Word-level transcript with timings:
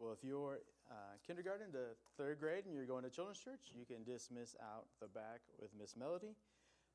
Well, 0.00 0.16
if 0.16 0.24
you're 0.24 0.60
uh, 0.90 0.94
kindergarten 1.26 1.72
to 1.72 1.92
third 2.16 2.40
grade 2.40 2.64
and 2.64 2.74
you're 2.74 2.86
going 2.86 3.04
to 3.04 3.10
children's 3.10 3.38
church, 3.38 3.68
you 3.76 3.84
can 3.84 4.02
dismiss 4.02 4.56
out 4.62 4.86
the 4.98 5.08
back 5.08 5.40
with 5.60 5.68
Miss 5.78 5.94
Melody. 5.94 6.34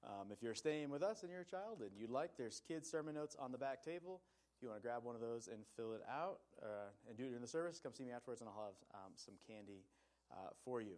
Um, 0.03 0.31
if 0.31 0.41
you're 0.41 0.55
staying 0.55 0.89
with 0.89 1.03
us 1.03 1.21
and 1.21 1.31
you're 1.31 1.41
a 1.41 1.45
child 1.45 1.81
and 1.81 1.91
you'd 1.95 2.09
like, 2.09 2.31
there's 2.35 2.63
kids' 2.67 2.89
sermon 2.89 3.13
notes 3.13 3.35
on 3.39 3.51
the 3.51 3.59
back 3.59 3.83
table. 3.83 4.21
If 4.57 4.63
you 4.63 4.69
want 4.69 4.81
to 4.81 4.87
grab 4.87 5.03
one 5.03 5.13
of 5.13 5.21
those 5.21 5.47
and 5.47 5.59
fill 5.77 5.93
it 5.93 6.01
out 6.09 6.39
uh, 6.63 6.89
and 7.07 7.15
do 7.15 7.25
it 7.25 7.27
during 7.27 7.43
the 7.43 7.47
service, 7.47 7.79
come 7.79 7.93
see 7.93 8.05
me 8.05 8.11
afterwards 8.11 8.41
and 8.41 8.49
I'll 8.49 8.73
have 8.73 9.05
um, 9.05 9.11
some 9.13 9.35
candy 9.47 9.85
uh, 10.31 10.49
for 10.63 10.81
you. 10.81 10.95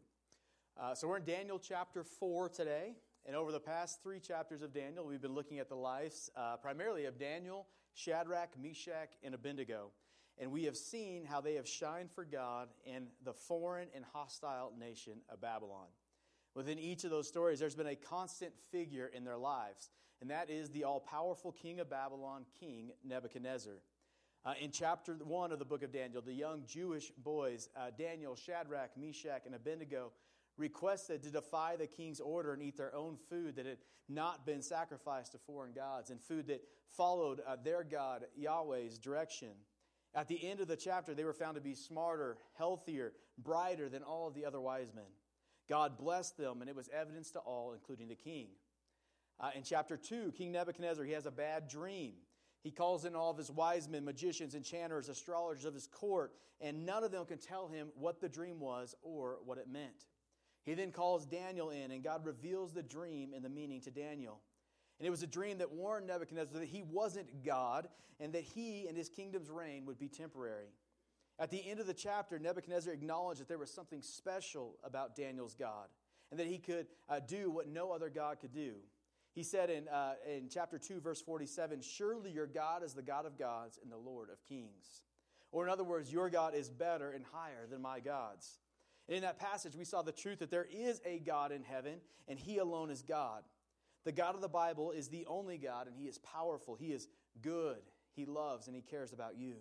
Uh, 0.80 0.96
so 0.96 1.10
we're 1.10 1.18
in 1.18 1.26
Daniel 1.26 1.60
chapter 1.60 2.06
4 2.06 2.48
today. 2.48 2.96
And 3.26 3.36
over 3.36 3.52
the 3.52 3.60
past 3.60 4.02
three 4.02 4.22
chapters 4.22 4.62
of 4.62 4.74
Daniel, 4.74 5.06
we've 5.06 5.22
been 5.22 5.36
looking 5.36 5.60
at 5.60 5.68
the 5.68 5.76
lives 5.76 6.32
uh, 6.38 6.56
primarily 6.56 7.04
of 7.04 7.20
Daniel, 7.20 7.68
Shadrach, 7.94 8.52
Meshach, 8.58 9.12
and 9.24 9.36
Abednego 9.36 9.92
and 10.40 10.52
we 10.52 10.66
have 10.66 10.78
seen 10.78 11.26
how 11.26 11.42
they 11.42 11.56
have 11.56 11.68
shined 11.68 12.12
for 12.12 12.24
God 12.24 12.70
in 12.86 13.08
the 13.24 13.34
foreign 13.34 13.88
and 13.96 14.06
hostile 14.14 14.72
nation 14.80 15.20
of 15.30 15.42
Babylon. 15.42 15.88
Within 16.54 16.80
each 16.80 17.04
of 17.04 17.12
those 17.12 17.28
stories, 17.28 17.60
there's 17.60 17.76
been 17.76 17.88
a 17.88 17.96
constant 17.96 18.54
figure 18.72 19.12
in 19.14 19.24
their 19.24 19.38
lives, 19.38 19.90
and 20.22 20.30
that 20.30 20.50
is 20.50 20.70
the 20.70 20.84
all 20.84 21.00
powerful 21.00 21.52
king 21.52 21.80
of 21.80 21.90
Babylon, 21.90 22.46
King 22.60 22.92
Nebuchadnezzar. 23.04 23.82
Uh, 24.46 24.54
in 24.62 24.72
chapter 24.72 25.16
1 25.16 25.52
of 25.52 25.60
the 25.60 25.66
book 25.66 25.84
of 25.84 25.92
Daniel, 25.92 26.22
the 26.22 26.34
young 26.34 26.64
Jewish 26.66 27.12
boys, 27.18 27.70
uh, 27.76 27.92
Daniel, 27.98 28.36
Shadrach, 28.36 28.92
Meshach, 28.98 29.46
and 29.46 29.54
Abednego, 29.54 30.12
requested 30.58 31.22
to 31.24 31.30
defy 31.30 31.76
the 31.76 31.86
king's 31.86 32.20
order 32.20 32.54
and 32.54 32.64
eat 32.64 32.78
their 32.78 32.96
own 32.96 33.18
food 33.30 33.56
that 33.58 33.66
had 33.66 33.78
not 34.10 34.46
been 34.46 34.62
sacrificed 34.62 35.34
to 35.34 35.38
foreign 35.38 35.74
gods 35.74 36.10
and 36.10 36.22
food 36.22 36.48
that 36.48 36.64
followed 36.96 37.42
uh, 37.48 37.56
their 37.64 37.84
God, 37.84 38.26
Yahweh's 38.36 38.98
direction. 38.98 39.50
At 40.16 40.28
the 40.28 40.48
end 40.48 40.60
of 40.60 40.68
the 40.68 40.76
chapter, 40.76 41.14
they 41.14 41.24
were 41.24 41.34
found 41.34 41.56
to 41.56 41.62
be 41.62 41.76
smarter, 41.76 42.38
healthier, 42.58 43.14
brighter 43.38 43.90
than 43.90 44.04
all 44.04 44.28
of 44.28 44.34
the 44.34 44.46
other 44.46 44.60
wise 44.60 44.92
men. 44.94 45.06
God 45.70 45.98
blessed 45.98 46.38
them, 46.38 46.62
and 46.62 46.70
it 46.70 46.76
was 46.76 46.90
evidence 46.90 47.32
to 47.32 47.40
all, 47.40 47.74
including 47.74 48.08
the 48.08 48.16
king. 48.16 48.48
Uh, 49.40 49.52
in 49.56 49.64
chapter 49.64 49.98
2, 49.98 50.32
King 50.32 50.52
Nebuchadnezzar, 50.52 51.06
he 51.06 51.12
has 51.12 51.26
a 51.26 51.32
bad 51.32 51.68
dream. 51.68 52.14
He 52.64 52.72
calls 52.72 53.06
in 53.06 53.16
all 53.16 53.30
of 53.32 53.38
his 53.38 53.52
wise 53.52 53.88
men, 53.88 54.04
magicians, 54.04 54.56
enchanters, 54.56 55.10
astrologers 55.10 55.66
of 55.66 55.74
his 55.74 55.88
court, 55.88 56.34
and 56.60 56.86
none 56.86 57.04
of 57.04 57.12
them 57.12 57.26
can 57.26 57.38
tell 57.38 57.68
him 57.68 57.90
what 57.96 58.20
the 58.20 58.30
dream 58.30 58.60
was 58.60 58.96
or 59.04 59.38
what 59.46 59.58
it 59.58 59.70
meant. 59.70 60.06
He 60.66 60.74
then 60.74 60.92
calls 60.92 61.26
Daniel 61.26 61.70
in, 61.70 61.92
and 61.92 62.04
God 62.04 62.26
reveals 62.26 62.74
the 62.74 62.84
dream 62.84 63.34
and 63.34 63.46
the 63.46 63.50
meaning 63.50 63.80
to 63.82 63.92
Daniel. 63.92 64.42
And 65.00 65.08
it 65.08 65.10
was 65.10 65.24
a 65.24 65.28
dream 65.28 65.60
that 65.60 65.72
warned 65.72 66.08
Nebuchadnezzar 66.08 66.60
that 66.60 66.68
he 66.68 66.82
wasn't 66.82 67.44
God 67.46 67.88
and 68.20 68.34
that 68.34 68.44
he 68.44 68.88
and 68.88 68.98
his 68.98 69.10
kingdom's 69.10 69.50
reign 69.50 69.86
would 69.86 70.00
be 70.00 70.08
temporary. 70.08 70.70
At 71.40 71.52
the 71.52 71.64
end 71.70 71.80
of 71.80 71.86
the 71.86 71.94
chapter, 71.94 72.40
Nebuchadnezzar 72.40 72.92
acknowledged 72.92 73.42
that 73.42 73.48
there 73.48 73.60
was 73.60 73.72
something 73.72 74.02
special 74.02 74.76
about 74.84 75.16
Daniel's 75.16 75.54
God 75.54 75.88
and 76.32 76.40
that 76.40 76.48
he 76.48 76.58
could 76.58 76.88
uh, 77.08 77.20
do 77.20 77.52
what 77.52 77.68
no 77.68 77.92
other 77.92 78.10
God 78.10 78.40
could 78.40 78.52
do. 78.52 78.74
He 79.34 79.44
said 79.44 79.70
in, 79.70 79.88
uh, 79.88 80.16
in 80.28 80.50
chapter 80.50 80.80
2, 80.80 81.00
verse 81.00 81.22
47 81.22 81.82
Surely 81.82 82.32
your 82.32 82.48
God 82.48 82.84
is 82.84 82.94
the 82.94 83.04
God 83.04 83.28
of 83.28 83.38
gods 83.38 83.78
and 83.82 83.92
the 83.92 83.98
Lord 83.98 84.30
of 84.32 84.44
kings. 84.46 85.04
Or, 85.52 85.64
in 85.64 85.70
other 85.72 85.84
words, 85.84 86.12
your 86.12 86.30
God 86.30 86.56
is 86.56 86.70
better 86.70 87.12
and 87.12 87.24
higher 87.32 87.68
than 87.70 87.82
my 87.82 88.00
gods. 88.00 88.60
And 89.08 89.16
in 89.16 89.22
that 89.22 89.40
passage, 89.40 89.76
we 89.76 89.86
saw 89.86 90.02
the 90.02 90.12
truth 90.12 90.40
that 90.40 90.52
there 90.52 90.68
is 90.70 91.02
a 91.06 91.20
God 91.20 91.52
in 91.52 91.64
heaven 91.64 92.00
and 92.28 92.38
he 92.38 92.58
alone 92.58 92.90
is 92.90 93.02
God. 93.02 93.44
The 94.08 94.14
God 94.14 94.36
of 94.36 94.42
the 94.42 94.48
Bible 94.48 94.92
is 94.92 95.10
the 95.10 95.26
only 95.26 95.58
God, 95.58 95.88
and 95.88 95.94
He 95.94 96.06
is 96.06 96.18
powerful. 96.20 96.76
He 96.76 96.94
is 96.94 97.10
good. 97.42 97.76
He 98.16 98.24
loves 98.24 98.68
and 98.68 98.74
He 98.74 98.82
cares 98.82 99.12
about 99.12 99.38
you. 99.38 99.56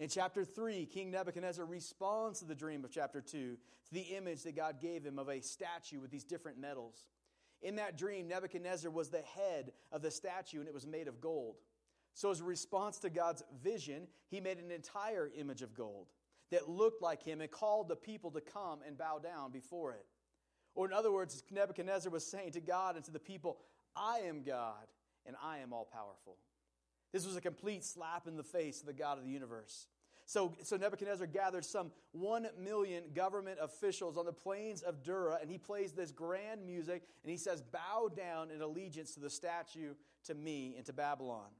In 0.00 0.08
chapter 0.08 0.44
3, 0.44 0.84
King 0.86 1.12
Nebuchadnezzar 1.12 1.64
responds 1.64 2.40
to 2.40 2.44
the 2.44 2.56
dream 2.56 2.84
of 2.84 2.90
chapter 2.90 3.20
2, 3.20 3.28
to 3.30 3.58
the 3.92 4.16
image 4.16 4.42
that 4.42 4.56
God 4.56 4.80
gave 4.80 5.04
him 5.04 5.16
of 5.16 5.28
a 5.28 5.40
statue 5.40 6.00
with 6.00 6.10
these 6.10 6.24
different 6.24 6.58
metals. 6.58 7.06
In 7.62 7.76
that 7.76 7.96
dream, 7.96 8.26
Nebuchadnezzar 8.26 8.90
was 8.90 9.10
the 9.10 9.22
head 9.22 9.70
of 9.92 10.02
the 10.02 10.10
statue, 10.10 10.58
and 10.58 10.66
it 10.66 10.74
was 10.74 10.88
made 10.88 11.06
of 11.06 11.20
gold. 11.20 11.54
So, 12.14 12.32
as 12.32 12.40
a 12.40 12.44
response 12.44 12.98
to 12.98 13.10
God's 13.10 13.44
vision, 13.62 14.08
he 14.28 14.40
made 14.40 14.58
an 14.58 14.72
entire 14.72 15.30
image 15.38 15.62
of 15.62 15.72
gold 15.72 16.08
that 16.50 16.68
looked 16.68 17.00
like 17.00 17.22
him 17.22 17.40
and 17.40 17.48
called 17.48 17.86
the 17.86 17.94
people 17.94 18.32
to 18.32 18.40
come 18.40 18.80
and 18.84 18.98
bow 18.98 19.20
down 19.20 19.52
before 19.52 19.92
it. 19.92 20.04
Or, 20.74 20.86
in 20.86 20.92
other 20.92 21.12
words, 21.12 21.42
Nebuchadnezzar 21.50 22.10
was 22.10 22.26
saying 22.26 22.52
to 22.52 22.60
God 22.60 22.96
and 22.96 23.04
to 23.04 23.10
the 23.10 23.18
people, 23.18 23.58
I 23.94 24.20
am 24.20 24.42
God 24.42 24.86
and 25.26 25.36
I 25.42 25.58
am 25.58 25.72
all 25.72 25.88
powerful. 25.92 26.36
This 27.12 27.26
was 27.26 27.36
a 27.36 27.40
complete 27.40 27.84
slap 27.84 28.26
in 28.26 28.36
the 28.36 28.42
face 28.42 28.80
of 28.80 28.86
the 28.86 28.92
God 28.92 29.18
of 29.18 29.24
the 29.24 29.30
universe. 29.30 29.86
So, 30.24 30.54
so 30.62 30.76
Nebuchadnezzar 30.76 31.26
gathered 31.26 31.64
some 31.64 31.90
one 32.12 32.46
million 32.58 33.04
government 33.14 33.58
officials 33.60 34.16
on 34.16 34.24
the 34.24 34.32
plains 34.32 34.80
of 34.80 35.02
Dura, 35.02 35.38
and 35.40 35.50
he 35.50 35.58
plays 35.58 35.92
this 35.92 36.10
grand 36.10 36.64
music, 36.64 37.02
and 37.22 37.30
he 37.30 37.36
says, 37.36 37.60
Bow 37.60 38.08
down 38.14 38.50
in 38.50 38.62
allegiance 38.62 39.12
to 39.14 39.20
the 39.20 39.28
statue, 39.28 39.94
to 40.24 40.34
me, 40.34 40.74
and 40.76 40.86
to 40.86 40.92
Babylon. 40.92 41.50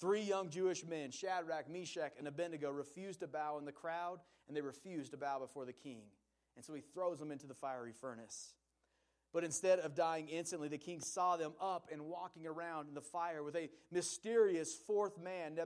Three 0.00 0.20
young 0.20 0.48
Jewish 0.48 0.86
men, 0.86 1.10
Shadrach, 1.10 1.68
Meshach, 1.68 2.12
and 2.18 2.28
Abednego, 2.28 2.70
refused 2.70 3.20
to 3.20 3.26
bow 3.26 3.58
in 3.58 3.64
the 3.64 3.72
crowd, 3.72 4.20
and 4.46 4.56
they 4.56 4.60
refused 4.60 5.10
to 5.10 5.16
bow 5.16 5.40
before 5.40 5.64
the 5.64 5.72
king. 5.72 6.02
And 6.58 6.64
so 6.64 6.74
he 6.74 6.80
throws 6.80 7.20
them 7.20 7.30
into 7.30 7.46
the 7.46 7.54
fiery 7.54 7.92
furnace. 7.92 8.52
But 9.32 9.44
instead 9.44 9.78
of 9.78 9.94
dying 9.94 10.26
instantly, 10.26 10.66
the 10.66 10.76
king 10.76 11.00
saw 11.00 11.36
them 11.36 11.52
up 11.60 11.88
and 11.92 12.06
walking 12.06 12.48
around 12.48 12.88
in 12.88 12.94
the 12.94 13.00
fire 13.00 13.44
with 13.44 13.54
a 13.54 13.70
mysterious 13.92 14.74
fourth 14.74 15.20
man, 15.22 15.56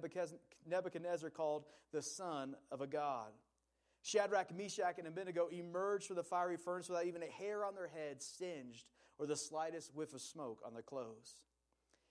Nebuchadnezzar 0.68 1.30
called 1.30 1.64
the 1.92 2.02
Son 2.02 2.54
of 2.70 2.82
a 2.82 2.86
God. 2.86 3.30
Shadrach, 4.02 4.54
Meshach, 4.54 4.98
and 4.98 5.08
Abednego 5.08 5.48
emerged 5.48 6.08
from 6.08 6.16
the 6.16 6.22
fiery 6.22 6.58
furnace 6.58 6.90
without 6.90 7.06
even 7.06 7.22
a 7.22 7.42
hair 7.42 7.64
on 7.64 7.74
their 7.74 7.88
heads 7.88 8.26
singed 8.26 8.84
or 9.18 9.24
the 9.24 9.34
slightest 9.34 9.94
whiff 9.94 10.12
of 10.12 10.20
smoke 10.20 10.60
on 10.62 10.74
their 10.74 10.82
clothes. 10.82 11.40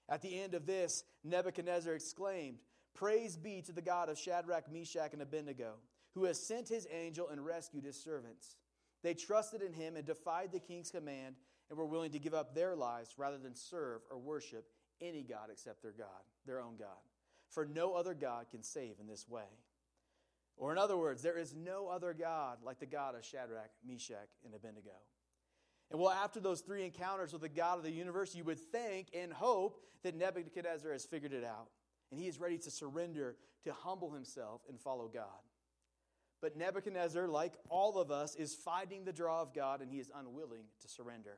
At 0.09 0.24
the 0.24 0.42
end 0.42 0.56
of 0.56 0.66
this, 0.66 1.03
Nebuchadnezzar 1.24 1.94
exclaimed, 1.94 2.58
Praise 2.96 3.38
be 3.38 3.62
to 3.62 3.74
the 3.74 3.81
God 3.84 4.09
of 4.09 4.18
Shadrach, 4.18 4.72
Meshach, 4.72 5.13
and 5.13 5.22
Abednego, 5.22 5.75
who 6.16 6.24
has 6.24 6.40
sent 6.40 6.68
his 6.68 6.88
angel 6.92 7.30
and 7.30 7.46
rescued 7.46 7.84
his 7.84 8.02
servants. 8.02 8.56
They 9.03 9.13
trusted 9.13 9.62
in 9.62 9.73
him 9.73 9.95
and 9.95 10.06
defied 10.06 10.51
the 10.51 10.59
king's 10.59 10.91
command 10.91 11.35
and 11.69 11.78
were 11.78 11.85
willing 11.85 12.12
to 12.12 12.19
give 12.19 12.34
up 12.34 12.53
their 12.53 12.75
lives 12.75 13.16
rather 13.17 13.38
than 13.38 13.56
serve 13.56 14.01
or 14.09 14.17
worship 14.17 14.66
any 15.01 15.23
God 15.23 15.50
except 15.51 15.81
their 15.81 15.94
God, 15.94 16.07
their 16.45 16.59
own 16.59 16.75
God. 16.78 17.00
For 17.50 17.66
no 17.66 17.94
other 17.94 18.13
God 18.13 18.45
can 18.51 18.63
save 18.63 19.00
in 19.00 19.07
this 19.07 19.28
way. 19.28 19.50
Or, 20.57 20.72
in 20.72 20.78
other 20.78 20.97
words, 20.97 21.22
there 21.22 21.38
is 21.38 21.56
no 21.56 21.88
other 21.88 22.13
God 22.13 22.59
like 22.63 22.79
the 22.79 22.85
God 22.85 23.16
of 23.16 23.25
Shadrach, 23.25 23.72
Meshach, 23.85 24.29
and 24.45 24.53
Abednego. 24.53 24.91
And 25.89 26.00
well, 26.00 26.12
after 26.12 26.39
those 26.39 26.62
three 26.62 26.85
encounters 26.85 27.33
with 27.33 27.41
the 27.41 27.50
God 27.50 27.78
of 27.78 27.83
the 27.83 27.91
universe, 27.91 28.35
you 28.35 28.44
would 28.44 28.59
think 28.59 29.07
and 29.13 29.33
hope 29.33 29.81
that 30.03 30.16
Nebuchadnezzar 30.16 30.91
has 30.91 31.06
figured 31.06 31.33
it 31.33 31.44
out 31.44 31.69
and 32.12 32.19
he 32.19 32.28
is 32.28 32.39
ready 32.39 32.57
to 32.59 32.69
surrender, 32.69 33.38
to 33.63 33.73
humble 33.73 34.12
himself, 34.12 34.62
and 34.69 34.79
follow 34.79 35.07
God. 35.07 35.25
But 36.41 36.57
Nebuchadnezzar, 36.57 37.28
like 37.28 37.53
all 37.69 38.00
of 38.00 38.09
us, 38.09 38.35
is 38.35 38.56
fighting 38.56 39.06
the 39.06 39.13
draw 39.13 39.41
of 39.41 39.53
God 39.53 39.81
and 39.81 39.91
he 39.91 40.00
is 40.00 40.12
unwilling 40.16 40.63
to 40.81 40.88
surrender. 40.88 41.38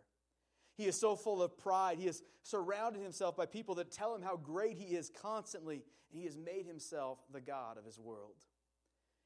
He 0.75 0.85
is 0.85 0.99
so 0.99 1.15
full 1.15 1.43
of 1.43 1.57
pride. 1.57 1.99
He 1.99 2.05
has 2.05 2.23
surrounded 2.41 3.03
himself 3.03 3.35
by 3.35 3.45
people 3.45 3.75
that 3.75 3.91
tell 3.91 4.15
him 4.15 4.21
how 4.21 4.37
great 4.37 4.77
he 4.77 4.95
is 4.95 5.11
constantly, 5.21 5.83
and 6.11 6.19
he 6.19 6.25
has 6.25 6.37
made 6.37 6.65
himself 6.65 7.19
the 7.31 7.41
God 7.41 7.77
of 7.77 7.85
his 7.85 7.99
world. 7.99 8.37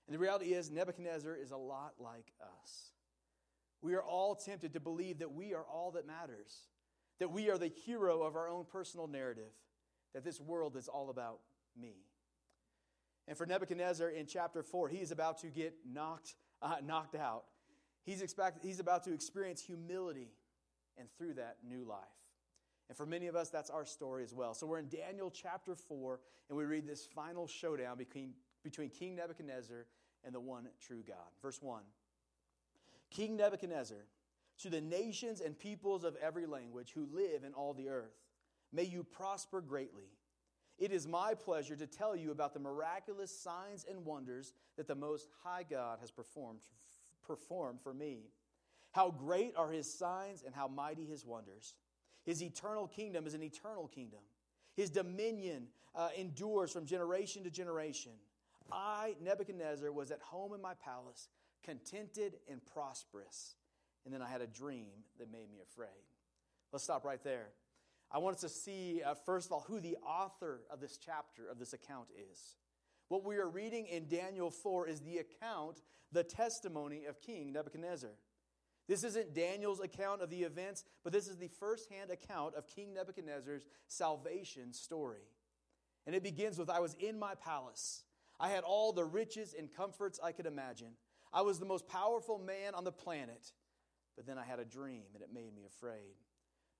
And 0.08 0.14
the 0.14 0.20
reality 0.20 0.54
is, 0.54 0.72
Nebuchadnezzar 0.72 1.36
is 1.36 1.52
a 1.52 1.58
lot 1.58 1.94
like 2.00 2.34
us. 2.42 2.92
We 3.82 3.94
are 3.94 4.04
all 4.04 4.36
tempted 4.36 4.74
to 4.74 4.80
believe 4.80 5.20
that 5.20 5.32
we 5.32 5.54
are 5.54 5.64
all 5.64 5.92
that 5.92 6.08
matters, 6.08 6.68
that 7.20 7.32
we 7.32 7.50
are 7.50 7.58
the 7.58 7.72
hero 7.86 8.24
of 8.24 8.36
our 8.36 8.50
own 8.50 8.66
personal 8.66 9.08
narrative, 9.08 9.52
that 10.14 10.24
this 10.24 10.42
world 10.42 10.76
is 10.76 10.88
all 10.88 11.10
about 11.10 11.40
me. 11.80 12.07
And 13.28 13.38
for 13.38 13.46
Nebuchadnezzar 13.46 14.10
in 14.10 14.26
chapter 14.26 14.64
4, 14.64 14.90
he 14.90 14.98
is 14.98 15.12
about 15.12 15.40
to 15.40 15.48
get 15.48 15.74
knocked, 15.86 16.36
uh, 16.62 16.76
knocked 16.84 17.16
out. 17.16 17.44
He's, 18.04 18.22
expect, 18.22 18.64
he's 18.64 18.80
about 18.80 19.04
to 19.04 19.14
experience 19.14 19.62
humility 19.62 20.30
and 20.98 21.10
through 21.18 21.34
that, 21.34 21.58
new 21.68 21.84
life. 21.84 22.00
And 22.88 22.98
for 22.98 23.06
many 23.06 23.28
of 23.28 23.36
us, 23.36 23.50
that's 23.50 23.70
our 23.70 23.86
story 23.86 24.24
as 24.24 24.34
well. 24.34 24.54
So 24.54 24.66
we're 24.66 24.80
in 24.80 24.88
Daniel 24.88 25.30
chapter 25.30 25.76
4, 25.76 26.20
and 26.50 26.58
we 26.58 26.64
read 26.64 26.88
this 26.88 27.06
final 27.06 27.48
showdown 27.48 27.98
between, 27.98 28.34
between 28.64 28.90
King 28.90 29.18
Nebuchadnezzar 29.18 29.86
and 30.24 30.34
the 30.34 30.40
one 30.40 30.68
true 30.82 31.04
God. 31.06 31.28
Verse 31.42 31.62
1 31.62 31.82
King 33.10 33.38
Nebuchadnezzar, 33.38 33.98
to 34.60 34.70
the 34.70 34.82
nations 34.82 35.42
and 35.42 35.58
peoples 35.58 36.04
of 36.04 36.16
every 36.22 36.46
language 36.46 36.92
who 36.94 37.08
live 37.12 37.44
in 37.44 37.54
all 37.54 37.74
the 37.74 37.90
earth, 37.90 38.16
may 38.72 38.84
you 38.84 39.04
prosper 39.04 39.62
greatly. 39.62 40.10
It 40.78 40.92
is 40.92 41.08
my 41.08 41.34
pleasure 41.34 41.76
to 41.76 41.88
tell 41.88 42.16
you 42.16 42.32
about 42.32 42.54
the 42.54 42.60
miraculous 42.60 43.32
signs 43.32 43.86
and 43.90 44.06
wonders 44.06 44.54
that 44.78 44.88
the 44.88 44.96
Most 44.96 45.28
High 45.44 45.66
God 45.68 45.98
has 46.02 46.12
performed, 46.12 46.60
performed 47.26 47.82
for 47.82 47.94
me. 47.94 48.30
How 48.92 49.12
great 49.12 49.56
are 49.56 49.72
his 49.72 49.92
signs 49.92 50.44
and 50.46 50.54
how 50.54 50.68
mighty 50.68 51.06
his 51.06 51.26
wonders. 51.26 51.76
His 52.26 52.44
eternal 52.44 52.88
kingdom 52.88 53.26
is 53.26 53.34
an 53.34 53.42
eternal 53.42 53.88
kingdom. 53.88 54.20
His 54.76 54.90
dominion 54.90 55.68
uh, 55.96 56.10
endures 56.18 56.72
from 56.72 56.86
generation 56.86 57.44
to 57.44 57.50
generation. 57.50 58.12
I, 58.72 59.16
Nebuchadnezzar, 59.24 59.92
was 59.92 60.12
at 60.12 60.22
home 60.22 60.54
in 60.54 60.62
my 60.62 60.74
palace, 60.76 61.30
contented 61.64 62.38
and 62.50 62.62
prosperous. 62.66 63.56
And 64.06 64.14
then 64.14 64.22
I 64.22 64.28
had 64.28 64.42
a 64.42 64.48
dream 64.48 64.88
that 65.20 65.32
made 65.32 65.50
me 65.52 65.58
afraid. 65.62 65.90
Let's 66.72 66.84
stop 66.84 67.04
right 67.04 67.24
there. 67.24 67.48
I 68.12 68.20
want 68.20 68.36
us 68.36 68.42
to 68.42 68.50
see, 68.50 69.02
uh, 69.04 69.16
first 69.26 69.48
of 69.48 69.52
all, 69.52 69.66
who 69.68 69.80
the 69.80 69.98
author 69.98 70.62
of 70.72 70.80
this 70.80 70.98
chapter, 70.98 71.48
of 71.50 71.60
this 71.60 71.74
account, 71.74 72.08
is. 72.32 72.56
What 73.10 73.24
we 73.24 73.38
are 73.38 73.48
reading 73.48 73.88
in 73.88 74.08
Daniel 74.08 74.50
4 74.50 74.88
is 74.88 75.02
the 75.02 75.18
account, 75.18 75.82
the 76.12 76.24
testimony 76.24 77.06
of 77.06 77.22
King 77.22 77.54
Nebuchadnezzar. 77.54 78.12
This 78.88 79.04
isn't 79.04 79.34
Daniel's 79.34 79.82
account 79.82 80.22
of 80.22 80.30
the 80.30 80.44
events, 80.44 80.86
but 81.04 81.12
this 81.12 81.28
is 81.28 81.38
the 81.38 81.50
firsthand 81.60 82.10
account 82.10 82.56
of 82.56 82.68
King 82.68 82.94
Nebuchadnezzar's 82.94 83.68
salvation 83.88 84.74
story. 84.74 85.28
And 86.06 86.16
it 86.16 86.24
begins 86.24 86.58
with 86.58 86.70
I 86.70 86.80
was 86.80 86.96
in 87.00 87.20
my 87.20 87.36
palace. 87.36 88.04
I 88.40 88.50
had 88.50 88.64
all 88.64 88.94
the 88.94 89.04
riches 89.04 89.54
and 89.58 89.70
comforts 89.74 90.20
I 90.24 90.32
could 90.32 90.46
imagine. 90.46 90.94
I 91.34 91.42
was 91.42 91.60
the 91.60 91.66
most 91.66 91.88
powerful 91.88 92.40
man 92.40 92.74
on 92.76 92.86
the 92.86 92.92
planet. 92.92 93.52
But 94.16 94.26
then 94.26 94.38
I 94.38 94.44
had 94.44 94.60
a 94.60 94.66
dream, 94.66 95.04
and 95.14 95.22
it 95.22 95.30
made 95.34 95.54
me 95.54 95.64
afraid. 95.66 96.16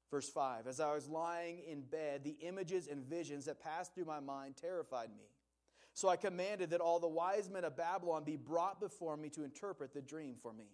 Verse 0.10 0.30
5 0.30 0.68
As 0.68 0.80
I 0.80 0.94
was 0.94 1.08
lying 1.08 1.60
in 1.70 1.82
bed, 1.82 2.24
the 2.24 2.38
images 2.42 2.88
and 2.88 3.04
visions 3.04 3.46
that 3.46 3.62
passed 3.62 3.94
through 3.94 4.06
my 4.06 4.20
mind 4.20 4.56
terrified 4.58 5.10
me. 5.10 5.26
So 5.94 6.10
I 6.10 6.16
commanded 6.16 6.70
that 6.70 6.82
all 6.82 7.00
the 7.00 7.08
wise 7.08 7.50
men 7.50 7.64
of 7.64 7.76
Babylon 7.76 8.24
be 8.24 8.36
brought 8.36 8.80
before 8.80 9.18
me 9.18 9.30
to 9.30 9.44
interpret 9.44 9.94
the 9.94 10.02
dream 10.02 10.36
for 10.42 10.54
me. 10.54 10.70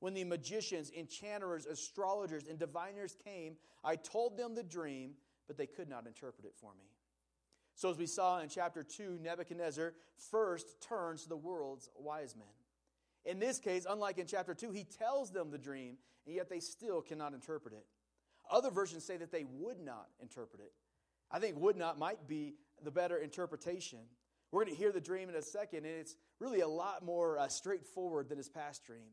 When 0.00 0.14
the 0.14 0.24
magicians, 0.24 0.90
enchanters, 0.90 1.64
astrologers, 1.64 2.44
and 2.48 2.58
diviners 2.58 3.16
came, 3.24 3.56
I 3.82 3.96
told 3.96 4.36
them 4.36 4.54
the 4.54 4.62
dream, 4.62 5.12
but 5.46 5.56
they 5.56 5.66
could 5.66 5.88
not 5.88 6.06
interpret 6.06 6.44
it 6.44 6.54
for 6.60 6.72
me. 6.74 6.86
So, 7.74 7.90
as 7.90 7.96
we 7.96 8.06
saw 8.06 8.40
in 8.40 8.48
chapter 8.48 8.82
2, 8.82 9.20
Nebuchadnezzar 9.22 9.94
first 10.30 10.82
turns 10.82 11.22
to 11.22 11.28
the 11.28 11.36
world's 11.36 11.88
wise 11.96 12.36
men. 12.36 12.46
In 13.24 13.38
this 13.38 13.58
case, 13.58 13.86
unlike 13.88 14.18
in 14.18 14.26
chapter 14.26 14.54
2, 14.54 14.72
he 14.72 14.84
tells 14.84 15.30
them 15.30 15.50
the 15.50 15.58
dream, 15.58 15.96
and 16.26 16.34
yet 16.34 16.50
they 16.50 16.60
still 16.60 17.00
cannot 17.00 17.32
interpret 17.32 17.72
it. 17.72 17.86
Other 18.52 18.70
versions 18.70 19.04
say 19.04 19.16
that 19.16 19.32
they 19.32 19.44
would 19.44 19.80
not 19.80 20.08
interpret 20.20 20.60
it. 20.60 20.72
I 21.30 21.38
think 21.38 21.58
would 21.58 21.76
not 21.76 21.98
might 21.98 22.28
be 22.28 22.54
the 22.84 22.90
better 22.90 23.16
interpretation. 23.16 24.00
We're 24.50 24.64
going 24.64 24.76
to 24.76 24.78
hear 24.78 24.92
the 24.92 25.00
dream 25.00 25.30
in 25.30 25.34
a 25.34 25.42
second, 25.42 25.86
and 25.86 25.94
it's 25.98 26.14
really 26.38 26.60
a 26.60 26.68
lot 26.68 27.02
more 27.02 27.38
uh, 27.38 27.48
straightforward 27.48 28.28
than 28.28 28.36
his 28.36 28.50
past 28.50 28.84
dream. 28.84 29.08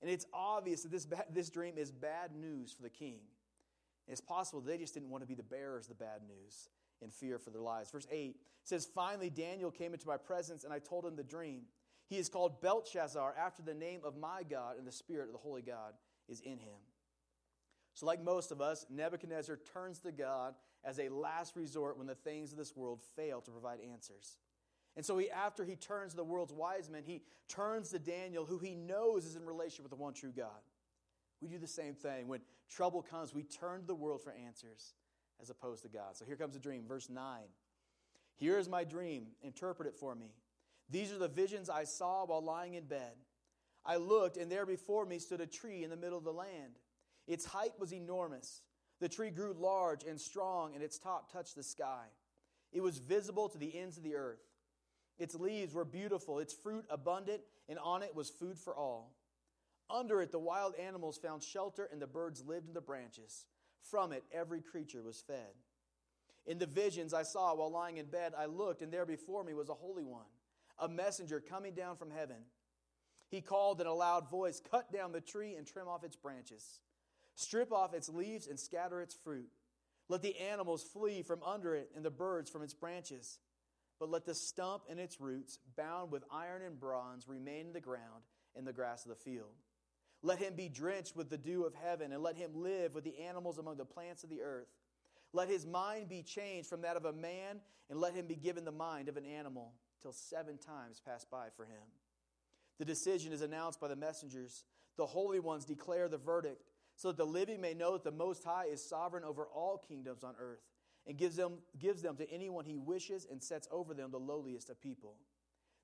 And 0.00 0.10
it's 0.10 0.24
obvious 0.32 0.82
that 0.82 0.90
this, 0.90 1.04
ba- 1.04 1.26
this 1.30 1.50
dream 1.50 1.76
is 1.76 1.92
bad 1.92 2.34
news 2.34 2.72
for 2.72 2.82
the 2.82 2.88
king. 2.88 3.20
it's 4.08 4.22
possible 4.22 4.62
they 4.62 4.78
just 4.78 4.94
didn't 4.94 5.10
want 5.10 5.22
to 5.22 5.28
be 5.28 5.34
the 5.34 5.42
bearers 5.42 5.90
of 5.90 5.98
the 5.98 6.04
bad 6.04 6.22
news 6.26 6.70
in 7.02 7.10
fear 7.10 7.38
for 7.38 7.50
their 7.50 7.60
lives. 7.60 7.90
Verse 7.90 8.06
8 8.10 8.36
says, 8.64 8.88
Finally, 8.94 9.28
Daniel 9.28 9.70
came 9.70 9.92
into 9.92 10.08
my 10.08 10.16
presence, 10.16 10.64
and 10.64 10.72
I 10.72 10.78
told 10.78 11.04
him 11.04 11.16
the 11.16 11.22
dream. 11.22 11.64
He 12.08 12.16
is 12.16 12.30
called 12.30 12.62
Belteshazzar 12.62 13.34
after 13.38 13.62
the 13.62 13.74
name 13.74 14.00
of 14.04 14.16
my 14.16 14.42
God, 14.42 14.78
and 14.78 14.86
the 14.86 14.92
spirit 14.92 15.26
of 15.26 15.32
the 15.32 15.38
holy 15.38 15.62
God 15.62 15.92
is 16.28 16.40
in 16.40 16.58
him. 16.58 16.78
So, 17.94 18.06
like 18.06 18.22
most 18.22 18.52
of 18.52 18.60
us, 18.60 18.86
Nebuchadnezzar 18.88 19.58
turns 19.72 19.98
to 20.00 20.12
God 20.12 20.54
as 20.84 20.98
a 20.98 21.08
last 21.08 21.56
resort 21.56 21.98
when 21.98 22.06
the 22.06 22.14
things 22.14 22.52
of 22.52 22.58
this 22.58 22.76
world 22.76 23.00
fail 23.16 23.40
to 23.40 23.50
provide 23.50 23.78
answers. 23.92 24.38
And 24.96 25.04
so, 25.04 25.18
he, 25.18 25.30
after 25.30 25.64
he 25.64 25.76
turns 25.76 26.12
to 26.12 26.16
the 26.16 26.24
world's 26.24 26.52
wise 26.52 26.88
men, 26.88 27.02
he 27.04 27.22
turns 27.48 27.90
to 27.90 27.98
Daniel, 27.98 28.44
who 28.44 28.58
he 28.58 28.74
knows 28.74 29.24
is 29.24 29.36
in 29.36 29.44
relation 29.44 29.82
with 29.82 29.90
the 29.90 29.96
one 29.96 30.14
true 30.14 30.32
God. 30.34 30.62
We 31.40 31.48
do 31.48 31.58
the 31.58 31.66
same 31.66 31.94
thing. 31.94 32.28
When 32.28 32.40
trouble 32.68 33.02
comes, 33.02 33.34
we 33.34 33.42
turn 33.42 33.80
to 33.80 33.86
the 33.86 33.94
world 33.94 34.22
for 34.22 34.32
answers 34.32 34.94
as 35.40 35.50
opposed 35.50 35.82
to 35.82 35.88
God. 35.88 36.16
So, 36.16 36.24
here 36.24 36.36
comes 36.36 36.54
the 36.54 36.60
dream. 36.60 36.84
Verse 36.86 37.08
9 37.10 37.40
Here 38.36 38.58
is 38.58 38.68
my 38.68 38.84
dream. 38.84 39.26
Interpret 39.42 39.88
it 39.88 39.96
for 39.96 40.14
me. 40.14 40.32
These 40.88 41.12
are 41.12 41.18
the 41.18 41.28
visions 41.28 41.70
I 41.70 41.84
saw 41.84 42.24
while 42.26 42.42
lying 42.42 42.74
in 42.74 42.84
bed. 42.84 43.12
I 43.84 43.96
looked, 43.96 44.36
and 44.36 44.50
there 44.50 44.66
before 44.66 45.06
me 45.06 45.18
stood 45.18 45.40
a 45.40 45.46
tree 45.46 45.84
in 45.84 45.90
the 45.90 45.96
middle 45.96 46.18
of 46.18 46.24
the 46.24 46.32
land. 46.32 46.78
Its 47.30 47.44
height 47.44 47.74
was 47.78 47.94
enormous. 47.94 48.62
The 48.98 49.08
tree 49.08 49.30
grew 49.30 49.54
large 49.56 50.02
and 50.02 50.20
strong, 50.20 50.74
and 50.74 50.82
its 50.82 50.98
top 50.98 51.32
touched 51.32 51.54
the 51.54 51.62
sky. 51.62 52.06
It 52.72 52.80
was 52.80 52.98
visible 52.98 53.48
to 53.48 53.56
the 53.56 53.78
ends 53.78 53.96
of 53.96 54.02
the 54.02 54.16
earth. 54.16 54.42
Its 55.16 55.36
leaves 55.36 55.72
were 55.72 55.84
beautiful, 55.84 56.40
its 56.40 56.52
fruit 56.52 56.84
abundant, 56.90 57.42
and 57.68 57.78
on 57.78 58.02
it 58.02 58.16
was 58.16 58.30
food 58.30 58.58
for 58.58 58.74
all. 58.74 59.14
Under 59.88 60.20
it, 60.20 60.32
the 60.32 60.40
wild 60.40 60.74
animals 60.74 61.18
found 61.18 61.44
shelter, 61.44 61.88
and 61.92 62.02
the 62.02 62.06
birds 62.08 62.42
lived 62.44 62.66
in 62.66 62.74
the 62.74 62.80
branches. 62.80 63.46
From 63.80 64.12
it, 64.12 64.24
every 64.32 64.60
creature 64.60 65.02
was 65.02 65.22
fed. 65.24 65.54
In 66.46 66.58
the 66.58 66.66
visions 66.66 67.14
I 67.14 67.22
saw 67.22 67.54
while 67.54 67.70
lying 67.70 67.98
in 67.98 68.06
bed, 68.06 68.32
I 68.36 68.46
looked, 68.46 68.82
and 68.82 68.92
there 68.92 69.06
before 69.06 69.44
me 69.44 69.54
was 69.54 69.68
a 69.68 69.74
holy 69.74 70.04
one, 70.04 70.26
a 70.80 70.88
messenger 70.88 71.38
coming 71.38 71.74
down 71.74 71.96
from 71.96 72.10
heaven. 72.10 72.38
He 73.28 73.40
called 73.40 73.80
in 73.80 73.86
a 73.86 73.94
loud 73.94 74.28
voice, 74.28 74.60
Cut 74.68 74.92
down 74.92 75.12
the 75.12 75.20
tree 75.20 75.54
and 75.54 75.64
trim 75.64 75.86
off 75.86 76.02
its 76.02 76.16
branches 76.16 76.80
Strip 77.40 77.72
off 77.72 77.94
its 77.94 78.10
leaves 78.10 78.46
and 78.46 78.60
scatter 78.60 79.00
its 79.00 79.14
fruit. 79.14 79.48
Let 80.10 80.20
the 80.20 80.38
animals 80.38 80.82
flee 80.82 81.22
from 81.22 81.42
under 81.42 81.74
it 81.74 81.90
and 81.96 82.04
the 82.04 82.10
birds 82.10 82.50
from 82.50 82.62
its 82.62 82.74
branches. 82.74 83.38
But 83.98 84.10
let 84.10 84.26
the 84.26 84.34
stump 84.34 84.82
and 84.90 85.00
its 85.00 85.22
roots, 85.22 85.58
bound 85.74 86.12
with 86.12 86.22
iron 86.30 86.60
and 86.60 86.78
bronze, 86.78 87.26
remain 87.26 87.68
in 87.68 87.72
the 87.72 87.80
ground 87.80 88.24
in 88.54 88.66
the 88.66 88.74
grass 88.74 89.06
of 89.06 89.08
the 89.08 89.14
field. 89.14 89.54
Let 90.22 90.38
him 90.38 90.54
be 90.54 90.68
drenched 90.68 91.16
with 91.16 91.30
the 91.30 91.38
dew 91.38 91.64
of 91.64 91.74
heaven, 91.74 92.12
and 92.12 92.22
let 92.22 92.36
him 92.36 92.50
live 92.54 92.94
with 92.94 93.04
the 93.04 93.18
animals 93.20 93.56
among 93.56 93.78
the 93.78 93.86
plants 93.86 94.22
of 94.22 94.28
the 94.28 94.42
earth. 94.42 94.68
Let 95.32 95.48
his 95.48 95.64
mind 95.64 96.10
be 96.10 96.22
changed 96.22 96.68
from 96.68 96.82
that 96.82 96.96
of 96.96 97.06
a 97.06 97.12
man, 97.12 97.60
and 97.88 97.98
let 97.98 98.14
him 98.14 98.26
be 98.26 98.36
given 98.36 98.66
the 98.66 98.72
mind 98.72 99.08
of 99.08 99.16
an 99.16 99.24
animal, 99.24 99.72
till 100.02 100.12
seven 100.12 100.58
times 100.58 101.00
pass 101.02 101.24
by 101.24 101.48
for 101.56 101.64
him. 101.64 101.88
The 102.78 102.84
decision 102.84 103.32
is 103.32 103.40
announced 103.40 103.80
by 103.80 103.88
the 103.88 103.96
messengers. 103.96 104.64
The 104.98 105.06
holy 105.06 105.40
ones 105.40 105.64
declare 105.64 106.08
the 106.08 106.18
verdict 106.18 106.69
so 107.00 107.08
that 107.08 107.16
the 107.16 107.24
living 107.24 107.62
may 107.62 107.72
know 107.72 107.94
that 107.94 108.04
the 108.04 108.10
Most 108.10 108.44
High 108.44 108.66
is 108.66 108.86
sovereign 108.86 109.24
over 109.24 109.46
all 109.46 109.82
kingdoms 109.88 110.22
on 110.22 110.34
earth 110.38 110.60
and 111.06 111.16
gives 111.16 111.34
them, 111.34 111.54
gives 111.78 112.02
them 112.02 112.14
to 112.16 112.30
anyone 112.30 112.66
he 112.66 112.76
wishes 112.76 113.26
and 113.30 113.42
sets 113.42 113.66
over 113.72 113.94
them 113.94 114.10
the 114.10 114.18
lowliest 114.18 114.68
of 114.68 114.82
people. 114.82 115.14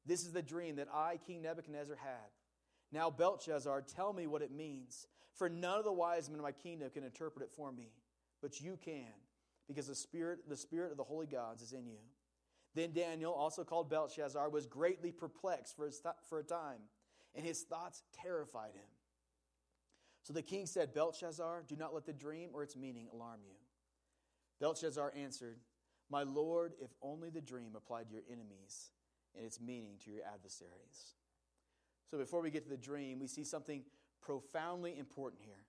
This 0.04 0.26
is 0.26 0.32
the 0.32 0.42
dream 0.42 0.76
that 0.76 0.88
I, 0.92 1.18
King 1.26 1.40
Nebuchadnezzar, 1.40 1.96
had. 1.96 2.28
Now, 2.92 3.08
Belteshazzar, 3.08 3.80
tell 3.96 4.12
me 4.12 4.26
what 4.26 4.42
it 4.42 4.50
means, 4.52 5.06
for 5.32 5.48
none 5.48 5.78
of 5.78 5.86
the 5.86 5.92
wise 5.92 6.28
men 6.28 6.38
of 6.38 6.44
my 6.44 6.52
kingdom 6.52 6.90
can 6.90 7.02
interpret 7.02 7.46
it 7.46 7.50
for 7.50 7.72
me, 7.72 7.94
but 8.42 8.60
you 8.60 8.78
can, 8.84 9.06
because 9.68 9.86
the 9.86 9.94
spirit, 9.94 10.40
the 10.50 10.54
spirit 10.54 10.90
of 10.90 10.98
the 10.98 11.04
holy 11.04 11.26
gods 11.26 11.62
is 11.62 11.72
in 11.72 11.86
you. 11.86 12.00
Then 12.74 12.92
Daniel, 12.92 13.32
also 13.32 13.64
called 13.64 13.88
Belteshazzar, 13.88 14.50
was 14.50 14.66
greatly 14.66 15.12
perplexed 15.12 15.76
for, 15.76 15.88
th- 15.88 16.14
for 16.28 16.40
a 16.40 16.44
time, 16.44 16.80
and 17.34 17.46
his 17.46 17.62
thoughts 17.62 18.02
terrified 18.22 18.74
him. 18.74 18.95
So 20.26 20.32
the 20.32 20.42
king 20.42 20.66
said, 20.66 20.92
Belteshazzar, 20.92 21.62
do 21.68 21.76
not 21.76 21.94
let 21.94 22.04
the 22.04 22.12
dream 22.12 22.50
or 22.52 22.64
its 22.64 22.74
meaning 22.74 23.06
alarm 23.12 23.42
you. 23.46 23.54
Belteshazzar 24.58 25.12
answered, 25.16 25.60
My 26.10 26.24
lord, 26.24 26.72
if 26.80 26.90
only 27.00 27.30
the 27.30 27.40
dream 27.40 27.76
applied 27.76 28.08
to 28.08 28.14
your 28.14 28.24
enemies 28.28 28.90
and 29.36 29.46
its 29.46 29.60
meaning 29.60 29.98
to 30.04 30.10
your 30.10 30.22
adversaries. 30.24 31.14
So 32.10 32.18
before 32.18 32.42
we 32.42 32.50
get 32.50 32.64
to 32.64 32.68
the 32.68 32.76
dream, 32.76 33.20
we 33.20 33.28
see 33.28 33.44
something 33.44 33.84
profoundly 34.20 34.98
important 34.98 35.42
here. 35.44 35.62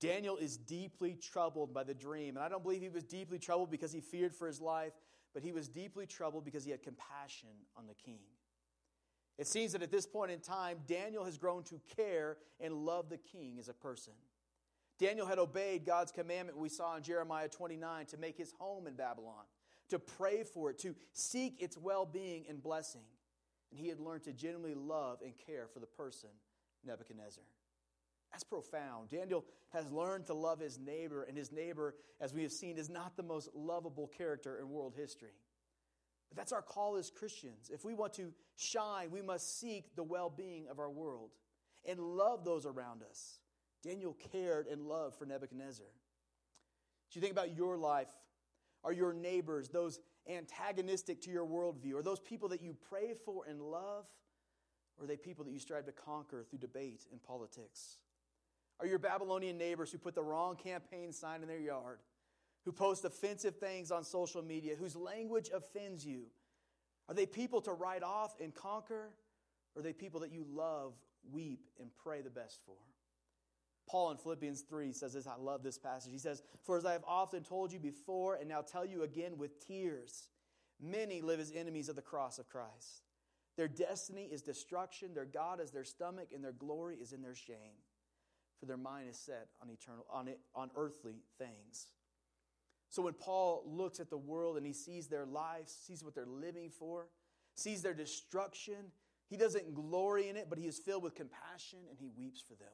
Daniel 0.00 0.36
is 0.36 0.56
deeply 0.56 1.14
troubled 1.14 1.72
by 1.72 1.84
the 1.84 1.94
dream. 1.94 2.36
And 2.36 2.44
I 2.44 2.48
don't 2.48 2.64
believe 2.64 2.82
he 2.82 2.88
was 2.88 3.04
deeply 3.04 3.38
troubled 3.38 3.70
because 3.70 3.92
he 3.92 4.00
feared 4.00 4.34
for 4.34 4.48
his 4.48 4.60
life, 4.60 4.94
but 5.32 5.44
he 5.44 5.52
was 5.52 5.68
deeply 5.68 6.06
troubled 6.06 6.44
because 6.44 6.64
he 6.64 6.72
had 6.72 6.82
compassion 6.82 7.50
on 7.76 7.86
the 7.86 7.94
king. 7.94 8.18
It 9.38 9.46
seems 9.46 9.72
that 9.72 9.82
at 9.82 9.90
this 9.90 10.06
point 10.06 10.30
in 10.30 10.40
time, 10.40 10.78
Daniel 10.86 11.24
has 11.24 11.38
grown 11.38 11.62
to 11.64 11.80
care 11.96 12.36
and 12.60 12.74
love 12.74 13.08
the 13.08 13.18
king 13.18 13.56
as 13.58 13.68
a 13.68 13.72
person. 13.72 14.12
Daniel 14.98 15.26
had 15.26 15.38
obeyed 15.38 15.86
God's 15.86 16.12
commandment 16.12 16.58
we 16.58 16.68
saw 16.68 16.94
in 16.96 17.02
Jeremiah 17.02 17.48
29 17.48 18.06
to 18.06 18.16
make 18.18 18.36
his 18.36 18.52
home 18.58 18.86
in 18.86 18.94
Babylon, 18.94 19.44
to 19.88 19.98
pray 19.98 20.42
for 20.42 20.70
it, 20.70 20.78
to 20.80 20.94
seek 21.12 21.62
its 21.62 21.78
well 21.78 22.04
being 22.04 22.44
and 22.48 22.62
blessing. 22.62 23.04
And 23.70 23.80
he 23.80 23.88
had 23.88 23.98
learned 23.98 24.24
to 24.24 24.32
genuinely 24.32 24.74
love 24.74 25.20
and 25.24 25.32
care 25.46 25.68
for 25.72 25.78
the 25.78 25.86
person, 25.86 26.28
Nebuchadnezzar. 26.84 27.44
That's 28.30 28.44
profound. 28.44 29.08
Daniel 29.08 29.44
has 29.70 29.90
learned 29.90 30.26
to 30.26 30.34
love 30.34 30.60
his 30.60 30.78
neighbor, 30.78 31.22
and 31.22 31.36
his 31.36 31.50
neighbor, 31.50 31.94
as 32.20 32.32
we 32.34 32.42
have 32.42 32.52
seen, 32.52 32.78
is 32.78 32.88
not 32.88 33.16
the 33.16 33.22
most 33.22 33.48
lovable 33.54 34.06
character 34.06 34.58
in 34.58 34.68
world 34.68 34.94
history. 34.96 35.32
But 36.30 36.36
that's 36.36 36.52
our 36.52 36.62
call 36.62 36.96
as 36.96 37.10
Christians. 37.10 37.70
If 37.72 37.84
we 37.84 37.92
want 37.92 38.14
to 38.14 38.32
shine, 38.56 39.10
we 39.10 39.20
must 39.20 39.60
seek 39.60 39.96
the 39.96 40.04
well 40.04 40.30
being 40.30 40.68
of 40.68 40.78
our 40.78 40.90
world 40.90 41.30
and 41.84 41.98
love 41.98 42.44
those 42.44 42.66
around 42.66 43.02
us. 43.02 43.40
Daniel 43.82 44.16
cared 44.32 44.66
and 44.66 44.86
loved 44.86 45.16
for 45.16 45.26
Nebuchadnezzar. 45.26 45.86
As 47.10 47.16
you 47.16 47.20
think 47.20 47.32
about 47.32 47.56
your 47.56 47.76
life, 47.76 48.08
are 48.84 48.92
your 48.92 49.12
neighbors 49.12 49.68
those 49.68 49.98
antagonistic 50.28 51.20
to 51.22 51.30
your 51.30 51.46
worldview? 51.46 51.94
Are 51.94 52.02
those 52.02 52.20
people 52.20 52.48
that 52.50 52.62
you 52.62 52.76
pray 52.88 53.14
for 53.24 53.44
and 53.48 53.60
love? 53.60 54.04
Or 54.96 55.04
are 55.04 55.06
they 55.06 55.16
people 55.16 55.44
that 55.44 55.50
you 55.50 55.58
strive 55.58 55.86
to 55.86 55.92
conquer 55.92 56.44
through 56.48 56.60
debate 56.60 57.06
and 57.10 57.22
politics? 57.22 57.96
Are 58.78 58.86
your 58.86 58.98
Babylonian 58.98 59.58
neighbors 59.58 59.90
who 59.90 59.98
put 59.98 60.14
the 60.14 60.22
wrong 60.22 60.56
campaign 60.56 61.12
sign 61.12 61.42
in 61.42 61.48
their 61.48 61.58
yard? 61.58 61.98
Who 62.64 62.72
post 62.72 63.04
offensive 63.04 63.56
things 63.56 63.90
on 63.90 64.04
social 64.04 64.42
media, 64.42 64.74
whose 64.78 64.96
language 64.96 65.50
offends 65.54 66.04
you? 66.04 66.24
Are 67.08 67.14
they 67.14 67.26
people 67.26 67.60
to 67.62 67.72
write 67.72 68.02
off 68.02 68.34
and 68.40 68.54
conquer? 68.54 69.10
Or 69.74 69.80
are 69.80 69.82
they 69.82 69.92
people 69.92 70.20
that 70.20 70.32
you 70.32 70.44
love, 70.52 70.94
weep, 71.32 71.66
and 71.80 71.90
pray 72.02 72.22
the 72.22 72.30
best 72.30 72.60
for? 72.66 72.76
Paul 73.88 74.12
in 74.12 74.16
Philippians 74.18 74.62
3 74.62 74.92
says 74.92 75.14
this. 75.14 75.26
I 75.26 75.36
love 75.36 75.62
this 75.62 75.78
passage. 75.78 76.12
He 76.12 76.18
says, 76.18 76.42
For 76.62 76.76
as 76.76 76.84
I 76.84 76.92
have 76.92 77.04
often 77.06 77.42
told 77.42 77.72
you 77.72 77.80
before, 77.80 78.36
and 78.36 78.48
now 78.48 78.60
tell 78.60 78.84
you 78.84 79.02
again 79.02 79.36
with 79.36 79.66
tears, 79.66 80.28
many 80.80 81.20
live 81.20 81.40
as 81.40 81.52
enemies 81.54 81.88
of 81.88 81.96
the 81.96 82.02
cross 82.02 82.38
of 82.38 82.48
Christ. 82.48 83.02
Their 83.56 83.68
destiny 83.68 84.28
is 84.30 84.42
destruction, 84.42 85.12
their 85.12 85.24
God 85.24 85.60
is 85.60 85.72
their 85.72 85.84
stomach, 85.84 86.28
and 86.32 86.42
their 86.42 86.52
glory 86.52 86.96
is 86.96 87.12
in 87.12 87.20
their 87.20 87.34
shame. 87.34 87.82
For 88.60 88.66
their 88.66 88.76
mind 88.76 89.08
is 89.10 89.18
set 89.18 89.48
on 89.60 89.70
eternal 89.70 90.06
on, 90.12 90.28
it, 90.28 90.38
on 90.54 90.70
earthly 90.76 91.22
things. 91.38 91.88
So 92.90 93.02
when 93.02 93.14
Paul 93.14 93.62
looks 93.66 94.00
at 94.00 94.10
the 94.10 94.18
world 94.18 94.56
and 94.56 94.66
he 94.66 94.72
sees 94.72 95.06
their 95.06 95.24
lives, 95.24 95.72
sees 95.86 96.02
what 96.04 96.14
they're 96.14 96.26
living 96.26 96.70
for, 96.70 97.06
sees 97.54 97.82
their 97.82 97.94
destruction, 97.94 98.92
he 99.28 99.36
doesn't 99.36 99.74
glory 99.74 100.28
in 100.28 100.36
it, 100.36 100.48
but 100.50 100.58
he 100.58 100.66
is 100.66 100.78
filled 100.78 101.04
with 101.04 101.14
compassion 101.14 101.78
and 101.88 101.96
he 101.98 102.08
weeps 102.18 102.40
for 102.40 102.54
them. 102.54 102.68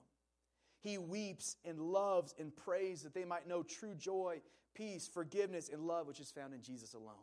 He 0.81 0.97
weeps 0.97 1.57
and 1.67 1.79
loves 1.79 2.35
and 2.39 2.55
prays 2.57 3.03
that 3.03 3.13
they 3.13 3.25
might 3.27 3.47
know 3.47 3.63
true 3.63 3.95
joy, 3.95 4.41
peace, 4.75 5.07
forgiveness, 5.07 5.69
and 5.71 5.83
love, 5.83 6.07
which 6.07 6.21
is 6.21 6.31
found 6.31 6.55
in 6.55 6.63
Jesus 6.63 6.95
alone. 6.95 7.15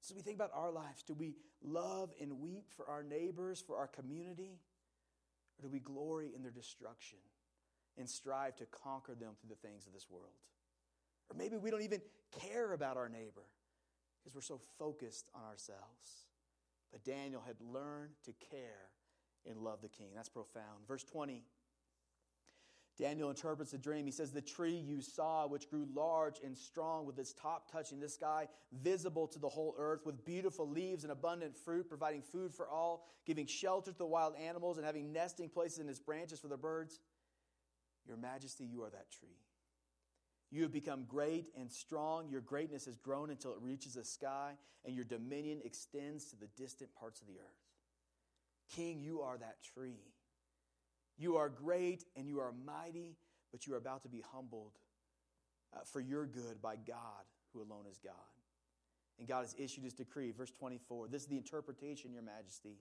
So 0.00 0.14
we 0.14 0.22
think 0.22 0.36
about 0.36 0.52
our 0.54 0.70
lives. 0.70 1.02
Do 1.02 1.14
we 1.14 1.34
love 1.60 2.10
and 2.20 2.40
weep 2.40 2.66
for 2.76 2.88
our 2.88 3.02
neighbors, 3.02 3.60
for 3.66 3.76
our 3.76 3.88
community? 3.88 4.60
Or 5.58 5.62
do 5.62 5.68
we 5.68 5.80
glory 5.80 6.30
in 6.36 6.42
their 6.42 6.52
destruction 6.52 7.18
and 7.96 8.08
strive 8.08 8.54
to 8.56 8.66
conquer 8.66 9.16
them 9.16 9.32
through 9.40 9.50
the 9.50 9.68
things 9.68 9.88
of 9.88 9.92
this 9.92 10.06
world? 10.08 10.38
Or 11.30 11.36
maybe 11.36 11.56
we 11.56 11.70
don't 11.70 11.82
even 11.82 12.00
care 12.40 12.72
about 12.72 12.96
our 12.96 13.08
neighbor 13.08 13.44
because 14.18 14.34
we're 14.34 14.40
so 14.40 14.60
focused 14.78 15.30
on 15.34 15.42
ourselves. 15.44 16.26
But 16.90 17.04
Daniel 17.04 17.42
had 17.46 17.56
learned 17.60 18.12
to 18.24 18.32
care 18.50 18.90
and 19.48 19.58
love 19.58 19.80
the 19.82 19.88
king. 19.88 20.08
That's 20.14 20.28
profound. 20.28 20.86
Verse 20.86 21.04
20. 21.04 21.42
Daniel 22.98 23.30
interprets 23.30 23.70
the 23.70 23.78
dream. 23.78 24.06
He 24.06 24.12
says, 24.12 24.32
The 24.32 24.40
tree 24.40 24.74
you 24.74 25.00
saw, 25.00 25.46
which 25.46 25.70
grew 25.70 25.86
large 25.94 26.40
and 26.44 26.56
strong, 26.56 27.06
with 27.06 27.18
its 27.18 27.32
top 27.32 27.70
touching 27.70 28.00
the 28.00 28.08
sky, 28.08 28.48
visible 28.82 29.28
to 29.28 29.38
the 29.38 29.48
whole 29.48 29.74
earth, 29.78 30.04
with 30.04 30.24
beautiful 30.24 30.68
leaves 30.68 31.04
and 31.04 31.12
abundant 31.12 31.56
fruit, 31.56 31.88
providing 31.88 32.22
food 32.22 32.52
for 32.52 32.68
all, 32.68 33.06
giving 33.24 33.46
shelter 33.46 33.92
to 33.92 33.98
the 33.98 34.06
wild 34.06 34.34
animals, 34.34 34.78
and 34.78 34.86
having 34.86 35.12
nesting 35.12 35.48
places 35.48 35.78
in 35.78 35.88
its 35.88 36.00
branches 36.00 36.40
for 36.40 36.48
the 36.48 36.56
birds. 36.56 36.98
Your 38.04 38.16
majesty, 38.16 38.64
you 38.64 38.82
are 38.82 38.90
that 38.90 39.10
tree. 39.12 39.36
You 40.50 40.62
have 40.62 40.72
become 40.72 41.04
great 41.06 41.50
and 41.58 41.70
strong. 41.70 42.28
Your 42.30 42.40
greatness 42.40 42.86
has 42.86 42.96
grown 42.96 43.30
until 43.30 43.52
it 43.52 43.58
reaches 43.60 43.94
the 43.94 44.04
sky, 44.04 44.52
and 44.84 44.94
your 44.94 45.04
dominion 45.04 45.60
extends 45.64 46.24
to 46.26 46.36
the 46.36 46.48
distant 46.56 46.94
parts 46.94 47.20
of 47.20 47.26
the 47.26 47.34
earth. 47.34 47.68
King, 48.74 49.00
you 49.00 49.20
are 49.20 49.36
that 49.38 49.56
tree. 49.74 50.00
You 51.18 51.36
are 51.36 51.48
great 51.48 52.04
and 52.16 52.28
you 52.28 52.40
are 52.40 52.52
mighty, 52.64 53.16
but 53.50 53.66
you 53.66 53.74
are 53.74 53.78
about 53.78 54.02
to 54.02 54.08
be 54.08 54.22
humbled 54.32 54.72
uh, 55.74 55.80
for 55.84 56.00
your 56.00 56.26
good 56.26 56.62
by 56.62 56.76
God, 56.76 57.24
who 57.52 57.60
alone 57.60 57.84
is 57.90 57.98
God. 57.98 58.14
And 59.18 59.26
God 59.26 59.40
has 59.40 59.54
issued 59.58 59.84
his 59.84 59.94
decree. 59.94 60.30
Verse 60.30 60.52
24 60.52 61.08
this 61.08 61.22
is 61.22 61.28
the 61.28 61.36
interpretation, 61.36 62.12
Your 62.12 62.22
Majesty. 62.22 62.78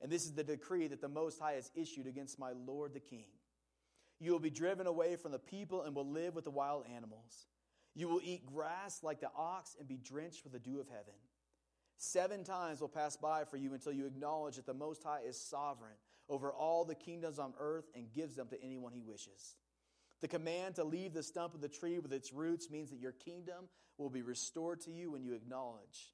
And 0.00 0.12
this 0.12 0.24
is 0.24 0.32
the 0.32 0.44
decree 0.44 0.86
that 0.88 1.00
the 1.00 1.08
Most 1.08 1.40
High 1.40 1.54
has 1.54 1.70
issued 1.74 2.06
against 2.06 2.38
my 2.38 2.52
Lord 2.66 2.94
the 2.94 3.00
King. 3.00 3.24
You 4.20 4.32
will 4.32 4.40
be 4.40 4.50
driven 4.50 4.86
away 4.86 5.16
from 5.16 5.32
the 5.32 5.38
people 5.38 5.82
and 5.82 5.94
will 5.94 6.08
live 6.08 6.34
with 6.34 6.44
the 6.44 6.50
wild 6.50 6.84
animals. 6.94 7.46
You 7.94 8.08
will 8.08 8.20
eat 8.22 8.46
grass 8.46 9.00
like 9.02 9.20
the 9.20 9.30
ox 9.36 9.76
and 9.78 9.88
be 9.88 9.96
drenched 9.96 10.44
with 10.44 10.52
the 10.52 10.58
dew 10.58 10.80
of 10.80 10.88
heaven. 10.88 11.14
Seven 11.96 12.44
times 12.44 12.80
will 12.80 12.88
pass 12.88 13.16
by 13.16 13.44
for 13.44 13.56
you 13.56 13.74
until 13.74 13.92
you 13.92 14.06
acknowledge 14.06 14.56
that 14.56 14.66
the 14.66 14.74
Most 14.74 15.02
High 15.02 15.20
is 15.26 15.40
sovereign 15.40 15.96
over 16.28 16.52
all 16.52 16.84
the 16.84 16.94
kingdoms 16.94 17.38
on 17.38 17.54
earth 17.58 17.86
and 17.94 18.12
gives 18.14 18.36
them 18.36 18.48
to 18.48 18.62
anyone 18.62 18.92
he 18.92 19.02
wishes. 19.02 19.56
The 20.20 20.28
command 20.28 20.76
to 20.76 20.84
leave 20.84 21.12
the 21.12 21.22
stump 21.22 21.54
of 21.54 21.60
the 21.60 21.68
tree 21.68 21.98
with 21.98 22.12
its 22.12 22.32
roots 22.32 22.70
means 22.70 22.90
that 22.90 23.00
your 23.00 23.12
kingdom 23.12 23.68
will 23.98 24.10
be 24.10 24.22
restored 24.22 24.80
to 24.82 24.90
you 24.90 25.10
when 25.10 25.22
you 25.22 25.34
acknowledge 25.34 26.12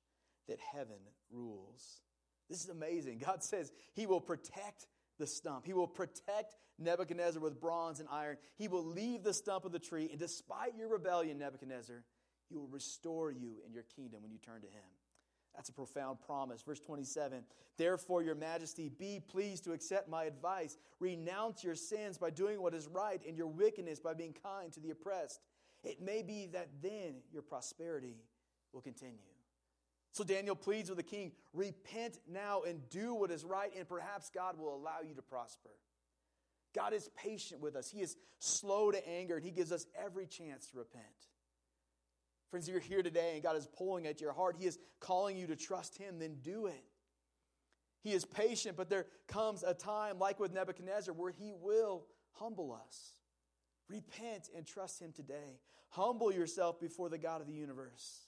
that 0.49 0.59
heaven 0.73 0.97
rules. 1.31 2.01
This 2.49 2.63
is 2.63 2.71
amazing. 2.71 3.19
God 3.25 3.43
says 3.43 3.73
he 3.95 4.07
will 4.07 4.21
protect 4.21 4.87
the 5.19 5.27
stump. 5.27 5.65
He 5.65 5.73
will 5.73 5.87
protect 5.87 6.57
Nebuchadnezzar 6.79 7.41
with 7.41 7.61
bronze 7.61 8.01
and 8.01 8.09
iron. 8.11 8.37
He 8.57 8.69
will 8.69 8.85
leave 8.85 9.23
the 9.23 9.35
stump 9.35 9.65
of 9.65 9.73
the 9.73 9.79
tree, 9.79 10.09
and 10.11 10.19
despite 10.19 10.77
your 10.77 10.89
rebellion, 10.89 11.39
Nebuchadnezzar, 11.39 12.03
he 12.49 12.57
will 12.57 12.69
restore 12.69 13.31
you 13.31 13.59
in 13.67 13.73
your 13.73 13.85
kingdom 13.97 14.23
when 14.23 14.33
you 14.33 14.39
turn 14.39 14.61
to 14.61 14.67
him. 14.67 14.83
That's 15.55 15.69
a 15.69 15.73
profound 15.73 16.21
promise. 16.21 16.63
Verse 16.63 16.81
27 16.81 17.45
Therefore, 17.77 18.23
your 18.23 18.35
majesty, 18.35 18.89
be 18.89 19.21
pleased 19.21 19.65
to 19.65 19.73
accept 19.73 20.09
my 20.09 20.25
advice. 20.25 20.77
Renounce 21.01 21.63
your 21.63 21.77
sins 21.77 22.19
by 22.19 22.31
doing 22.31 22.61
what 22.61 22.75
is 22.75 22.89
right, 22.89 23.21
and 23.27 23.37
your 23.37 23.47
wickedness 23.47 24.01
by 24.01 24.15
being 24.15 24.35
kind 24.43 24.73
to 24.73 24.81
the 24.81 24.91
oppressed. 24.91 25.41
It 25.85 26.01
may 26.01 26.23
be 26.23 26.47
that 26.53 26.69
then 26.83 27.17
your 27.33 27.43
prosperity 27.43 28.17
will 28.73 28.81
continue. 28.81 29.34
So 30.15 30.23
Daniel 30.23 30.55
pleads 30.55 30.89
with 30.89 30.97
the 30.97 31.03
king 31.03 31.33
repent 31.53 32.19
now 32.31 32.63
and 32.63 32.89
do 32.89 33.15
what 33.15 33.33
is 33.33 33.45
right, 33.45 33.73
and 33.77 33.89
perhaps 33.89 34.31
God 34.31 34.57
will 34.57 34.77
allow 34.77 35.01
you 35.07 35.13
to 35.17 35.23
prosper. 35.23 35.71
God 36.73 36.93
is 36.93 37.11
patient 37.17 37.61
with 37.61 37.75
us, 37.75 37.91
He 37.91 38.01
is 38.01 38.17
slow 38.39 38.93
to 38.93 39.09
anger, 39.09 39.35
and 39.35 39.45
He 39.45 39.51
gives 39.51 39.73
us 39.73 39.87
every 40.01 40.27
chance 40.27 40.69
to 40.69 40.79
repent. 40.79 41.05
Friends, 42.49 42.69
if 42.69 42.73
you're 42.73 42.81
here 42.81 43.03
today 43.03 43.33
and 43.35 43.43
God 43.43 43.57
is 43.57 43.67
pulling 43.77 44.07
at 44.07 44.21
your 44.21 44.33
heart, 44.33 44.55
He 44.57 44.67
is 44.67 44.79
calling 45.01 45.37
you 45.37 45.49
to 45.49 45.57
trust 45.57 45.99
Him, 45.99 46.21
then 46.21 46.37
do 46.45 46.67
it. 46.67 46.85
He 48.05 48.13
is 48.13 48.25
patient, 48.25 48.77
but 48.77 48.89
there 48.89 49.07
comes 49.27 49.65
a 49.65 49.75
time, 49.75 50.21
like 50.21 50.39
with 50.39 50.53
Nebuchadnezzar, 50.53 51.13
where 51.13 51.33
He 51.33 51.53
will 51.61 52.05
humble 52.35 52.73
us. 52.87 53.15
Repent 53.89 54.49
and 54.57 54.65
trust 54.65 55.03
Him 55.03 55.11
today. 55.11 55.59
Humble 55.89 56.33
yourself 56.33 56.79
before 56.79 57.09
the 57.09 57.19
God 57.19 57.41
of 57.41 57.49
the 57.49 57.53
universe. 57.53 58.24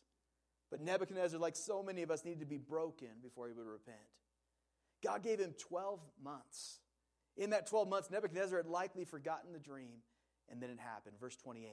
But 0.71 0.81
Nebuchadnezzar, 0.81 1.39
like 1.39 1.57
so 1.57 1.83
many 1.83 2.03
of 2.03 2.11
us, 2.11 2.25
needed 2.25 2.41
to 2.41 2.47
be 2.47 2.59
broken 2.59 3.09
before 3.23 3.47
he 3.47 3.53
would 3.53 3.67
repent. 3.67 3.97
God 5.05 5.23
gave 5.23 5.39
him 5.39 5.55
12 5.69 6.01
months. 6.23 6.81
In 7.37 7.51
that 7.51 7.67
12 7.67 7.89
months, 7.89 8.11
Nebuchadnezzar 8.11 8.57
had 8.57 8.67
likely 8.67 9.05
forgotten 9.05 9.53
the 9.53 9.59
dream, 9.59 9.99
and 10.51 10.61
then 10.61 10.71
it 10.71 10.81
happened. 10.81 11.17
Verse 11.21 11.37
28. 11.37 11.69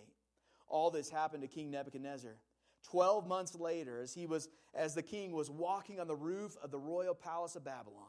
All 0.68 0.92
this 0.92 1.10
happened 1.10 1.42
to 1.42 1.48
King 1.48 1.72
Nebuchadnezzar. 1.72 2.36
Twelve 2.84 3.28
months 3.28 3.56
later, 3.56 4.02
as 4.02 4.14
he 4.14 4.26
was 4.26 4.50
as 4.74 4.94
the 4.94 5.04
king 5.04 5.32
was 5.32 5.50
walking 5.50 6.00
on 6.00 6.08
the 6.08 6.16
roof 6.16 6.58
of 6.62 6.72
the 6.72 6.80
royal 6.80 7.16
palace 7.16 7.56
of 7.56 7.64
Babylon, 7.64 8.04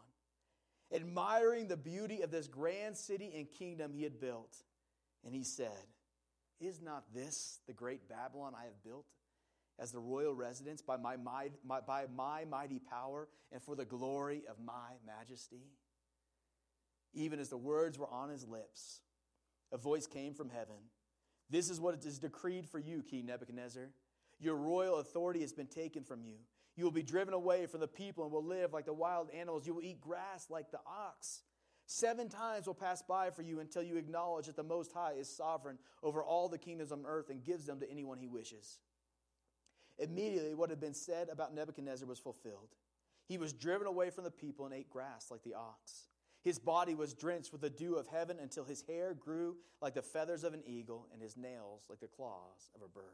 admiring 0.92 1.68
the 1.68 1.76
beauty 1.76 2.22
of 2.22 2.30
this 2.30 2.48
grand 2.48 2.96
city 2.96 3.32
and 3.36 3.50
kingdom 3.50 3.92
he 3.92 4.02
had 4.02 4.20
built, 4.20 4.56
and 5.24 5.34
he 5.34 5.44
said, 5.44 5.86
Is 6.60 6.80
not 6.80 7.04
this 7.14 7.60
the 7.66 7.72
great 7.72 8.08
Babylon 8.08 8.54
I 8.58 8.64
have 8.64 8.82
built 8.82 9.06
as 9.78 9.92
the 9.92 9.98
royal 9.98 10.34
residence 10.34 10.82
by 10.82 10.96
my, 10.96 11.16
my, 11.16 11.50
my, 11.66 11.80
by 11.80 12.06
my 12.14 12.44
mighty 12.44 12.78
power 12.78 13.28
and 13.52 13.62
for 13.62 13.74
the 13.74 13.84
glory 13.84 14.42
of 14.48 14.56
my 14.64 14.92
majesty? 15.06 15.66
Even 17.12 17.38
as 17.38 17.48
the 17.48 17.56
words 17.56 17.98
were 17.98 18.10
on 18.10 18.28
his 18.28 18.46
lips, 18.46 19.00
a 19.72 19.78
voice 19.78 20.06
came 20.06 20.34
from 20.34 20.50
heaven. 20.50 20.76
This 21.50 21.70
is 21.70 21.80
what 21.80 22.04
is 22.04 22.18
decreed 22.18 22.68
for 22.68 22.78
you, 22.78 23.02
King 23.02 23.26
Nebuchadnezzar. 23.26 23.90
Your 24.40 24.56
royal 24.56 24.96
authority 24.98 25.40
has 25.40 25.52
been 25.52 25.66
taken 25.66 26.02
from 26.02 26.22
you. 26.22 26.36
You 26.76 26.84
will 26.84 26.90
be 26.90 27.02
driven 27.02 27.34
away 27.34 27.66
from 27.66 27.80
the 27.80 27.88
people 27.88 28.24
and 28.24 28.32
will 28.32 28.44
live 28.44 28.72
like 28.72 28.86
the 28.86 28.92
wild 28.92 29.30
animals. 29.30 29.66
You 29.66 29.74
will 29.74 29.82
eat 29.82 30.00
grass 30.00 30.46
like 30.50 30.70
the 30.70 30.80
ox. 30.86 31.42
Seven 31.86 32.28
times 32.28 32.66
will 32.66 32.74
pass 32.74 33.02
by 33.02 33.30
for 33.30 33.42
you 33.42 33.60
until 33.60 33.82
you 33.82 33.96
acknowledge 33.96 34.46
that 34.46 34.56
the 34.56 34.62
Most 34.62 34.92
High 34.92 35.12
is 35.12 35.28
sovereign 35.28 35.78
over 36.02 36.24
all 36.24 36.48
the 36.48 36.58
kingdoms 36.58 36.92
on 36.92 37.04
earth 37.06 37.28
and 37.28 37.44
gives 37.44 37.66
them 37.66 37.78
to 37.80 37.90
anyone 37.90 38.18
he 38.18 38.26
wishes. 38.26 38.78
Immediately, 39.98 40.54
what 40.54 40.70
had 40.70 40.80
been 40.80 40.94
said 40.94 41.28
about 41.28 41.54
Nebuchadnezzar 41.54 42.08
was 42.08 42.18
fulfilled. 42.18 42.74
He 43.26 43.38
was 43.38 43.52
driven 43.52 43.86
away 43.86 44.10
from 44.10 44.24
the 44.24 44.30
people 44.30 44.64
and 44.64 44.74
ate 44.74 44.90
grass 44.90 45.30
like 45.30 45.42
the 45.42 45.54
ox. 45.54 46.08
His 46.42 46.58
body 46.58 46.94
was 46.94 47.14
drenched 47.14 47.52
with 47.52 47.62
the 47.62 47.70
dew 47.70 47.94
of 47.94 48.06
heaven 48.06 48.38
until 48.40 48.64
his 48.64 48.82
hair 48.86 49.14
grew 49.14 49.56
like 49.80 49.94
the 49.94 50.02
feathers 50.02 50.44
of 50.44 50.52
an 50.52 50.62
eagle 50.66 51.08
and 51.12 51.22
his 51.22 51.36
nails 51.36 51.84
like 51.88 52.00
the 52.00 52.06
claws 52.06 52.70
of 52.74 52.82
a 52.82 52.88
bird. 52.88 53.04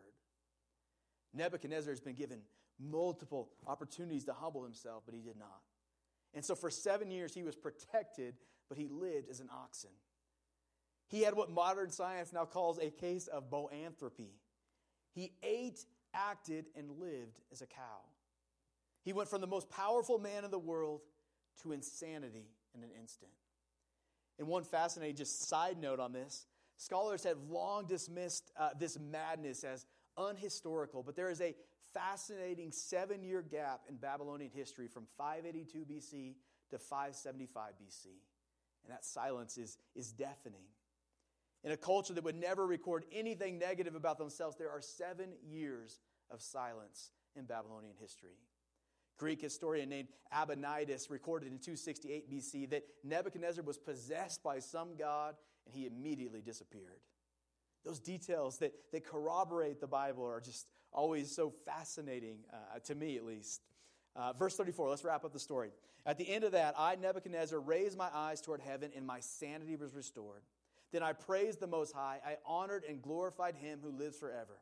Nebuchadnezzar 1.32 1.92
has 1.92 2.00
been 2.00 2.16
given 2.16 2.40
multiple 2.80 3.50
opportunities 3.66 4.24
to 4.24 4.32
humble 4.32 4.64
himself, 4.64 5.04
but 5.06 5.14
he 5.14 5.20
did 5.20 5.38
not. 5.38 5.60
And 6.34 6.44
so 6.44 6.54
for 6.54 6.70
seven 6.70 7.10
years 7.10 7.34
he 7.34 7.44
was 7.44 7.54
protected, 7.54 8.34
but 8.68 8.78
he 8.78 8.88
lived 8.88 9.28
as 9.30 9.40
an 9.40 9.48
oxen. 9.52 9.90
He 11.08 11.22
had 11.22 11.34
what 11.34 11.50
modern 11.50 11.90
science 11.90 12.32
now 12.32 12.44
calls 12.44 12.78
a 12.78 12.90
case 12.90 13.26
of 13.26 13.50
boanthropy. 13.50 14.30
He 15.12 15.32
ate, 15.42 15.84
acted, 16.14 16.66
and 16.76 16.90
lived 16.98 17.40
as 17.52 17.62
a 17.62 17.66
cow. 17.66 18.00
He 19.02 19.12
went 19.12 19.28
from 19.28 19.40
the 19.40 19.46
most 19.46 19.70
powerful 19.70 20.18
man 20.18 20.44
in 20.44 20.50
the 20.50 20.58
world 20.58 21.00
to 21.62 21.72
insanity 21.72 22.48
in 22.74 22.82
an 22.82 22.90
instant. 22.98 23.32
And 24.38 24.48
one 24.48 24.64
fascinating 24.64 25.16
just 25.16 25.48
side 25.48 25.78
note 25.80 26.00
on 26.00 26.12
this 26.12 26.46
scholars 26.76 27.24
have 27.24 27.36
long 27.50 27.86
dismissed 27.86 28.50
uh, 28.58 28.70
this 28.78 28.98
madness 28.98 29.64
as 29.64 29.86
unhistorical, 30.18 31.04
but 31.04 31.14
there 31.14 31.30
is 31.30 31.40
a 31.40 31.54
fascinating 31.92 32.72
seven 32.72 33.22
year 33.22 33.42
gap 33.42 33.82
in 33.88 33.96
Babylonian 33.96 34.50
history 34.50 34.88
from 34.88 35.06
582 35.18 35.84
BC 35.84 36.34
to 36.70 36.78
575 36.78 37.72
BC. 37.72 38.06
And 38.84 38.92
that 38.92 39.04
silence 39.04 39.58
is, 39.58 39.76
is 39.94 40.12
deafening. 40.12 40.64
In 41.62 41.72
a 41.72 41.76
culture 41.76 42.14
that 42.14 42.24
would 42.24 42.36
never 42.36 42.66
record 42.66 43.04
anything 43.12 43.58
negative 43.58 43.94
about 43.94 44.18
themselves, 44.18 44.56
there 44.56 44.70
are 44.70 44.80
seven 44.80 45.30
years 45.42 45.98
of 46.30 46.40
silence 46.40 47.10
in 47.36 47.44
Babylonian 47.44 47.94
history. 48.00 48.38
Greek 49.18 49.42
historian 49.42 49.90
named 49.90 50.08
Nabonidus 50.32 51.10
recorded 51.10 51.52
in 51.52 51.58
268 51.58 52.30
BC 52.30 52.70
that 52.70 52.84
Nebuchadnezzar 53.04 53.62
was 53.62 53.76
possessed 53.76 54.42
by 54.42 54.58
some 54.58 54.96
god 54.96 55.34
and 55.66 55.74
he 55.74 55.86
immediately 55.86 56.40
disappeared. 56.40 57.00
Those 57.84 58.00
details 58.00 58.58
that, 58.58 58.72
that 58.92 59.04
corroborate 59.04 59.80
the 59.80 59.86
Bible 59.86 60.24
are 60.24 60.40
just 60.40 60.66
always 60.92 61.34
so 61.34 61.50
fascinating, 61.50 62.38
uh, 62.52 62.78
to 62.84 62.94
me 62.94 63.16
at 63.16 63.24
least. 63.24 63.60
Uh, 64.16 64.32
verse 64.32 64.56
34, 64.56 64.88
let's 64.88 65.04
wrap 65.04 65.24
up 65.24 65.32
the 65.32 65.38
story. 65.38 65.70
At 66.06 66.16
the 66.16 66.28
end 66.28 66.44
of 66.44 66.52
that, 66.52 66.74
I, 66.78 66.96
Nebuchadnezzar, 66.96 67.60
raised 67.60 67.96
my 67.96 68.08
eyes 68.12 68.40
toward 68.40 68.60
heaven, 68.60 68.90
and 68.96 69.06
my 69.06 69.20
sanity 69.20 69.76
was 69.76 69.94
restored. 69.94 70.42
Then 70.92 71.02
I 71.02 71.12
praised 71.12 71.60
the 71.60 71.66
Most 71.66 71.92
High. 71.92 72.20
I 72.24 72.36
honored 72.44 72.84
and 72.88 73.00
glorified 73.02 73.54
him 73.54 73.80
who 73.82 73.90
lives 73.90 74.18
forever. 74.18 74.58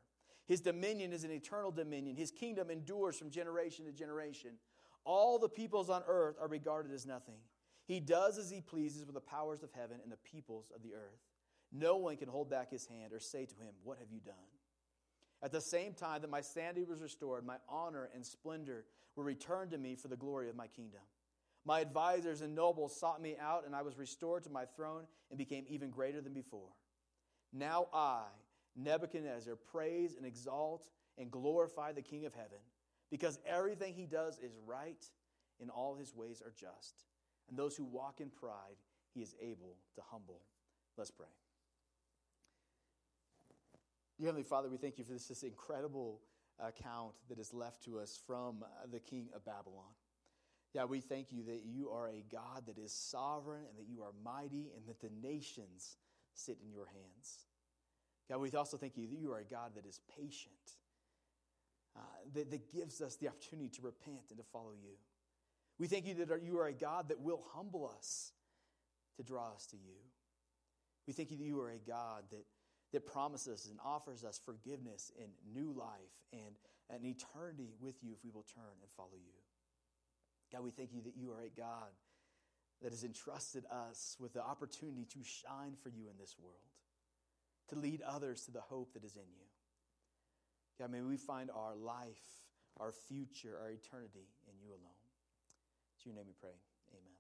His 0.47 0.61
dominion 0.61 1.13
is 1.13 1.25
an 1.25 1.31
eternal 1.31 1.71
dominion, 1.71 2.17
his 2.17 2.31
kingdom 2.31 2.71
endures 2.71 3.19
from 3.19 3.31
generation 3.31 3.85
to 3.85 3.93
generation. 3.93 4.53
All 5.05 5.39
the 5.39 5.49
peoples 5.49 5.91
on 5.91 6.03
earth 6.07 6.37
are 6.41 6.49
regarded 6.49 6.93
as 6.93 7.07
nothing. 7.07 7.39
He 7.85 8.01
does 8.01 8.37
as 8.39 8.51
he 8.51 8.61
pleases 8.61 9.07
with 9.07 9.15
the 9.15 9.21
powers 9.21 9.63
of 9.63 9.73
heaven 9.73 9.99
and 10.03 10.13
the 10.13 10.19
peoples 10.19 10.71
of 10.75 10.83
the 10.83 10.95
earth. 10.95 11.21
No 11.73 11.97
one 11.97 12.17
can 12.17 12.29
hold 12.29 12.51
back 12.51 12.71
his 12.71 12.87
hand 12.87 13.13
or 13.13 13.21
say 13.21 13.47
to 13.47 13.55
him, 13.55 13.75
What 13.83 13.99
have 13.99 14.11
you 14.11 14.21
done? 14.21 14.35
At 15.43 15.53
the 15.53 15.61
same 15.61 15.95
time 15.95 16.23
that 16.23 16.31
my 16.31 16.41
sanity 16.41 16.85
was 16.85 17.01
restored, 17.01 17.47
my 17.47 17.57
honor 17.69 18.11
and 18.15 18.25
splendor 18.25 18.85
were 19.17 19.25
returned 19.25 19.71
to 19.71 19.79
me 19.79 19.95
for 19.95 20.09
the 20.09 20.17
glory 20.17 20.49
of 20.49 20.57
my 20.57 20.67
kingdom. 20.67 21.01
My 21.69 21.81
advisors 21.81 22.41
and 22.41 22.55
nobles 22.55 22.99
sought 22.99 23.21
me 23.21 23.37
out, 23.39 23.67
and 23.67 23.77
I 23.77 23.83
was 23.83 23.99
restored 23.99 24.43
to 24.45 24.51
my 24.51 24.65
throne 24.65 25.03
and 25.29 25.37
became 25.37 25.67
even 25.69 25.91
greater 25.91 26.23
than 26.23 26.33
before. 26.33 26.71
Now 27.53 27.89
I, 27.93 28.23
Nebuchadnezzar, 28.75 29.55
praise 29.71 30.15
and 30.17 30.25
exalt 30.25 30.89
and 31.19 31.31
glorify 31.31 31.93
the 31.93 32.01
King 32.01 32.25
of 32.25 32.33
heaven, 32.33 32.57
because 33.11 33.39
everything 33.47 33.93
he 33.93 34.07
does 34.07 34.39
is 34.39 34.57
right 34.67 35.05
and 35.61 35.69
all 35.69 35.95
his 35.95 36.15
ways 36.15 36.41
are 36.43 36.55
just. 36.59 37.05
And 37.51 37.59
those 37.59 37.77
who 37.77 37.85
walk 37.85 38.23
in 38.23 38.31
pride, 38.31 38.79
he 39.13 39.21
is 39.21 39.35
able 39.39 39.77
to 39.97 40.01
humble. 40.11 40.41
Let's 40.97 41.11
pray. 41.11 41.27
Dear 44.19 44.29
Heavenly 44.29 44.49
Father, 44.49 44.71
we 44.71 44.79
thank 44.79 44.97
you 44.97 45.05
for 45.05 45.13
this, 45.13 45.27
this 45.27 45.43
incredible 45.43 46.23
account 46.59 47.13
that 47.29 47.39
is 47.39 47.53
left 47.53 47.85
to 47.85 47.99
us 47.99 48.19
from 48.27 48.63
uh, 48.63 48.87
the 48.91 49.01
king 49.01 49.29
of 49.37 49.45
Babylon. 49.45 49.93
Yeah, 50.75 50.85
we 50.85 51.01
thank 51.01 51.33
you 51.33 51.45
that 51.45 51.63
you 51.65 51.91
are 51.91 52.09
a 52.09 52.25
God 52.31 52.67
that 52.67 52.79
is 52.79 52.93
sovereign 52.93 53.63
and 53.69 53.79
that 53.79 53.91
you 53.91 54.03
are 54.03 54.13
mighty 54.23 54.71
and 54.77 54.87
that 54.87 55.01
the 55.01 55.11
nations 55.23 55.97
sit 56.35 56.59
in 56.63 56.71
your 56.71 56.87
hands. 56.87 57.47
God, 58.29 58.41
we 58.41 58.51
also 58.53 58.77
thank 58.77 58.97
you 58.97 59.07
that 59.07 59.19
you 59.19 59.33
are 59.33 59.39
a 59.39 59.45
God 59.45 59.73
that 59.77 59.87
is 59.87 60.01
patient, 60.19 60.53
uh, 61.97 62.01
that, 62.35 62.51
that 62.51 62.71
gives 62.71 63.01
us 63.01 63.17
the 63.17 63.29
opportunity 63.29 63.71
to 63.71 63.83
repent 63.83 64.27
and 64.29 64.39
to 64.39 64.45
follow 64.53 64.73
you. 64.73 64.97
We 65.79 65.87
thank 65.87 66.07
you 66.07 66.15
that 66.15 66.43
you 66.43 66.59
are 66.59 66.67
a 66.67 66.73
God 66.75 67.09
that 67.09 67.21
will 67.21 67.43
humble 67.55 67.91
us 67.97 68.33
to 69.17 69.23
draw 69.23 69.53
us 69.55 69.67
to 69.67 69.77
you. 69.77 69.97
We 71.07 71.15
thank 71.15 71.31
you 71.31 71.39
that 71.39 71.45
you 71.45 71.59
are 71.61 71.71
a 71.71 71.79
God 71.79 72.25
that 72.31 72.45
that 72.93 73.07
promises 73.07 73.69
and 73.71 73.79
offers 73.85 74.25
us 74.25 74.41
forgiveness 74.43 75.13
and 75.21 75.29
new 75.53 75.73
life 75.73 76.17
and 76.33 76.57
an 76.91 77.05
eternity 77.05 77.71
with 77.81 77.97
you 78.03 78.13
if 78.13 78.25
we 78.25 78.31
will 78.31 78.47
turn 78.55 78.81
and 78.81 78.91
follow 78.97 79.17
you. 79.17 79.38
God, 80.53 80.63
we 80.63 80.71
thank 80.71 80.93
you 80.93 81.03
that 81.03 81.17
you 81.17 81.31
are 81.31 81.41
a 81.41 81.51
God 81.51 81.91
that 82.83 82.93
has 82.93 83.05
entrusted 83.05 83.65
us 83.71 84.17
with 84.21 84.33
the 84.33 84.43
opportunity 84.43 85.05
to 85.13 85.19
shine 85.23 85.75
for 85.83 85.89
you 85.89 86.09
in 86.11 86.17
this 86.19 86.37
world, 86.41 86.57
to 87.69 87.77
lead 87.77 88.03
others 88.03 88.45
to 88.45 88.51
the 88.51 88.61
hope 88.61 88.95
that 88.95 89.05
is 89.05 89.17
in 89.17 89.23
you. 89.37 89.47
God, 90.79 90.91
may 90.91 91.03
we 91.03 91.17
find 91.17 91.51
our 91.51 91.75
life, 91.75 92.23
our 92.79 92.93
future, 92.93 93.59
our 93.61 93.71
eternity 93.71 94.29
in 94.47 94.55
you 94.63 94.71
alone. 94.71 95.05
It's 95.97 96.07
your 96.07 96.15
name 96.15 96.25
we 96.27 96.35
pray. 96.41 96.55
Amen. 96.93 97.19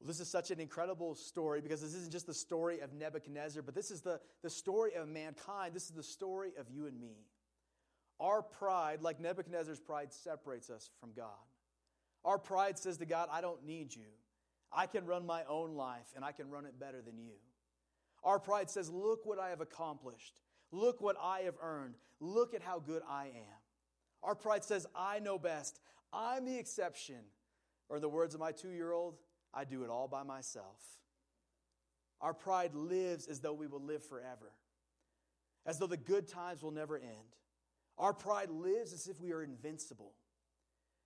Well, 0.00 0.08
this 0.08 0.18
is 0.18 0.28
such 0.28 0.50
an 0.50 0.58
incredible 0.58 1.14
story 1.14 1.60
because 1.60 1.80
this 1.80 1.94
isn't 1.94 2.10
just 2.10 2.26
the 2.26 2.34
story 2.34 2.80
of 2.80 2.92
Nebuchadnezzar, 2.92 3.62
but 3.62 3.76
this 3.76 3.92
is 3.92 4.02
the, 4.02 4.20
the 4.42 4.50
story 4.50 4.94
of 4.94 5.08
mankind. 5.08 5.74
This 5.74 5.84
is 5.84 5.92
the 5.92 6.02
story 6.02 6.50
of 6.58 6.68
you 6.68 6.86
and 6.88 7.00
me. 7.00 7.14
Our 8.20 8.42
pride, 8.42 9.02
like 9.02 9.20
Nebuchadnezzar's 9.20 9.80
pride, 9.80 10.12
separates 10.12 10.70
us 10.70 10.90
from 11.00 11.12
God. 11.16 11.28
Our 12.24 12.38
pride 12.38 12.78
says 12.78 12.96
to 12.98 13.06
God, 13.06 13.28
I 13.30 13.40
don't 13.40 13.64
need 13.66 13.94
you. 13.94 14.02
I 14.72 14.86
can 14.86 15.06
run 15.06 15.26
my 15.26 15.42
own 15.48 15.74
life 15.74 16.12
and 16.16 16.24
I 16.24 16.32
can 16.32 16.50
run 16.50 16.66
it 16.66 16.78
better 16.78 17.02
than 17.02 17.18
you. 17.18 17.34
Our 18.24 18.38
pride 18.38 18.70
says, 18.70 18.90
Look 18.90 19.26
what 19.26 19.38
I 19.38 19.50
have 19.50 19.60
accomplished. 19.60 20.40
Look 20.72 21.00
what 21.00 21.16
I 21.22 21.40
have 21.40 21.56
earned. 21.62 21.94
Look 22.20 22.54
at 22.54 22.62
how 22.62 22.80
good 22.80 23.02
I 23.08 23.26
am. 23.26 23.60
Our 24.22 24.34
pride 24.34 24.64
says, 24.64 24.86
I 24.96 25.18
know 25.20 25.38
best. 25.38 25.78
I'm 26.12 26.44
the 26.44 26.58
exception. 26.58 27.20
Or, 27.88 27.96
in 27.96 28.02
the 28.02 28.08
words 28.08 28.34
of 28.34 28.40
my 28.40 28.50
two 28.52 28.70
year 28.70 28.92
old, 28.92 29.18
I 29.52 29.64
do 29.64 29.84
it 29.84 29.90
all 29.90 30.08
by 30.08 30.22
myself. 30.22 30.80
Our 32.20 32.32
pride 32.32 32.74
lives 32.74 33.26
as 33.26 33.40
though 33.40 33.52
we 33.52 33.66
will 33.66 33.82
live 33.82 34.02
forever, 34.02 34.52
as 35.66 35.78
though 35.78 35.86
the 35.86 35.98
good 35.98 36.26
times 36.26 36.62
will 36.62 36.70
never 36.70 36.96
end. 36.96 37.36
Our 37.98 38.12
pride 38.12 38.50
lives 38.50 38.92
as 38.92 39.06
if 39.06 39.20
we 39.20 39.32
are 39.32 39.42
invincible. 39.42 40.12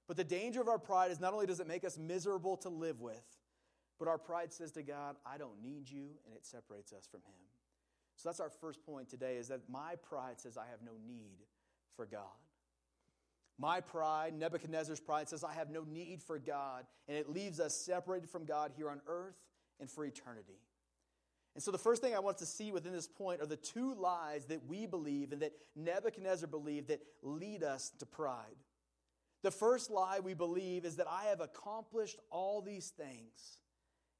But 0.06 0.16
the 0.16 0.24
danger 0.24 0.60
of 0.60 0.68
our 0.68 0.78
pride 0.78 1.10
is 1.10 1.20
not 1.20 1.34
only 1.34 1.46
does 1.46 1.60
it 1.60 1.66
make 1.66 1.84
us 1.84 1.98
miserable 1.98 2.56
to 2.58 2.70
live 2.70 3.00
with, 3.00 3.24
but 3.98 4.08
our 4.08 4.18
pride 4.18 4.52
says 4.52 4.72
to 4.72 4.82
God, 4.82 5.16
I 5.26 5.36
don't 5.36 5.60
need 5.62 5.90
you, 5.90 6.08
and 6.24 6.34
it 6.34 6.46
separates 6.46 6.92
us 6.92 7.06
from 7.10 7.20
Him. 7.20 7.34
So 8.16 8.28
that's 8.28 8.40
our 8.40 8.50
first 8.50 8.84
point 8.84 9.08
today 9.08 9.36
is 9.36 9.48
that 9.48 9.60
my 9.68 9.96
pride 9.96 10.40
says 10.40 10.56
I 10.56 10.66
have 10.70 10.82
no 10.84 10.92
need 11.06 11.44
for 11.94 12.06
God. 12.06 12.22
My 13.58 13.80
pride, 13.80 14.34
Nebuchadnezzar's 14.38 15.00
pride, 15.00 15.28
says, 15.28 15.42
I 15.42 15.52
have 15.52 15.68
no 15.68 15.82
need 15.82 16.22
for 16.22 16.38
God, 16.38 16.86
and 17.08 17.16
it 17.16 17.28
leaves 17.28 17.58
us 17.58 17.74
separated 17.74 18.30
from 18.30 18.44
God 18.44 18.70
here 18.76 18.88
on 18.88 19.00
earth 19.08 19.34
and 19.80 19.90
for 19.90 20.04
eternity. 20.04 20.60
And 21.58 21.62
so, 21.64 21.72
the 21.72 21.76
first 21.76 22.02
thing 22.02 22.14
I 22.14 22.20
want 22.20 22.38
to 22.38 22.46
see 22.46 22.70
within 22.70 22.92
this 22.92 23.08
point 23.08 23.40
are 23.40 23.46
the 23.46 23.56
two 23.56 23.92
lies 23.94 24.44
that 24.44 24.68
we 24.68 24.86
believe 24.86 25.32
and 25.32 25.42
that 25.42 25.50
Nebuchadnezzar 25.74 26.46
believed 26.46 26.86
that 26.86 27.00
lead 27.20 27.64
us 27.64 27.90
to 27.98 28.06
pride. 28.06 28.54
The 29.42 29.50
first 29.50 29.90
lie 29.90 30.20
we 30.20 30.34
believe 30.34 30.84
is 30.84 30.98
that 30.98 31.08
I 31.10 31.24
have 31.30 31.40
accomplished 31.40 32.16
all 32.30 32.62
these 32.62 32.90
things, 32.90 33.58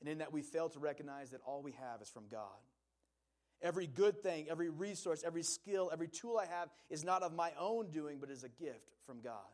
and 0.01 0.09
in 0.09 0.19
that 0.19 0.33
we 0.33 0.43
fail 0.43 0.69
to 0.71 0.81
recognize 0.81 1.31
that 1.31 1.41
all 1.47 1.63
we 1.63 1.71
have 1.81 2.03
is 2.03 2.09
from 2.09 2.25
God. 2.29 2.59
Every 3.63 3.87
good 3.87 4.21
thing, 4.21 4.49
every 4.51 4.69
resource, 4.69 5.23
every 5.25 5.45
skill, 5.45 5.91
every 5.93 6.09
tool 6.09 6.39
I 6.39 6.47
have 6.47 6.71
is 6.91 7.05
not 7.05 7.23
of 7.23 7.33
my 7.33 7.53
own 7.57 7.93
doing, 7.93 8.19
but 8.21 8.31
is 8.31 8.43
a 8.43 8.49
gift 8.49 8.97
from 9.07 9.21
God. 9.21 9.47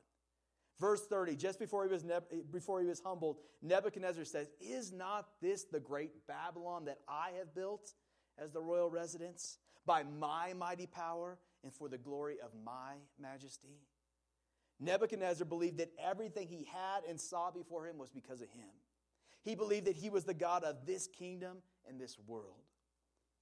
Verse 0.81 1.07
30, 1.07 1.37
just 1.37 1.59
before 1.59 1.85
he 1.85 1.91
was, 1.91 2.05
before 2.51 2.81
he 2.81 2.87
was 2.87 3.01
humbled, 3.01 3.39
Nebuchadnezzar 3.63 4.25
says, 4.25 4.49
Is 4.61 4.93
not 4.93 5.29
this 5.41 5.65
the 5.65 5.79
great 5.79 6.27
Babylon 6.27 6.87
that 6.87 6.99
I 7.09 7.31
have 7.39 7.55
built 7.55 7.95
as 8.39 8.51
the 8.51 8.61
royal 8.61 8.91
residence 8.91 9.59
by 9.87 10.03
my 10.03 10.53
mighty 10.53 10.87
power 10.87 11.39
and 11.63 11.73
for 11.73 11.89
the 11.89 11.99
glory 11.99 12.37
of 12.43 12.51
my 12.65 12.95
majesty? 13.21 13.79
Nebuchadnezzar 14.81 15.47
believed 15.47 15.79
that 15.79 15.93
everything 15.99 16.49
he 16.49 16.65
had 16.65 17.05
and 17.09 17.21
saw 17.21 17.53
before 17.53 17.87
him 17.87 17.97
was 17.97 18.11
because 18.11 18.43
of 18.43 18.51
him. 18.51 18.69
He 19.45 19.55
believed 19.55 19.87
that 19.87 19.97
he 19.97 20.11
was 20.11 20.25
the 20.25 20.35
God 20.35 20.65
of 20.65 20.87
this 20.87 21.07
kingdom 21.07 21.59
and 21.89 22.01
this 22.01 22.19
world. 22.27 22.65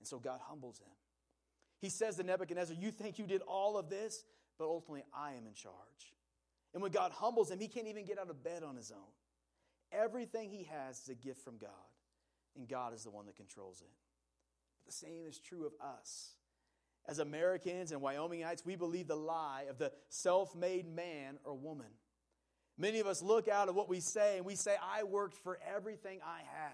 And 0.01 0.07
so 0.07 0.18
God 0.18 0.40
humbles 0.42 0.81
him. 0.81 0.92
He 1.81 1.88
says 1.88 2.16
to 2.16 2.23
Nebuchadnezzar, 2.25 2.77
You 2.79 2.90
think 2.90 3.18
you 3.18 3.27
did 3.27 3.40
all 3.42 3.79
of 3.79 3.88
this, 3.88 4.25
but 4.59 4.66
ultimately 4.66 5.05
I 5.14 5.33
am 5.33 5.47
in 5.47 5.55
charge. 5.55 6.12
And 6.74 6.82
when 6.82 6.92
God 6.92 7.12
humbles 7.12 7.50
him, 7.50 7.58
he 7.61 7.68
can't 7.68 7.87
even 7.87 8.04
get 8.04 8.18
out 8.18 8.30
of 8.30 8.42
bed 8.42 8.62
on 8.62 8.76
his 8.76 8.90
own. 8.90 9.12
Everything 9.92 10.48
he 10.50 10.64
has 10.64 11.00
is 11.00 11.08
a 11.08 11.14
gift 11.14 11.44
from 11.44 11.58
God, 11.58 11.70
and 12.56 12.66
God 12.66 12.94
is 12.94 13.04
the 13.04 13.11
one 13.11 13.26
that 13.26 13.37
controls 13.37 13.82
it. 13.82 13.90
But 14.78 14.87
the 14.87 14.92
same 14.92 15.26
is 15.28 15.38
true 15.38 15.66
of 15.66 15.72
us. 15.80 16.30
As 17.06 17.18
Americans 17.18 17.92
and 17.92 18.00
Wyomingites, 18.00 18.64
we 18.64 18.76
believe 18.76 19.08
the 19.08 19.16
lie 19.16 19.66
of 19.68 19.78
the 19.78 19.92
self 20.08 20.54
made 20.54 20.87
man 20.87 21.38
or 21.44 21.54
woman. 21.54 21.88
Many 22.78 23.00
of 23.00 23.06
us 23.06 23.22
look 23.22 23.48
out 23.48 23.68
at 23.68 23.74
what 23.74 23.88
we 23.88 24.00
say 24.00 24.38
and 24.38 24.46
we 24.46 24.54
say, 24.54 24.76
I 24.82 25.02
worked 25.02 25.37
for 25.37 25.58
everything 25.74 26.20
I 26.24 26.38
have. 26.38 26.72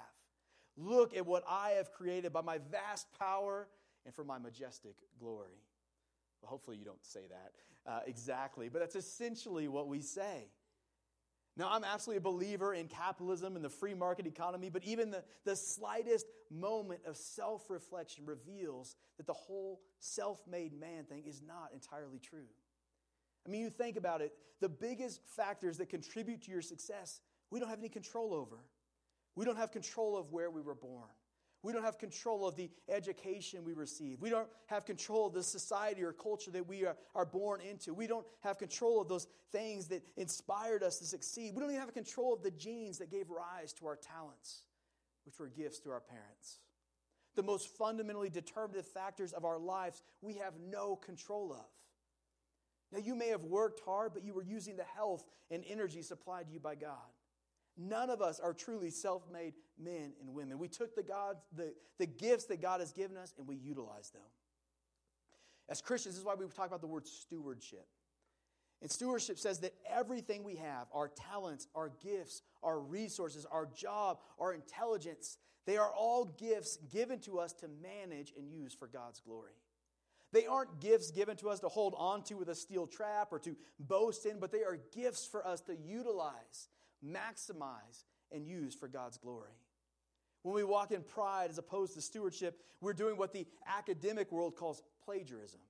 Look 0.76 1.16
at 1.16 1.26
what 1.26 1.42
I 1.48 1.70
have 1.70 1.92
created 1.92 2.32
by 2.32 2.42
my 2.42 2.58
vast 2.70 3.08
power 3.18 3.66
and 4.06 4.14
for 4.14 4.22
my 4.22 4.38
majestic 4.38 4.94
glory. 5.18 5.60
Hopefully, 6.44 6.76
you 6.76 6.84
don't 6.84 7.04
say 7.04 7.22
that 7.28 7.52
uh, 7.88 8.00
exactly, 8.06 8.68
but 8.68 8.80
that's 8.80 8.96
essentially 8.96 9.66
what 9.66 9.88
we 9.88 10.00
say. 10.00 10.50
Now, 11.56 11.70
I'm 11.72 11.82
absolutely 11.82 12.18
a 12.18 12.32
believer 12.32 12.72
in 12.72 12.86
capitalism 12.86 13.56
and 13.56 13.64
the 13.64 13.70
free 13.70 13.94
market 13.94 14.26
economy, 14.26 14.70
but 14.70 14.84
even 14.84 15.10
the, 15.10 15.24
the 15.44 15.56
slightest 15.56 16.26
moment 16.50 17.00
of 17.04 17.16
self 17.16 17.68
reflection 17.68 18.26
reveals 18.26 18.94
that 19.16 19.26
the 19.26 19.32
whole 19.32 19.80
self 19.98 20.46
made 20.46 20.78
man 20.78 21.04
thing 21.04 21.24
is 21.26 21.42
not 21.42 21.70
entirely 21.72 22.20
true. 22.20 22.46
I 23.46 23.50
mean, 23.50 23.62
you 23.62 23.70
think 23.70 23.96
about 23.96 24.20
it, 24.20 24.32
the 24.60 24.68
biggest 24.68 25.20
factors 25.24 25.78
that 25.78 25.88
contribute 25.88 26.42
to 26.42 26.50
your 26.50 26.62
success, 26.62 27.20
we 27.50 27.58
don't 27.58 27.68
have 27.68 27.78
any 27.78 27.88
control 27.88 28.34
over. 28.34 28.58
We 29.34 29.44
don't 29.44 29.56
have 29.56 29.72
control 29.72 30.16
of 30.16 30.30
where 30.30 30.50
we 30.50 30.60
were 30.60 30.74
born. 30.74 31.08
We 31.68 31.74
don't 31.74 31.84
have 31.84 31.98
control 31.98 32.48
of 32.48 32.56
the 32.56 32.70
education 32.88 33.62
we 33.62 33.74
receive. 33.74 34.22
We 34.22 34.30
don't 34.30 34.48
have 34.68 34.86
control 34.86 35.26
of 35.26 35.34
the 35.34 35.42
society 35.42 36.02
or 36.02 36.14
culture 36.14 36.50
that 36.52 36.66
we 36.66 36.86
are, 36.86 36.96
are 37.14 37.26
born 37.26 37.60
into. 37.60 37.92
We 37.92 38.06
don't 38.06 38.26
have 38.40 38.56
control 38.56 39.02
of 39.02 39.08
those 39.10 39.26
things 39.52 39.86
that 39.88 40.02
inspired 40.16 40.82
us 40.82 40.98
to 41.00 41.04
succeed. 41.04 41.54
We 41.54 41.60
don't 41.60 41.68
even 41.68 41.82
have 41.82 41.92
control 41.92 42.32
of 42.32 42.42
the 42.42 42.52
genes 42.52 42.96
that 43.00 43.10
gave 43.10 43.28
rise 43.28 43.74
to 43.74 43.86
our 43.86 43.96
talents, 43.96 44.62
which 45.26 45.38
were 45.38 45.48
gifts 45.48 45.78
to 45.80 45.90
our 45.90 46.00
parents. 46.00 46.60
The 47.36 47.42
most 47.42 47.68
fundamentally 47.76 48.30
determinative 48.30 48.86
factors 48.86 49.34
of 49.34 49.44
our 49.44 49.58
lives 49.58 50.02
we 50.22 50.36
have 50.36 50.54
no 50.70 50.96
control 50.96 51.52
of. 51.52 51.66
Now, 52.92 53.04
you 53.04 53.14
may 53.14 53.28
have 53.28 53.44
worked 53.44 53.80
hard, 53.84 54.14
but 54.14 54.24
you 54.24 54.32
were 54.32 54.42
using 54.42 54.78
the 54.78 54.84
health 54.96 55.22
and 55.50 55.62
energy 55.68 56.00
supplied 56.00 56.46
to 56.46 56.52
you 56.54 56.60
by 56.60 56.76
God. 56.76 56.96
None 57.78 58.10
of 58.10 58.20
us 58.20 58.40
are 58.40 58.52
truly 58.52 58.90
self 58.90 59.22
made 59.32 59.54
men 59.78 60.12
and 60.20 60.34
women. 60.34 60.58
We 60.58 60.68
took 60.68 60.96
the, 60.96 61.02
God, 61.02 61.36
the, 61.56 61.72
the 61.98 62.06
gifts 62.06 62.46
that 62.46 62.60
God 62.60 62.80
has 62.80 62.92
given 62.92 63.16
us 63.16 63.32
and 63.38 63.46
we 63.46 63.54
utilize 63.54 64.10
them. 64.10 64.22
As 65.68 65.80
Christians, 65.80 66.16
this 66.16 66.20
is 66.20 66.26
why 66.26 66.34
we 66.34 66.46
talk 66.46 66.66
about 66.66 66.80
the 66.80 66.86
word 66.88 67.06
stewardship. 67.06 67.86
And 68.80 68.90
stewardship 68.90 69.38
says 69.38 69.60
that 69.60 69.74
everything 69.88 70.44
we 70.44 70.56
have, 70.56 70.86
our 70.92 71.08
talents, 71.08 71.68
our 71.74 71.92
gifts, 72.02 72.42
our 72.62 72.80
resources, 72.80 73.46
our 73.50 73.66
job, 73.66 74.18
our 74.38 74.52
intelligence, 74.52 75.38
they 75.66 75.76
are 75.76 75.90
all 75.90 76.24
gifts 76.24 76.78
given 76.92 77.18
to 77.20 77.38
us 77.38 77.52
to 77.54 77.68
manage 77.82 78.32
and 78.36 78.50
use 78.50 78.74
for 78.74 78.86
God's 78.88 79.20
glory. 79.20 79.52
They 80.32 80.46
aren't 80.46 80.80
gifts 80.80 81.10
given 81.10 81.36
to 81.38 81.48
us 81.48 81.60
to 81.60 81.68
hold 81.68 81.94
on 81.96 82.22
to 82.24 82.34
with 82.34 82.48
a 82.48 82.54
steel 82.54 82.86
trap 82.86 83.28
or 83.32 83.38
to 83.40 83.56
boast 83.78 84.26
in, 84.26 84.38
but 84.38 84.52
they 84.52 84.62
are 84.62 84.78
gifts 84.94 85.26
for 85.26 85.46
us 85.46 85.60
to 85.62 85.76
utilize 85.76 86.68
maximize, 87.04 88.04
and 88.30 88.46
use 88.46 88.74
for 88.74 88.88
God's 88.88 89.18
glory. 89.18 89.52
When 90.42 90.54
we 90.54 90.64
walk 90.64 90.92
in 90.92 91.02
pride 91.02 91.50
as 91.50 91.58
opposed 91.58 91.94
to 91.94 92.00
stewardship, 92.00 92.60
we're 92.80 92.92
doing 92.92 93.16
what 93.16 93.32
the 93.32 93.46
academic 93.66 94.30
world 94.30 94.56
calls 94.56 94.82
plagiarism. 95.04 95.60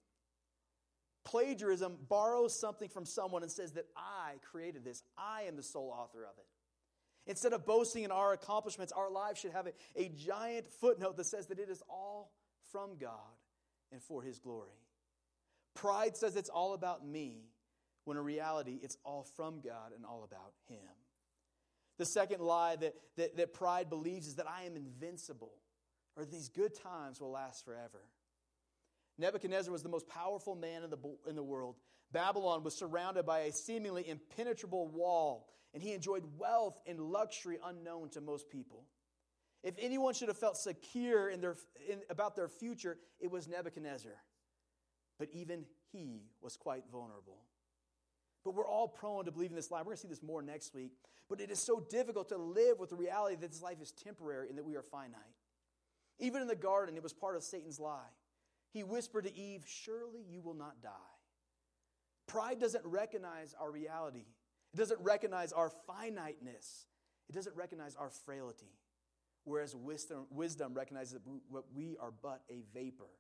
Plagiarism 1.25 1.97
borrows 2.09 2.59
something 2.59 2.89
from 2.89 3.05
someone 3.05 3.43
and 3.43 3.51
says 3.51 3.73
that 3.73 3.87
I 3.97 4.35
created 4.51 4.85
this, 4.85 5.03
I 5.17 5.43
am 5.43 5.57
the 5.57 5.63
sole 5.63 5.95
author 5.97 6.25
of 6.25 6.39
it. 6.39 6.47
Instead 7.27 7.53
of 7.53 7.67
boasting 7.67 8.05
in 8.05 8.11
our 8.11 8.33
accomplishments, 8.33 8.93
our 8.93 9.11
lives 9.11 9.39
should 9.39 9.53
have 9.53 9.67
a, 9.67 9.73
a 9.97 10.09
giant 10.09 10.71
footnote 10.81 11.17
that 11.19 11.27
says 11.27 11.47
that 11.49 11.59
it 11.59 11.69
is 11.69 11.83
all 11.89 12.33
from 12.73 12.97
God 12.99 13.11
and 13.93 14.03
for 14.03 14.23
His 14.23 14.39
glory. 14.39 14.71
Pride 15.75 16.17
says 16.17 16.37
it's 16.37 16.49
all 16.49 16.73
about 16.73 17.07
me, 17.07 17.51
when 18.05 18.17
in 18.17 18.25
reality, 18.25 18.79
it's 18.83 18.97
all 19.05 19.27
from 19.37 19.61
God 19.61 19.93
and 19.95 20.07
all 20.07 20.25
about 20.25 20.53
Him. 20.69 20.79
The 21.99 22.07
second 22.07 22.41
lie 22.41 22.77
that, 22.77 22.95
that, 23.17 23.37
that 23.37 23.53
pride 23.53 23.91
believes 23.91 24.27
is 24.29 24.37
that 24.37 24.47
I 24.49 24.65
am 24.65 24.77
invincible 24.77 25.53
or 26.19 26.25
these 26.25 26.49
good 26.49 26.75
times 26.75 27.21
will 27.21 27.31
last 27.31 27.65
forever. 27.65 28.03
Nebuchadnezzar 29.19 29.73
was 29.73 29.83
the 29.83 29.89
most 29.89 30.09
powerful 30.09 30.57
man 30.57 30.83
in 30.83 30.91
the, 30.91 30.99
in 31.29 31.37
the 31.37 31.43
world. 31.43 31.77
Babylon 32.13 32.65
was 32.65 32.75
surrounded 32.75 33.25
by 33.25 33.41
a 33.41 33.53
seemingly 33.53 34.09
impenetrable 34.09 34.89
wall, 34.89 35.49
and 35.73 35.83
he 35.83 35.93
enjoyed 35.93 36.25
wealth 36.37 36.79
and 36.87 37.01
luxury 37.01 37.59
unknown 37.65 38.11
to 38.11 38.21
most 38.21 38.49
people. 38.51 38.85
If 39.63 39.75
anyone 39.79 40.15
should 40.15 40.29
have 40.29 40.39
felt 40.39 40.57
secure 40.57 41.31
in 41.31 41.41
their, 41.41 41.57
in, 41.89 42.01
about 42.11 42.37
their 42.37 42.49
future, 42.49 42.97
it 43.21 43.31
was 43.31 43.49
Nebuchadnezzar. 43.49 44.13
But 45.19 45.29
even 45.33 45.65
he 45.93 46.23
was 46.41 46.57
quite 46.57 46.85
vulnerable. 46.91 47.39
But 48.49 48.55
we're 48.55 48.67
all 48.67 48.89
prone 48.89 49.27
to 49.27 49.31
believe 49.31 49.51
in 49.51 49.57
this 49.57 49.71
lie. 49.71 49.81
We're 49.81 49.85
going 49.85 49.97
to 49.97 50.01
see 50.01 50.09
this 50.09 50.23
more 50.23 50.41
next 50.41 50.75
week. 50.75 50.93
But 51.29 51.39
it 51.39 51.51
is 51.51 51.59
so 51.59 51.85
difficult 51.91 52.31
to 52.31 52.39
live 52.39 52.79
with 52.79 52.89
the 52.89 52.97
reality 52.97 53.37
that 53.37 53.51
this 53.51 53.61
life 53.61 53.77
is 53.83 53.93
temporary 53.93 54.49
and 54.49 54.57
that 54.57 54.65
we 54.65 54.75
are 54.75 54.83
finite. 54.83 55.21
Even 56.19 56.41
in 56.41 56.49
the 56.49 56.57
garden, 56.57 56.97
it 56.97 57.03
was 57.03 57.13
part 57.13 57.37
of 57.37 57.43
Satan's 57.43 57.79
lie. 57.79 58.09
He 58.73 58.83
whispered 58.83 59.25
to 59.27 59.37
Eve, 59.37 59.65
Surely 59.67 60.23
you 60.27 60.41
will 60.41 60.55
not 60.55 60.81
die. 60.83 60.89
Pride 62.27 62.59
doesn't 62.59 62.87
recognize 62.87 63.55
our 63.61 63.71
reality, 63.71 64.25
it 64.73 64.79
doesn't 64.79 65.01
recognize 65.03 65.53
our 65.53 65.71
finiteness, 65.87 66.87
it 67.29 67.35
doesn't 67.35 67.55
recognize 67.55 67.97
our 67.97 68.09
frailty. 68.09 68.79
Whereas 69.45 69.77
wisdom, 69.77 70.25
wisdom 70.31 70.73
recognizes 70.73 71.13
that 71.13 71.65
we 71.75 71.99
are 72.01 72.15
but 72.23 72.41
a 72.49 72.63
vapor. 72.73 73.11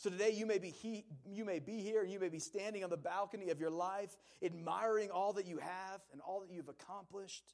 So 0.00 0.08
today 0.08 0.30
you 0.30 0.46
may 0.46 0.56
be 0.56 0.70
he, 0.70 1.04
you 1.26 1.44
may 1.44 1.58
be 1.58 1.82
here 1.82 2.02
you 2.02 2.18
may 2.18 2.30
be 2.30 2.38
standing 2.38 2.82
on 2.82 2.88
the 2.88 2.96
balcony 2.96 3.50
of 3.50 3.60
your 3.60 3.68
life 3.68 4.16
admiring 4.42 5.10
all 5.10 5.34
that 5.34 5.44
you 5.44 5.58
have 5.58 6.00
and 6.10 6.22
all 6.22 6.40
that 6.40 6.50
you've 6.50 6.70
accomplished. 6.70 7.44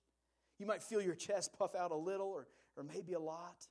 You 0.60 0.66
might 0.66 0.80
feel 0.80 1.02
your 1.02 1.16
chest 1.16 1.58
puff 1.58 1.74
out 1.74 1.90
a 1.90 1.96
little 1.96 2.28
or, 2.28 2.46
or 2.76 2.84
maybe 2.84 3.14
a 3.14 3.18
lot. 3.18 3.66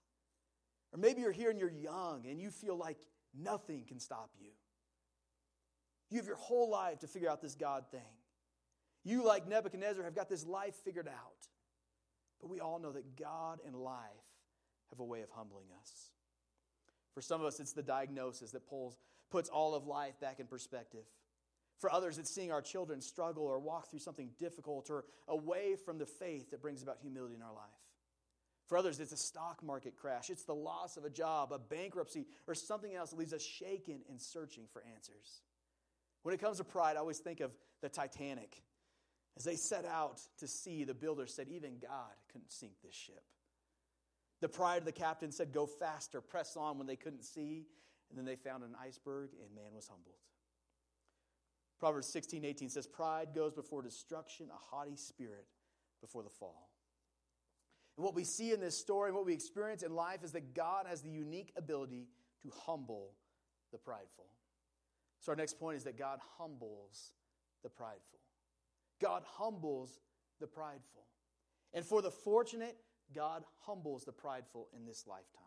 Or 0.91 0.99
maybe 0.99 1.21
you're 1.21 1.31
here 1.31 1.49
and 1.51 1.57
you're 1.57 1.71
young 1.71 2.25
and 2.29 2.37
you 2.37 2.51
feel 2.51 2.75
like 2.75 2.97
nothing 3.33 3.85
can 3.87 3.97
stop 3.97 4.31
you. 4.37 4.51
You 6.09 6.17
have 6.17 6.27
your 6.27 6.35
whole 6.35 6.69
life 6.69 6.99
to 6.99 7.07
figure 7.07 7.29
out 7.29 7.41
this 7.41 7.55
God 7.55 7.85
thing. 7.91 8.01
You, 9.05 9.25
like 9.25 9.47
Nebuchadnezzar, 9.47 10.03
have 10.03 10.15
got 10.15 10.27
this 10.27 10.45
life 10.45 10.75
figured 10.83 11.07
out. 11.07 11.47
But 12.41 12.49
we 12.49 12.59
all 12.59 12.79
know 12.79 12.91
that 12.91 13.15
God 13.15 13.59
and 13.65 13.73
life 13.73 14.01
have 14.89 14.99
a 14.99 15.05
way 15.05 15.21
of 15.21 15.29
humbling 15.29 15.67
us. 15.79 16.11
For 17.15 17.21
some 17.21 17.41
of 17.41 17.47
us, 17.47 17.59
it's 17.59 17.73
the 17.73 17.81
diagnosis 17.81 18.51
that 18.51 18.67
pulls, 18.67 18.97
puts 19.31 19.49
all 19.49 19.73
of 19.73 19.87
life 19.87 20.19
back 20.19 20.39
in 20.39 20.45
perspective. 20.45 21.05
For 21.79 21.91
others, 21.91 22.17
it's 22.17 22.33
seeing 22.33 22.51
our 22.51 22.61
children 22.61 23.01
struggle 23.01 23.43
or 23.43 23.57
walk 23.59 23.89
through 23.89 23.99
something 23.99 24.29
difficult 24.37 24.89
or 24.89 25.05
away 25.27 25.75
from 25.75 25.97
the 25.97 26.05
faith 26.05 26.51
that 26.51 26.61
brings 26.61 26.83
about 26.83 26.97
humility 27.01 27.35
in 27.35 27.41
our 27.41 27.53
life. 27.53 27.63
For 28.67 28.77
others, 28.77 28.99
it's 28.99 29.11
a 29.11 29.17
stock 29.17 29.63
market 29.63 29.95
crash. 29.95 30.29
It's 30.29 30.43
the 30.43 30.55
loss 30.55 30.97
of 30.97 31.05
a 31.05 31.09
job, 31.09 31.51
a 31.53 31.59
bankruptcy, 31.59 32.25
or 32.47 32.55
something 32.55 32.93
else 32.93 33.11
that 33.11 33.19
leaves 33.19 33.33
us 33.33 33.43
shaken 33.43 34.01
and 34.09 34.19
searching 34.19 34.65
for 34.73 34.83
answers. 34.93 35.41
When 36.23 36.33
it 36.33 36.41
comes 36.41 36.57
to 36.57 36.63
pride, 36.63 36.97
I 36.97 36.99
always 36.99 37.19
think 37.19 37.39
of 37.39 37.51
the 37.81 37.89
Titanic. 37.89 38.61
As 39.37 39.43
they 39.43 39.55
set 39.55 39.85
out 39.85 40.21
to 40.39 40.47
sea, 40.47 40.83
the 40.83 40.93
builder 40.93 41.27
said, 41.27 41.47
Even 41.49 41.77
God 41.79 42.13
couldn't 42.31 42.51
sink 42.51 42.73
this 42.83 42.95
ship. 42.95 43.23
The 44.41 44.49
pride 44.49 44.79
of 44.79 44.85
the 44.85 44.91
captain 44.91 45.31
said, 45.31 45.51
Go 45.51 45.65
faster, 45.65 46.21
press 46.21 46.55
on 46.57 46.77
when 46.77 46.87
they 46.87 46.95
couldn't 46.95 47.23
see. 47.23 47.65
And 48.09 48.17
then 48.17 48.25
they 48.25 48.35
found 48.35 48.63
an 48.63 48.75
iceberg, 48.79 49.31
and 49.41 49.55
man 49.55 49.73
was 49.73 49.87
humbled. 49.87 50.15
Proverbs 51.79 52.07
16, 52.07 52.45
18 52.45 52.69
says, 52.69 52.87
Pride 52.87 53.29
goes 53.33 53.53
before 53.53 53.81
destruction, 53.81 54.47
a 54.51 54.75
haughty 54.75 54.95
spirit 54.95 55.45
before 56.01 56.23
the 56.23 56.29
fall. 56.29 56.69
And 57.97 58.03
what 58.03 58.15
we 58.15 58.23
see 58.23 58.51
in 58.51 58.59
this 58.59 58.77
story, 58.77 59.11
what 59.11 59.25
we 59.25 59.33
experience 59.33 59.81
in 59.81 59.93
life, 59.93 60.23
is 60.23 60.31
that 60.33 60.53
God 60.53 60.85
has 60.87 61.01
the 61.01 61.09
unique 61.09 61.51
ability 61.57 62.07
to 62.43 62.51
humble 62.65 63.11
the 63.71 63.77
prideful. 63.77 64.25
So, 65.19 65.31
our 65.31 65.35
next 65.35 65.59
point 65.59 65.77
is 65.77 65.83
that 65.85 65.97
God 65.97 66.19
humbles 66.37 67.11
the 67.63 67.69
prideful. 67.69 68.19
God 69.01 69.23
humbles 69.25 69.99
the 70.39 70.47
prideful. 70.47 71.05
And 71.73 71.85
for 71.85 72.01
the 72.01 72.11
fortunate, 72.11 72.77
God 73.13 73.43
humbles 73.65 74.03
the 74.03 74.11
prideful 74.11 74.67
in 74.75 74.85
this 74.85 75.05
lifetime. 75.07 75.43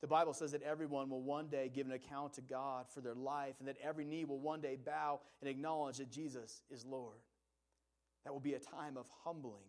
The 0.00 0.08
Bible 0.08 0.34
says 0.34 0.52
that 0.52 0.62
everyone 0.62 1.08
will 1.08 1.22
one 1.22 1.48
day 1.48 1.70
give 1.74 1.86
an 1.86 1.92
account 1.92 2.34
to 2.34 2.42
God 2.42 2.86
for 2.90 3.00
their 3.00 3.14
life 3.14 3.54
and 3.58 3.68
that 3.68 3.78
every 3.82 4.04
knee 4.04 4.24
will 4.24 4.38
one 4.38 4.60
day 4.60 4.76
bow 4.76 5.20
and 5.40 5.48
acknowledge 5.48 5.96
that 5.98 6.10
Jesus 6.10 6.62
is 6.70 6.84
Lord. 6.84 7.16
That 8.24 8.32
will 8.32 8.40
be 8.40 8.54
a 8.54 8.58
time 8.58 8.96
of 8.96 9.06
humbling 9.24 9.64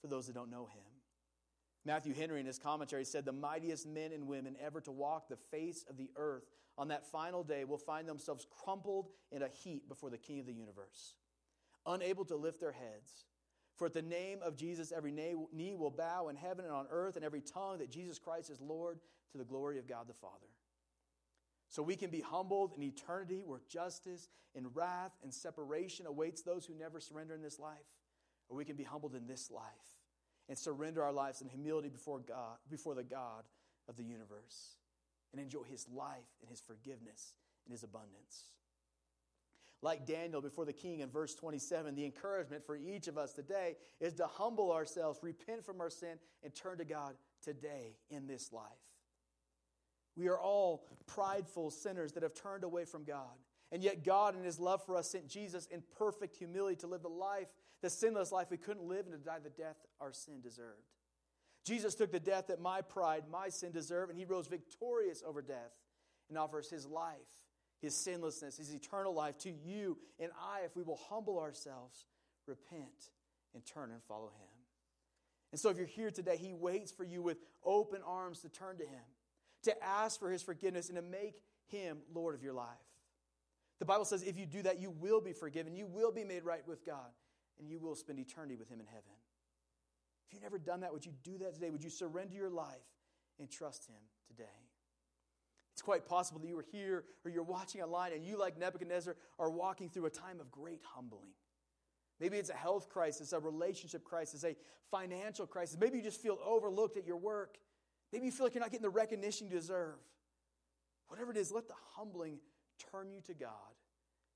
for 0.00 0.06
those 0.06 0.26
that 0.26 0.34
don't 0.34 0.50
know 0.50 0.66
him. 0.66 0.82
Matthew 1.84 2.14
Henry, 2.14 2.40
in 2.40 2.46
his 2.46 2.58
commentary, 2.58 3.04
said 3.04 3.24
the 3.24 3.32
mightiest 3.32 3.86
men 3.86 4.12
and 4.12 4.26
women 4.26 4.56
ever 4.60 4.80
to 4.82 4.90
walk 4.90 5.28
the 5.28 5.36
face 5.36 5.84
of 5.88 5.96
the 5.96 6.10
earth 6.16 6.44
on 6.76 6.88
that 6.88 7.06
final 7.06 7.42
day 7.42 7.64
will 7.64 7.78
find 7.78 8.08
themselves 8.08 8.46
crumpled 8.62 9.08
in 9.32 9.42
a 9.42 9.48
heap 9.48 9.88
before 9.88 10.10
the 10.10 10.18
King 10.18 10.40
of 10.40 10.46
the 10.46 10.52
universe, 10.52 11.14
unable 11.86 12.24
to 12.26 12.36
lift 12.36 12.60
their 12.60 12.72
heads 12.72 13.24
for 13.78 13.86
at 13.86 13.94
the 13.94 14.02
name 14.02 14.40
of 14.42 14.56
Jesus, 14.56 14.92
every 14.92 15.12
knee 15.12 15.74
will 15.74 15.90
bow 15.90 16.28
in 16.28 16.36
heaven 16.36 16.64
and 16.64 16.74
on 16.74 16.86
earth, 16.90 17.16
and 17.16 17.24
every 17.24 17.40
tongue 17.40 17.78
that 17.78 17.90
Jesus 17.90 18.18
Christ 18.18 18.50
is 18.50 18.60
Lord 18.60 18.98
to 19.32 19.38
the 19.38 19.44
glory 19.44 19.78
of 19.78 19.86
God 19.86 20.08
the 20.08 20.14
Father. 20.14 20.48
So 21.68 21.82
we 21.82 21.96
can 21.96 22.10
be 22.10 22.20
humbled 22.20 22.72
in 22.76 22.82
eternity 22.82 23.42
where 23.44 23.60
justice 23.68 24.28
and 24.56 24.74
wrath 24.74 25.12
and 25.22 25.32
separation 25.32 26.06
awaits 26.06 26.42
those 26.42 26.66
who 26.66 26.74
never 26.74 26.98
surrender 26.98 27.34
in 27.34 27.42
this 27.42 27.58
life. 27.58 27.76
Or 28.48 28.56
we 28.56 28.64
can 28.64 28.76
be 28.76 28.84
humbled 28.84 29.14
in 29.14 29.26
this 29.26 29.50
life 29.50 29.64
and 30.48 30.56
surrender 30.56 31.02
our 31.02 31.12
lives 31.12 31.42
in 31.42 31.48
humility 31.48 31.90
before 31.90 32.20
God, 32.20 32.56
before 32.70 32.94
the 32.94 33.04
God 33.04 33.44
of 33.88 33.96
the 33.96 34.04
universe, 34.04 34.76
and 35.32 35.40
enjoy 35.40 35.62
his 35.64 35.86
life 35.94 36.26
and 36.40 36.48
his 36.48 36.60
forgiveness 36.60 37.34
and 37.66 37.72
his 37.72 37.82
abundance. 37.82 38.44
Like 39.82 40.06
Daniel 40.06 40.40
before 40.40 40.64
the 40.64 40.72
king 40.72 41.00
in 41.00 41.08
verse 41.08 41.34
27, 41.34 41.94
the 41.94 42.04
encouragement 42.04 42.64
for 42.64 42.76
each 42.76 43.06
of 43.06 43.16
us 43.16 43.32
today 43.32 43.76
is 44.00 44.14
to 44.14 44.26
humble 44.26 44.72
ourselves, 44.72 45.20
repent 45.22 45.64
from 45.64 45.80
our 45.80 45.90
sin, 45.90 46.18
and 46.42 46.54
turn 46.54 46.78
to 46.78 46.84
God 46.84 47.14
today 47.42 47.96
in 48.10 48.26
this 48.26 48.52
life. 48.52 48.64
We 50.16 50.28
are 50.28 50.38
all 50.38 50.84
prideful 51.06 51.70
sinners 51.70 52.12
that 52.12 52.24
have 52.24 52.34
turned 52.34 52.64
away 52.64 52.84
from 52.84 53.04
God. 53.04 53.36
And 53.70 53.82
yet, 53.82 54.04
God, 54.04 54.34
in 54.36 54.42
His 54.42 54.58
love 54.58 54.84
for 54.84 54.96
us, 54.96 55.10
sent 55.10 55.28
Jesus 55.28 55.66
in 55.66 55.82
perfect 55.96 56.36
humility 56.36 56.76
to 56.76 56.86
live 56.86 57.02
the 57.02 57.08
life, 57.08 57.48
the 57.82 57.90
sinless 57.90 58.32
life 58.32 58.48
we 58.50 58.56
couldn't 58.56 58.88
live, 58.88 59.06
and 59.06 59.12
to 59.12 59.18
die 59.18 59.38
the 59.42 59.50
death 59.50 59.76
our 60.00 60.12
sin 60.12 60.40
deserved. 60.40 60.88
Jesus 61.64 61.94
took 61.94 62.10
the 62.10 62.18
death 62.18 62.46
that 62.48 62.60
my 62.60 62.80
pride, 62.80 63.24
my 63.30 63.48
sin 63.50 63.72
deserved, 63.72 64.10
and 64.10 64.18
He 64.18 64.24
rose 64.24 64.48
victorious 64.48 65.22
over 65.24 65.42
death 65.42 65.72
and 66.28 66.38
offers 66.38 66.70
His 66.70 66.86
life, 66.86 67.16
His 67.80 67.94
sinlessness, 67.94 68.58
His 68.58 68.74
eternal 68.74 69.14
life 69.14 69.38
to 69.38 69.50
you 69.50 69.98
and 70.18 70.30
I 70.40 70.60
if 70.64 70.76
we 70.76 70.82
will 70.82 71.00
humble 71.08 71.38
ourselves, 71.38 72.04
repent, 72.46 73.10
and 73.54 73.64
turn 73.64 73.90
and 73.90 74.02
follow 74.02 74.28
Him. 74.28 74.48
And 75.52 75.60
so, 75.60 75.70
if 75.70 75.78
you're 75.78 75.86
here 75.86 76.10
today, 76.10 76.36
He 76.36 76.52
waits 76.52 76.92
for 76.92 77.04
you 77.04 77.22
with 77.22 77.38
open 77.64 78.00
arms 78.06 78.40
to 78.40 78.48
turn 78.48 78.78
to 78.78 78.84
Him, 78.84 79.04
to 79.62 79.84
ask 79.84 80.18
for 80.18 80.30
His 80.30 80.42
forgiveness, 80.42 80.88
and 80.88 80.96
to 80.96 81.02
make 81.02 81.40
Him 81.66 81.98
Lord 82.12 82.34
of 82.34 82.42
your 82.42 82.52
life. 82.52 82.66
The 83.78 83.84
Bible 83.84 84.04
says 84.04 84.22
if 84.22 84.36
you 84.36 84.46
do 84.46 84.62
that, 84.62 84.80
you 84.80 84.90
will 84.90 85.20
be 85.20 85.32
forgiven, 85.32 85.74
you 85.74 85.86
will 85.86 86.12
be 86.12 86.24
made 86.24 86.44
right 86.44 86.66
with 86.66 86.84
God, 86.84 87.12
and 87.58 87.68
you 87.68 87.78
will 87.78 87.94
spend 87.94 88.18
eternity 88.18 88.56
with 88.56 88.68
Him 88.68 88.80
in 88.80 88.86
heaven. 88.86 89.02
If 90.26 90.34
you've 90.34 90.42
never 90.42 90.58
done 90.58 90.80
that, 90.80 90.92
would 90.92 91.06
you 91.06 91.12
do 91.22 91.38
that 91.38 91.54
today? 91.54 91.70
Would 91.70 91.84
you 91.84 91.90
surrender 91.90 92.34
your 92.34 92.50
life 92.50 92.76
and 93.38 93.50
trust 93.50 93.86
Him 93.86 94.00
today? 94.26 94.67
It's 95.78 95.82
quite 95.84 96.06
possible 96.06 96.40
that 96.40 96.48
you 96.48 96.58
are 96.58 96.66
here 96.72 97.04
or 97.24 97.30
you're 97.30 97.44
watching 97.44 97.80
online 97.80 98.12
and 98.12 98.24
you, 98.24 98.36
like 98.36 98.58
Nebuchadnezzar, 98.58 99.14
are 99.38 99.48
walking 99.48 99.88
through 99.88 100.06
a 100.06 100.10
time 100.10 100.40
of 100.40 100.50
great 100.50 100.80
humbling. 100.82 101.30
Maybe 102.18 102.36
it's 102.36 102.50
a 102.50 102.54
health 102.54 102.88
crisis, 102.88 103.32
a 103.32 103.38
relationship 103.38 104.02
crisis, 104.02 104.42
a 104.42 104.56
financial 104.90 105.46
crisis. 105.46 105.76
Maybe 105.80 105.98
you 105.98 106.02
just 106.02 106.20
feel 106.20 106.36
overlooked 106.44 106.96
at 106.96 107.06
your 107.06 107.16
work. 107.16 107.58
Maybe 108.12 108.26
you 108.26 108.32
feel 108.32 108.46
like 108.46 108.56
you're 108.56 108.60
not 108.60 108.72
getting 108.72 108.82
the 108.82 108.90
recognition 108.90 109.46
you 109.46 109.52
deserve. 109.52 110.00
Whatever 111.06 111.30
it 111.30 111.36
is, 111.36 111.52
let 111.52 111.68
the 111.68 111.74
humbling 111.94 112.40
turn 112.90 113.12
you 113.12 113.20
to 113.28 113.34
God 113.34 113.52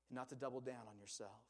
and 0.09 0.15
not 0.15 0.29
to 0.29 0.35
double 0.35 0.61
down 0.61 0.87
on 0.89 0.97
yourself. 0.97 1.43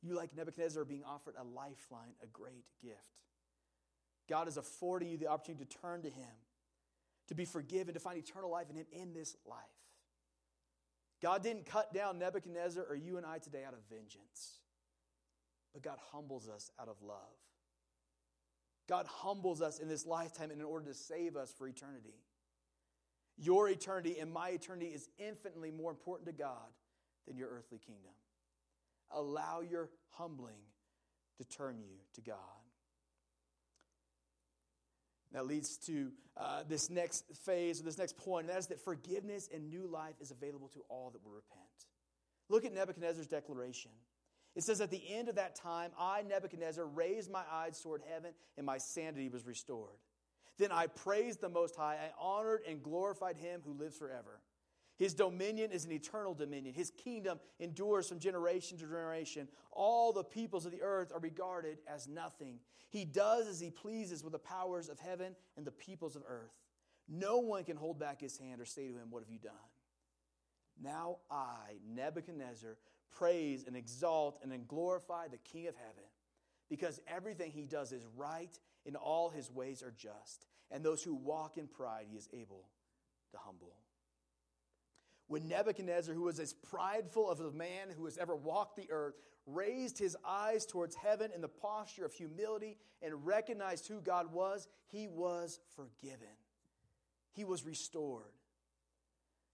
You, 0.00 0.14
like 0.14 0.30
Nebuchadnezzar, 0.36 0.82
are 0.82 0.84
being 0.84 1.02
offered 1.02 1.34
a 1.36 1.42
lifeline, 1.42 2.14
a 2.22 2.28
great 2.28 2.66
gift. 2.80 3.18
God 4.28 4.46
is 4.46 4.58
affording 4.58 5.08
you 5.08 5.18
the 5.18 5.26
opportunity 5.26 5.64
to 5.64 5.78
turn 5.80 6.02
to 6.02 6.08
Him, 6.08 6.30
to 7.28 7.34
be 7.34 7.44
forgiven, 7.44 7.94
to 7.94 8.00
find 8.00 8.18
eternal 8.18 8.50
life 8.50 8.70
in 8.70 8.76
Him 8.76 8.86
in 8.92 9.14
this 9.14 9.36
life. 9.46 9.58
God 11.22 11.42
didn't 11.42 11.66
cut 11.66 11.94
down 11.94 12.18
Nebuchadnezzar 12.18 12.84
or 12.88 12.94
you 12.94 13.16
and 13.16 13.24
I 13.24 13.38
today 13.38 13.64
out 13.66 13.72
of 13.72 13.80
vengeance, 13.88 14.58
but 15.72 15.82
God 15.82 15.98
humbles 16.12 16.48
us 16.48 16.70
out 16.78 16.88
of 16.88 16.96
love. 17.02 17.16
God 18.88 19.06
humbles 19.06 19.62
us 19.62 19.78
in 19.78 19.88
this 19.88 20.04
lifetime 20.04 20.50
in 20.50 20.60
order 20.60 20.86
to 20.86 20.94
save 20.94 21.36
us 21.36 21.52
for 21.56 21.66
eternity. 21.66 22.14
Your 23.36 23.68
eternity 23.68 24.18
and 24.20 24.30
my 24.30 24.50
eternity 24.50 24.88
is 24.88 25.08
infinitely 25.18 25.70
more 25.70 25.90
important 25.90 26.26
to 26.26 26.34
God 26.34 26.68
than 27.26 27.36
your 27.36 27.48
earthly 27.48 27.78
kingdom. 27.78 28.12
Allow 29.10 29.62
your 29.62 29.88
humbling 30.10 30.60
to 31.38 31.44
turn 31.44 31.78
you 31.78 31.96
to 32.14 32.20
God. 32.20 32.36
That 35.34 35.46
leads 35.46 35.76
to 35.86 36.12
uh, 36.36 36.62
this 36.68 36.88
next 36.88 37.24
phase, 37.44 37.80
or 37.80 37.84
this 37.84 37.98
next 37.98 38.16
point, 38.16 38.46
and 38.46 38.54
that 38.54 38.58
is 38.58 38.68
that 38.68 38.80
forgiveness 38.80 39.48
and 39.52 39.68
new 39.68 39.86
life 39.86 40.14
is 40.20 40.30
available 40.30 40.68
to 40.68 40.80
all 40.88 41.10
that 41.10 41.22
will 41.24 41.32
repent. 41.32 41.60
Look 42.48 42.64
at 42.64 42.72
Nebuchadnezzar's 42.72 43.26
declaration. 43.26 43.90
It 44.54 44.62
says, 44.62 44.80
At 44.80 44.90
the 44.90 45.02
end 45.08 45.28
of 45.28 45.34
that 45.34 45.56
time, 45.56 45.90
I, 45.98 46.22
Nebuchadnezzar, 46.22 46.86
raised 46.86 47.30
my 47.30 47.42
eyes 47.50 47.80
toward 47.80 48.02
heaven, 48.08 48.32
and 48.56 48.64
my 48.64 48.78
sanity 48.78 49.28
was 49.28 49.44
restored. 49.44 49.98
Then 50.58 50.70
I 50.70 50.86
praised 50.86 51.40
the 51.40 51.48
Most 51.48 51.74
High. 51.74 51.96
I 51.96 52.12
honored 52.18 52.60
and 52.68 52.82
glorified 52.82 53.36
him 53.36 53.60
who 53.64 53.72
lives 53.72 53.96
forever. 53.96 54.40
His 54.96 55.14
dominion 55.14 55.72
is 55.72 55.84
an 55.84 55.92
eternal 55.92 56.34
dominion. 56.34 56.74
His 56.74 56.90
kingdom 56.90 57.40
endures 57.58 58.08
from 58.08 58.20
generation 58.20 58.78
to 58.78 58.84
generation. 58.84 59.48
All 59.72 60.12
the 60.12 60.22
peoples 60.22 60.66
of 60.66 60.72
the 60.72 60.82
earth 60.82 61.12
are 61.12 61.18
regarded 61.18 61.78
as 61.88 62.06
nothing. 62.06 62.60
He 62.90 63.04
does 63.04 63.48
as 63.48 63.58
he 63.58 63.70
pleases 63.70 64.22
with 64.22 64.32
the 64.32 64.38
powers 64.38 64.88
of 64.88 65.00
heaven 65.00 65.34
and 65.56 65.66
the 65.66 65.72
peoples 65.72 66.14
of 66.14 66.22
earth. 66.28 66.54
No 67.08 67.38
one 67.38 67.64
can 67.64 67.76
hold 67.76 67.98
back 67.98 68.20
his 68.20 68.38
hand 68.38 68.60
or 68.60 68.64
say 68.64 68.86
to 68.86 68.94
him, 68.94 69.10
What 69.10 69.22
have 69.22 69.30
you 69.30 69.38
done? 69.38 69.52
Now 70.80 71.18
I, 71.30 71.78
Nebuchadnezzar, 71.86 72.76
praise 73.10 73.64
and 73.66 73.76
exalt 73.76 74.38
and 74.42 74.68
glorify 74.68 75.28
the 75.28 75.38
King 75.38 75.66
of 75.66 75.74
heaven 75.76 76.04
because 76.70 77.00
everything 77.06 77.50
he 77.50 77.66
does 77.66 77.92
is 77.92 78.02
right 78.16 78.58
and 78.86 78.96
all 78.96 79.28
his 79.28 79.50
ways 79.50 79.82
are 79.82 79.94
just. 79.96 80.46
And 80.70 80.84
those 80.84 81.02
who 81.02 81.14
walk 81.14 81.56
in 81.56 81.66
pride, 81.66 82.06
he 82.08 82.16
is 82.16 82.28
able 82.32 82.68
to 83.32 83.38
humble. 83.38 83.74
When 85.26 85.48
Nebuchadnezzar, 85.48 86.14
who 86.14 86.22
was 86.22 86.38
as 86.38 86.52
prideful 86.52 87.30
of 87.30 87.40
a 87.40 87.50
man 87.50 87.88
who 87.96 88.04
has 88.04 88.18
ever 88.18 88.36
walked 88.36 88.76
the 88.76 88.90
earth, 88.90 89.14
raised 89.46 89.98
his 89.98 90.16
eyes 90.24 90.66
towards 90.66 90.94
heaven 90.94 91.30
in 91.34 91.40
the 91.40 91.48
posture 91.48 92.04
of 92.04 92.12
humility 92.12 92.76
and 93.02 93.26
recognized 93.26 93.88
who 93.88 94.00
God 94.00 94.32
was, 94.32 94.68
he 94.86 95.08
was 95.08 95.60
forgiven. 95.76 96.28
He 97.32 97.44
was 97.44 97.64
restored. 97.64 98.32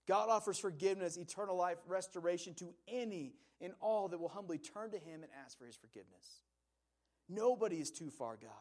God 0.07 0.29
offers 0.29 0.59
forgiveness, 0.59 1.17
eternal 1.17 1.55
life, 1.55 1.77
restoration 1.87 2.53
to 2.55 2.73
any 2.87 3.33
and 3.61 3.73
all 3.79 4.07
that 4.09 4.19
will 4.19 4.29
humbly 4.29 4.57
turn 4.57 4.91
to 4.91 4.97
him 4.97 5.23
and 5.23 5.31
ask 5.45 5.57
for 5.57 5.65
his 5.65 5.75
forgiveness. 5.75 6.41
Nobody 7.29 7.77
is 7.77 7.91
too 7.91 8.09
far, 8.09 8.37
God. 8.41 8.51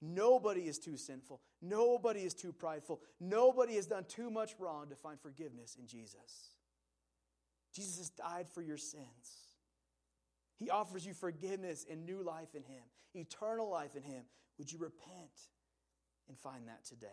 Nobody 0.00 0.62
is 0.62 0.78
too 0.78 0.96
sinful. 0.96 1.40
Nobody 1.60 2.20
is 2.20 2.34
too 2.34 2.52
prideful. 2.52 3.00
Nobody 3.20 3.76
has 3.76 3.86
done 3.86 4.04
too 4.04 4.30
much 4.30 4.54
wrong 4.58 4.88
to 4.90 4.96
find 4.96 5.20
forgiveness 5.20 5.76
in 5.78 5.86
Jesus. 5.86 6.50
Jesus 7.74 7.98
has 7.98 8.10
died 8.10 8.48
for 8.48 8.62
your 8.62 8.76
sins. 8.76 9.04
He 10.56 10.70
offers 10.70 11.06
you 11.06 11.14
forgiveness 11.14 11.86
and 11.88 12.04
new 12.04 12.22
life 12.22 12.54
in 12.54 12.62
Him, 12.62 12.82
eternal 13.14 13.70
life 13.70 13.94
in 13.94 14.02
Him. 14.02 14.24
Would 14.58 14.72
you 14.72 14.78
repent 14.78 15.48
and 16.28 16.36
find 16.38 16.66
that 16.68 16.84
today? 16.84 17.06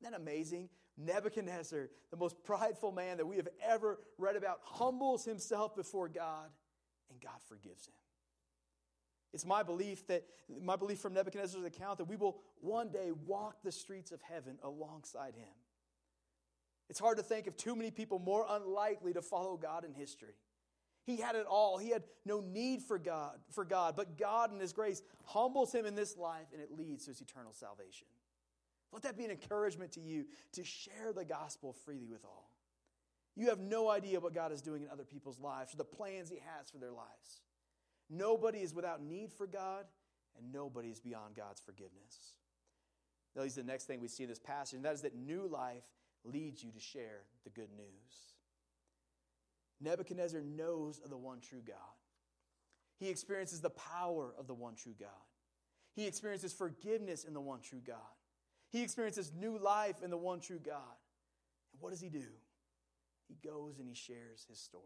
Isn't 0.00 0.12
that 0.12 0.20
amazing? 0.20 0.68
Nebuchadnezzar, 0.96 1.90
the 2.10 2.16
most 2.16 2.42
prideful 2.44 2.92
man 2.92 3.16
that 3.18 3.26
we 3.26 3.36
have 3.36 3.48
ever 3.64 3.98
read 4.18 4.36
about, 4.36 4.60
humbles 4.64 5.24
himself 5.24 5.74
before 5.74 6.08
God, 6.08 6.50
and 7.10 7.20
God 7.20 7.40
forgives 7.48 7.86
him. 7.86 7.94
It's 9.32 9.44
my 9.44 9.64
belief 9.64 10.06
that 10.06 10.24
my 10.62 10.76
belief 10.76 11.00
from 11.00 11.14
Nebuchadnezzar's 11.14 11.64
account 11.64 11.98
that 11.98 12.04
we 12.04 12.14
will 12.14 12.38
one 12.60 12.90
day 12.90 13.10
walk 13.26 13.62
the 13.64 13.72
streets 13.72 14.12
of 14.12 14.20
heaven 14.22 14.58
alongside 14.62 15.34
him. 15.34 15.54
It's 16.90 17.00
hard 17.00 17.16
to 17.16 17.22
think 17.22 17.46
of 17.46 17.56
too 17.56 17.74
many 17.74 17.90
people 17.90 18.18
more 18.18 18.46
unlikely 18.48 19.14
to 19.14 19.22
follow 19.22 19.56
God 19.56 19.84
in 19.84 19.92
history. 19.92 20.34
He 21.04 21.16
had 21.16 21.34
it 21.36 21.46
all. 21.46 21.76
He 21.78 21.90
had 21.90 22.02
no 22.24 22.40
need 22.40 22.82
for 22.82 22.98
God, 22.98 23.38
for 23.50 23.64
God, 23.64 23.94
but 23.96 24.16
God 24.16 24.52
in 24.52 24.58
his 24.58 24.72
grace 24.72 25.02
humbles 25.24 25.72
him 25.72 25.86
in 25.86 25.94
this 25.94 26.16
life 26.16 26.46
and 26.52 26.62
it 26.62 26.70
leads 26.70 27.04
to 27.04 27.10
his 27.10 27.20
eternal 27.20 27.52
salvation. 27.52 28.06
Let 28.92 29.02
that 29.02 29.18
be 29.18 29.24
an 29.24 29.30
encouragement 29.30 29.92
to 29.92 30.00
you 30.00 30.24
to 30.52 30.64
share 30.64 31.12
the 31.14 31.24
gospel 31.24 31.72
freely 31.84 32.06
with 32.06 32.24
all. 32.24 32.50
You 33.36 33.48
have 33.48 33.58
no 33.58 33.90
idea 33.90 34.20
what 34.20 34.34
God 34.34 34.52
is 34.52 34.62
doing 34.62 34.82
in 34.82 34.88
other 34.88 35.04
people's 35.04 35.40
lives 35.40 35.74
or 35.74 35.76
the 35.76 35.84
plans 35.84 36.30
he 36.30 36.38
has 36.56 36.70
for 36.70 36.78
their 36.78 36.92
lives. 36.92 37.42
Nobody 38.08 38.60
is 38.60 38.74
without 38.74 39.02
need 39.02 39.32
for 39.32 39.46
God, 39.46 39.86
and 40.38 40.52
nobody 40.52 40.88
is 40.88 41.00
beyond 41.00 41.34
God's 41.34 41.60
forgiveness. 41.60 42.36
That 43.34 43.42
leads 43.42 43.56
the 43.56 43.64
next 43.64 43.86
thing 43.86 44.00
we 44.00 44.08
see 44.08 44.22
in 44.22 44.28
this 44.28 44.38
passage, 44.38 44.76
and 44.76 44.84
that 44.84 44.94
is 44.94 45.02
that 45.02 45.16
new 45.16 45.48
life 45.48 45.82
leads 46.24 46.62
you 46.62 46.70
to 46.70 46.80
share 46.80 47.22
the 47.44 47.50
good 47.50 47.70
news. 47.76 48.34
Nebuchadnezzar 49.80 50.40
knows 50.40 51.00
of 51.04 51.10
the 51.10 51.16
one 51.16 51.40
true 51.40 51.62
God. 51.66 51.76
He 52.98 53.08
experiences 53.08 53.60
the 53.60 53.70
power 53.70 54.34
of 54.38 54.46
the 54.46 54.54
one 54.54 54.74
true 54.76 54.94
God. 54.98 55.08
He 55.94 56.06
experiences 56.06 56.52
forgiveness 56.52 57.24
in 57.24 57.34
the 57.34 57.40
one 57.40 57.60
true 57.60 57.82
God. 57.84 57.96
He 58.70 58.82
experiences 58.82 59.32
new 59.38 59.58
life 59.58 60.02
in 60.02 60.10
the 60.10 60.16
one 60.16 60.40
true 60.40 60.60
God. 60.64 60.96
And 61.72 61.80
what 61.80 61.90
does 61.90 62.00
he 62.00 62.08
do? 62.08 62.24
He 63.28 63.36
goes 63.46 63.78
and 63.78 63.88
he 63.88 63.94
shares 63.94 64.44
his 64.48 64.58
story. 64.58 64.82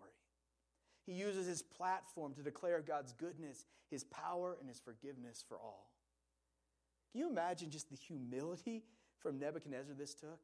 He 1.07 1.13
uses 1.13 1.47
his 1.47 1.63
platform 1.63 2.35
to 2.35 2.43
declare 2.43 2.83
God's 2.87 3.13
goodness, 3.13 3.65
his 3.91 4.05
power, 4.05 4.57
and 4.61 4.69
his 4.69 4.79
forgiveness 4.79 5.43
for 5.47 5.59
all. 5.59 5.91
Can 7.13 7.21
you 7.21 7.31
imagine 7.31 7.71
just 7.71 7.89
the 7.89 7.97
humility 7.97 8.83
from 9.19 9.39
Nebuchadnezzar 9.39 9.95
this 9.99 10.15
took? 10.15 10.41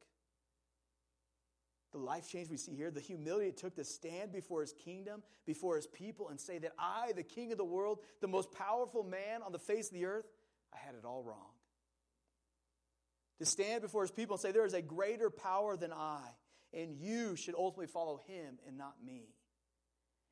The 1.91 1.97
life 1.97 2.29
change 2.29 2.49
we 2.49 2.57
see 2.57 2.75
here, 2.75 2.91
the 2.91 2.99
humility 2.99 3.47
it 3.47 3.57
took 3.57 3.75
to 3.75 3.83
stand 3.83 4.31
before 4.31 4.61
his 4.61 4.73
kingdom, 4.73 5.23
before 5.45 5.75
his 5.75 5.87
people, 5.87 6.29
and 6.29 6.39
say 6.39 6.57
that 6.57 6.73
I, 6.77 7.13
the 7.15 7.23
king 7.23 7.51
of 7.51 7.57
the 7.57 7.63
world, 7.63 7.99
the 8.21 8.27
most 8.27 8.51
powerful 8.51 9.03
man 9.03 9.41
on 9.45 9.51
the 9.51 9.59
face 9.59 9.87
of 9.87 9.93
the 9.93 10.05
earth, 10.05 10.25
I 10.73 10.77
had 10.85 10.95
it 10.95 11.05
all 11.05 11.23
wrong. 11.23 11.53
To 13.39 13.45
stand 13.45 13.81
before 13.81 14.01
his 14.01 14.11
people 14.11 14.35
and 14.35 14.41
say, 14.41 14.51
There 14.51 14.65
is 14.65 14.73
a 14.73 14.81
greater 14.81 15.29
power 15.29 15.77
than 15.77 15.93
I, 15.93 16.21
and 16.73 16.95
you 16.95 17.35
should 17.35 17.55
ultimately 17.55 17.87
follow 17.87 18.19
him 18.27 18.59
and 18.67 18.77
not 18.77 18.95
me. 19.05 19.35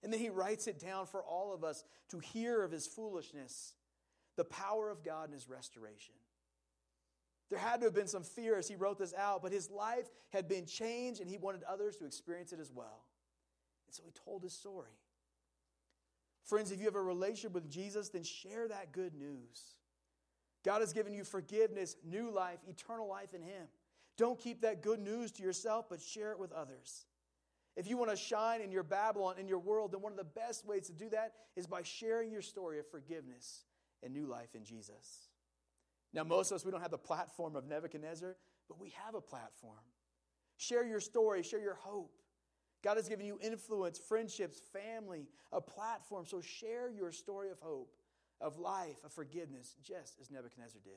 And 0.03 0.11
then 0.11 0.19
he 0.19 0.29
writes 0.29 0.67
it 0.67 0.79
down 0.79 1.05
for 1.07 1.23
all 1.23 1.53
of 1.53 1.63
us 1.63 1.83
to 2.09 2.19
hear 2.19 2.61
of 2.63 2.71
his 2.71 2.87
foolishness, 2.87 3.73
the 4.35 4.43
power 4.43 4.89
of 4.89 5.03
God 5.03 5.25
and 5.25 5.33
his 5.33 5.47
restoration. 5.47 6.15
There 7.49 7.59
had 7.59 7.81
to 7.81 7.85
have 7.85 7.93
been 7.93 8.07
some 8.07 8.23
fear 8.23 8.57
as 8.57 8.67
he 8.67 8.75
wrote 8.75 8.97
this 8.97 9.13
out, 9.13 9.41
but 9.41 9.51
his 9.51 9.69
life 9.69 10.09
had 10.29 10.47
been 10.47 10.65
changed 10.65 11.21
and 11.21 11.29
he 11.29 11.37
wanted 11.37 11.63
others 11.63 11.95
to 11.97 12.05
experience 12.05 12.51
it 12.53 12.59
as 12.59 12.71
well. 12.71 13.05
And 13.87 13.93
so 13.93 14.03
he 14.05 14.11
told 14.11 14.43
his 14.43 14.53
story. 14.53 14.97
Friends, 16.43 16.71
if 16.71 16.79
you 16.79 16.85
have 16.85 16.95
a 16.95 17.01
relationship 17.01 17.53
with 17.53 17.69
Jesus, 17.69 18.09
then 18.09 18.23
share 18.23 18.67
that 18.67 18.91
good 18.91 19.13
news. 19.13 19.75
God 20.63 20.81
has 20.81 20.93
given 20.93 21.13
you 21.13 21.23
forgiveness, 21.23 21.95
new 22.03 22.31
life, 22.31 22.59
eternal 22.67 23.07
life 23.07 23.33
in 23.33 23.41
him. 23.41 23.67
Don't 24.17 24.39
keep 24.39 24.61
that 24.61 24.81
good 24.81 24.99
news 24.99 25.31
to 25.33 25.43
yourself, 25.43 25.85
but 25.89 26.01
share 26.01 26.31
it 26.31 26.39
with 26.39 26.51
others. 26.51 27.05
If 27.75 27.87
you 27.87 27.97
want 27.97 28.11
to 28.11 28.17
shine 28.17 28.61
in 28.61 28.71
your 28.71 28.83
Babylon, 28.83 29.35
in 29.39 29.47
your 29.47 29.59
world, 29.59 29.91
then 29.91 30.01
one 30.01 30.11
of 30.11 30.17
the 30.17 30.23
best 30.23 30.65
ways 30.65 30.87
to 30.87 30.93
do 30.93 31.09
that 31.09 31.33
is 31.55 31.65
by 31.65 31.81
sharing 31.81 32.31
your 32.31 32.41
story 32.41 32.79
of 32.79 32.87
forgiveness 32.89 33.65
and 34.03 34.13
new 34.13 34.27
life 34.27 34.53
in 34.53 34.63
Jesus. 34.63 35.29
Now, 36.13 36.23
most 36.23 36.51
of 36.51 36.55
us, 36.55 36.65
we 36.65 36.71
don't 36.71 36.81
have 36.81 36.91
the 36.91 36.97
platform 36.97 37.55
of 37.55 37.65
Nebuchadnezzar, 37.65 38.35
but 38.67 38.79
we 38.79 38.93
have 39.03 39.15
a 39.15 39.21
platform. 39.21 39.79
Share 40.57 40.85
your 40.85 40.99
story, 40.99 41.43
share 41.43 41.61
your 41.61 41.75
hope. 41.75 42.15
God 42.83 42.97
has 42.97 43.09
given 43.09 43.25
you 43.25 43.39
influence, 43.41 43.97
friendships, 43.97 44.61
family, 44.71 45.27
a 45.51 45.61
platform. 45.61 46.25
So 46.27 46.41
share 46.41 46.89
your 46.89 47.11
story 47.11 47.49
of 47.49 47.59
hope, 47.59 47.93
of 48.41 48.59
life, 48.59 48.97
of 49.03 49.13
forgiveness, 49.13 49.75
just 49.81 50.19
as 50.19 50.29
Nebuchadnezzar 50.29 50.81
did. 50.83 50.93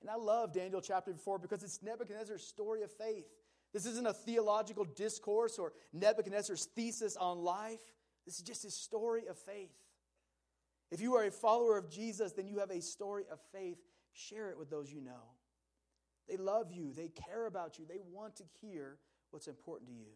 And 0.00 0.10
I 0.10 0.16
love 0.16 0.52
Daniel 0.52 0.80
chapter 0.80 1.14
4 1.14 1.38
because 1.38 1.62
it's 1.62 1.82
Nebuchadnezzar's 1.82 2.42
story 2.42 2.82
of 2.82 2.92
faith. 2.92 3.26
This 3.72 3.86
isn't 3.86 4.06
a 4.06 4.12
theological 4.12 4.84
discourse 4.84 5.58
or 5.58 5.72
Nebuchadnezzar's 5.92 6.66
thesis 6.74 7.16
on 7.16 7.38
life. 7.38 7.80
This 8.24 8.36
is 8.36 8.42
just 8.42 8.62
his 8.62 8.74
story 8.74 9.26
of 9.28 9.38
faith. 9.38 9.70
If 10.90 11.00
you 11.00 11.14
are 11.14 11.24
a 11.24 11.30
follower 11.30 11.76
of 11.76 11.90
Jesus, 11.90 12.32
then 12.32 12.46
you 12.46 12.58
have 12.58 12.70
a 12.70 12.80
story 12.80 13.24
of 13.30 13.40
faith. 13.52 13.78
Share 14.12 14.50
it 14.50 14.58
with 14.58 14.70
those 14.70 14.92
you 14.92 15.00
know. 15.00 15.34
They 16.28 16.36
love 16.36 16.72
you, 16.72 16.92
they 16.92 17.08
care 17.08 17.46
about 17.46 17.78
you, 17.78 17.84
they 17.88 18.00
want 18.12 18.36
to 18.36 18.44
hear 18.60 18.98
what's 19.30 19.46
important 19.46 19.90
to 19.90 19.94
you. 19.94 20.10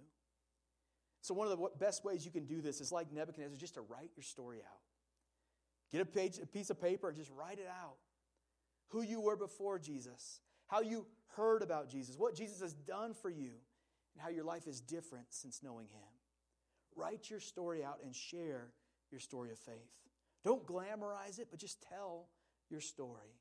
So, 1.23 1.35
one 1.35 1.47
of 1.47 1.59
the 1.59 1.69
best 1.79 2.05
ways 2.05 2.25
you 2.25 2.33
can 2.33 2.47
do 2.47 2.61
this 2.61 2.81
is 2.81 2.91
like 2.91 3.13
Nebuchadnezzar, 3.13 3.59
just 3.59 3.75
to 3.75 3.83
write 3.83 4.11
your 4.17 4.25
story 4.25 4.59
out. 4.59 4.81
Get 5.93 6.01
a, 6.01 6.07
page, 6.07 6.39
a 6.43 6.47
piece 6.47 6.71
of 6.71 6.81
paper 6.81 7.09
and 7.09 7.17
just 7.17 7.31
write 7.31 7.59
it 7.59 7.69
out. 7.69 7.97
Who 8.89 9.03
you 9.03 9.21
were 9.21 9.37
before 9.37 9.79
Jesus, 9.79 10.41
how 10.67 10.81
you 10.81 11.07
heard 11.37 11.63
about 11.63 11.89
Jesus, 11.89 12.17
what 12.17 12.35
Jesus 12.35 12.61
has 12.61 12.73
done 12.73 13.13
for 13.13 13.31
you, 13.31 13.53
and 14.15 14.23
how 14.23 14.31
your 14.31 14.45
life 14.45 14.67
is 14.67 14.81
different 14.81 15.27
since 15.29 15.63
knowing 15.63 15.87
Him. 15.89 16.09
Write 16.97 17.31
your 17.31 17.41
story 17.41 17.85
out 17.85 17.99
and 18.05 18.15
share 18.15 18.73
your 19.11 19.21
story 19.21 19.51
of 19.51 19.59
faith. 19.59 19.75
Don't 20.45 20.67
glamorize 20.67 21.39
it, 21.39 21.49
but 21.51 21.61
just 21.61 21.83
tell 21.83 22.29
your 22.71 22.81
story. 22.81 23.37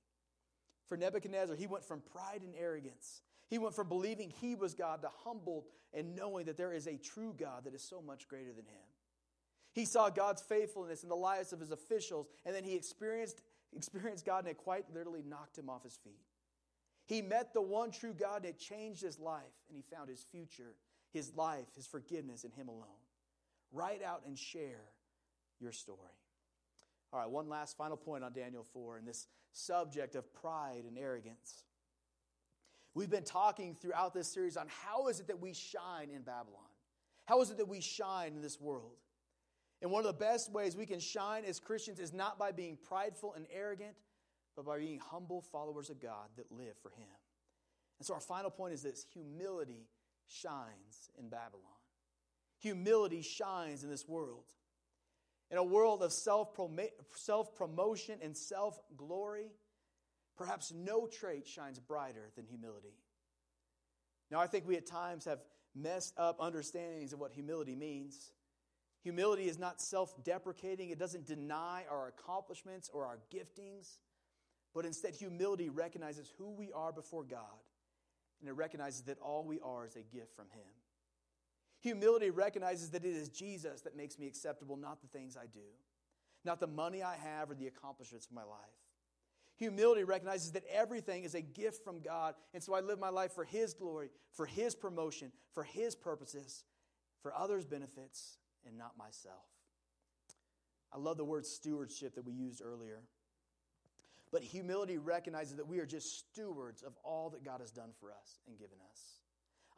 For 0.87 0.97
Nebuchadnezzar, 0.97 1.55
he 1.55 1.67
went 1.67 1.85
from 1.85 2.01
pride 2.01 2.41
and 2.41 2.53
arrogance. 2.59 3.21
He 3.47 3.57
went 3.57 3.75
from 3.75 3.87
believing 3.87 4.31
he 4.41 4.55
was 4.55 4.73
God 4.73 5.01
to 5.03 5.09
humbled 5.23 5.65
and 5.93 6.15
knowing 6.15 6.45
that 6.45 6.57
there 6.57 6.73
is 6.73 6.87
a 6.87 6.97
true 6.97 7.33
God 7.37 7.63
that 7.65 7.73
is 7.73 7.83
so 7.83 8.01
much 8.01 8.27
greater 8.27 8.53
than 8.53 8.65
him. 8.65 8.89
He 9.73 9.85
saw 9.85 10.09
God's 10.09 10.41
faithfulness 10.41 11.03
in 11.03 11.09
the 11.09 11.15
lives 11.15 11.53
of 11.53 11.59
his 11.59 11.71
officials, 11.71 12.27
and 12.45 12.55
then 12.55 12.63
he 12.63 12.75
experienced, 12.75 13.41
experienced 13.75 14.25
God, 14.25 14.39
and 14.39 14.47
it 14.49 14.57
quite 14.57 14.85
literally 14.93 15.23
knocked 15.25 15.57
him 15.57 15.69
off 15.69 15.83
his 15.83 15.95
feet. 15.95 16.25
He 17.05 17.21
met 17.21 17.53
the 17.53 17.61
one 17.61 17.91
true 17.91 18.13
God, 18.13 18.37
and 18.37 18.45
it 18.45 18.59
changed 18.59 19.01
his 19.01 19.19
life, 19.19 19.43
and 19.67 19.75
he 19.75 19.83
found 19.95 20.09
his 20.09 20.25
future, 20.31 20.75
his 21.11 21.35
life, 21.35 21.67
his 21.75 21.87
forgiveness 21.87 22.43
in 22.43 22.51
him 22.51 22.67
alone. 22.67 22.83
Write 23.71 24.03
out 24.03 24.23
and 24.25 24.37
share 24.37 24.89
your 25.59 25.71
story. 25.71 25.97
All 27.11 27.19
right, 27.19 27.29
one 27.29 27.49
last 27.49 27.77
final 27.77 27.97
point 27.97 28.23
on 28.23 28.33
Daniel 28.33 28.63
4 28.63 28.97
and 28.97 29.07
this 29.07 29.27
subject 29.51 30.15
of 30.15 30.31
pride 30.33 30.83
and 30.87 30.97
arrogance. 30.97 31.63
We've 32.93 33.09
been 33.09 33.23
talking 33.23 33.75
throughout 33.75 34.13
this 34.13 34.27
series 34.27 34.57
on 34.57 34.67
how 34.67 35.07
is 35.07 35.19
it 35.19 35.27
that 35.27 35.39
we 35.39 35.53
shine 35.53 36.09
in 36.13 36.21
Babylon? 36.21 36.61
How 37.25 37.41
is 37.41 37.49
it 37.49 37.57
that 37.57 37.67
we 37.67 37.81
shine 37.81 38.33
in 38.33 38.41
this 38.41 38.59
world? 38.59 38.97
And 39.81 39.91
one 39.91 40.05
of 40.05 40.07
the 40.07 40.25
best 40.25 40.51
ways 40.51 40.75
we 40.75 40.85
can 40.85 40.99
shine 40.99 41.45
as 41.45 41.59
Christians 41.59 41.99
is 41.99 42.11
not 42.11 42.37
by 42.37 42.51
being 42.51 42.77
prideful 42.87 43.33
and 43.35 43.45
arrogant, 43.53 43.95
but 44.55 44.65
by 44.65 44.79
being 44.79 44.99
humble 44.99 45.41
followers 45.41 45.89
of 45.89 46.01
God 46.01 46.27
that 46.37 46.51
live 46.51 46.75
for 46.81 46.89
Him. 46.89 47.07
And 47.99 48.05
so 48.05 48.13
our 48.13 48.19
final 48.19 48.49
point 48.49 48.73
is 48.73 48.81
this 48.81 49.05
humility 49.13 49.87
shines 50.27 51.11
in 51.17 51.29
Babylon. 51.29 51.63
Humility 52.59 53.21
shines 53.21 53.83
in 53.83 53.89
this 53.89 54.07
world. 54.07 54.51
In 55.51 55.57
a 55.57 55.63
world 55.63 56.03
of 56.03 56.13
self 56.13 56.55
promotion 57.55 58.19
and 58.21 58.37
self 58.37 58.79
glory, 58.95 59.51
perhaps 60.37 60.71
no 60.75 61.07
trait 61.07 61.47
shines 61.47 61.79
brighter 61.79 62.29
than 62.35 62.45
humility. 62.45 62.93
Now, 64.29 64.39
I 64.39 64.47
think 64.47 64.67
we 64.67 64.77
at 64.77 64.85
times 64.85 65.25
have 65.25 65.39
messed 65.75 66.13
up 66.17 66.39
understandings 66.39 67.13
of 67.13 67.19
what 67.19 67.31
humility 67.31 67.75
means. 67.75 68.31
Humility 69.01 69.47
is 69.47 69.57
not 69.57 69.81
self 69.81 70.23
deprecating, 70.23 70.89
it 70.89 70.99
doesn't 70.99 71.25
deny 71.25 71.85
our 71.89 72.07
accomplishments 72.07 72.89
or 72.93 73.05
our 73.05 73.19
giftings, 73.33 73.97
but 74.75 74.85
instead, 74.85 75.15
humility 75.15 75.69
recognizes 75.69 76.31
who 76.37 76.51
we 76.51 76.71
are 76.73 76.91
before 76.91 77.23
God, 77.23 77.39
and 78.39 78.49
it 78.49 78.53
recognizes 78.53 79.01
that 79.03 79.17
all 79.19 79.43
we 79.43 79.59
are 79.61 79.87
is 79.87 79.95
a 79.95 80.03
gift 80.15 80.35
from 80.35 80.45
Him. 80.51 80.67
Humility 81.81 82.29
recognizes 82.29 82.89
that 82.91 83.05
it 83.05 83.15
is 83.15 83.29
Jesus 83.29 83.81
that 83.81 83.95
makes 83.95 84.19
me 84.19 84.27
acceptable, 84.27 84.75
not 84.75 85.01
the 85.01 85.07
things 85.07 85.37
I 85.37 85.45
do, 85.45 85.65
not 86.43 86.59
the 86.59 86.67
money 86.67 87.03
I 87.03 87.15
have 87.15 87.49
or 87.49 87.55
the 87.55 87.67
accomplishments 87.67 88.25
of 88.25 88.33
my 88.33 88.43
life. 88.43 88.59
Humility 89.55 90.03
recognizes 90.03 90.53
that 90.53 90.63
everything 90.71 91.23
is 91.23 91.35
a 91.35 91.41
gift 91.41 91.83
from 91.83 92.01
God, 92.01 92.35
and 92.53 92.63
so 92.63 92.73
I 92.73 92.79
live 92.79 92.99
my 92.99 93.09
life 93.09 93.33
for 93.33 93.43
His 93.43 93.73
glory, 93.73 94.09
for 94.31 94.45
His 94.45 94.73
promotion, 94.75 95.31
for 95.53 95.63
His 95.63 95.95
purposes, 95.95 96.63
for 97.21 97.33
others' 97.33 97.65
benefits, 97.65 98.37
and 98.65 98.77
not 98.77 98.97
myself. 98.97 99.45
I 100.93 100.97
love 100.97 101.17
the 101.17 101.25
word 101.25 101.45
stewardship 101.45 102.15
that 102.15 102.25
we 102.25 102.33
used 102.33 102.61
earlier. 102.63 103.01
But 104.31 104.43
humility 104.43 104.97
recognizes 104.97 105.55
that 105.57 105.67
we 105.67 105.79
are 105.79 105.85
just 105.85 106.19
stewards 106.19 106.83
of 106.83 106.93
all 107.03 107.29
that 107.31 107.43
God 107.43 107.61
has 107.61 107.71
done 107.71 107.91
for 107.99 108.11
us 108.11 108.39
and 108.47 108.57
given 108.57 108.77
us. 108.91 109.18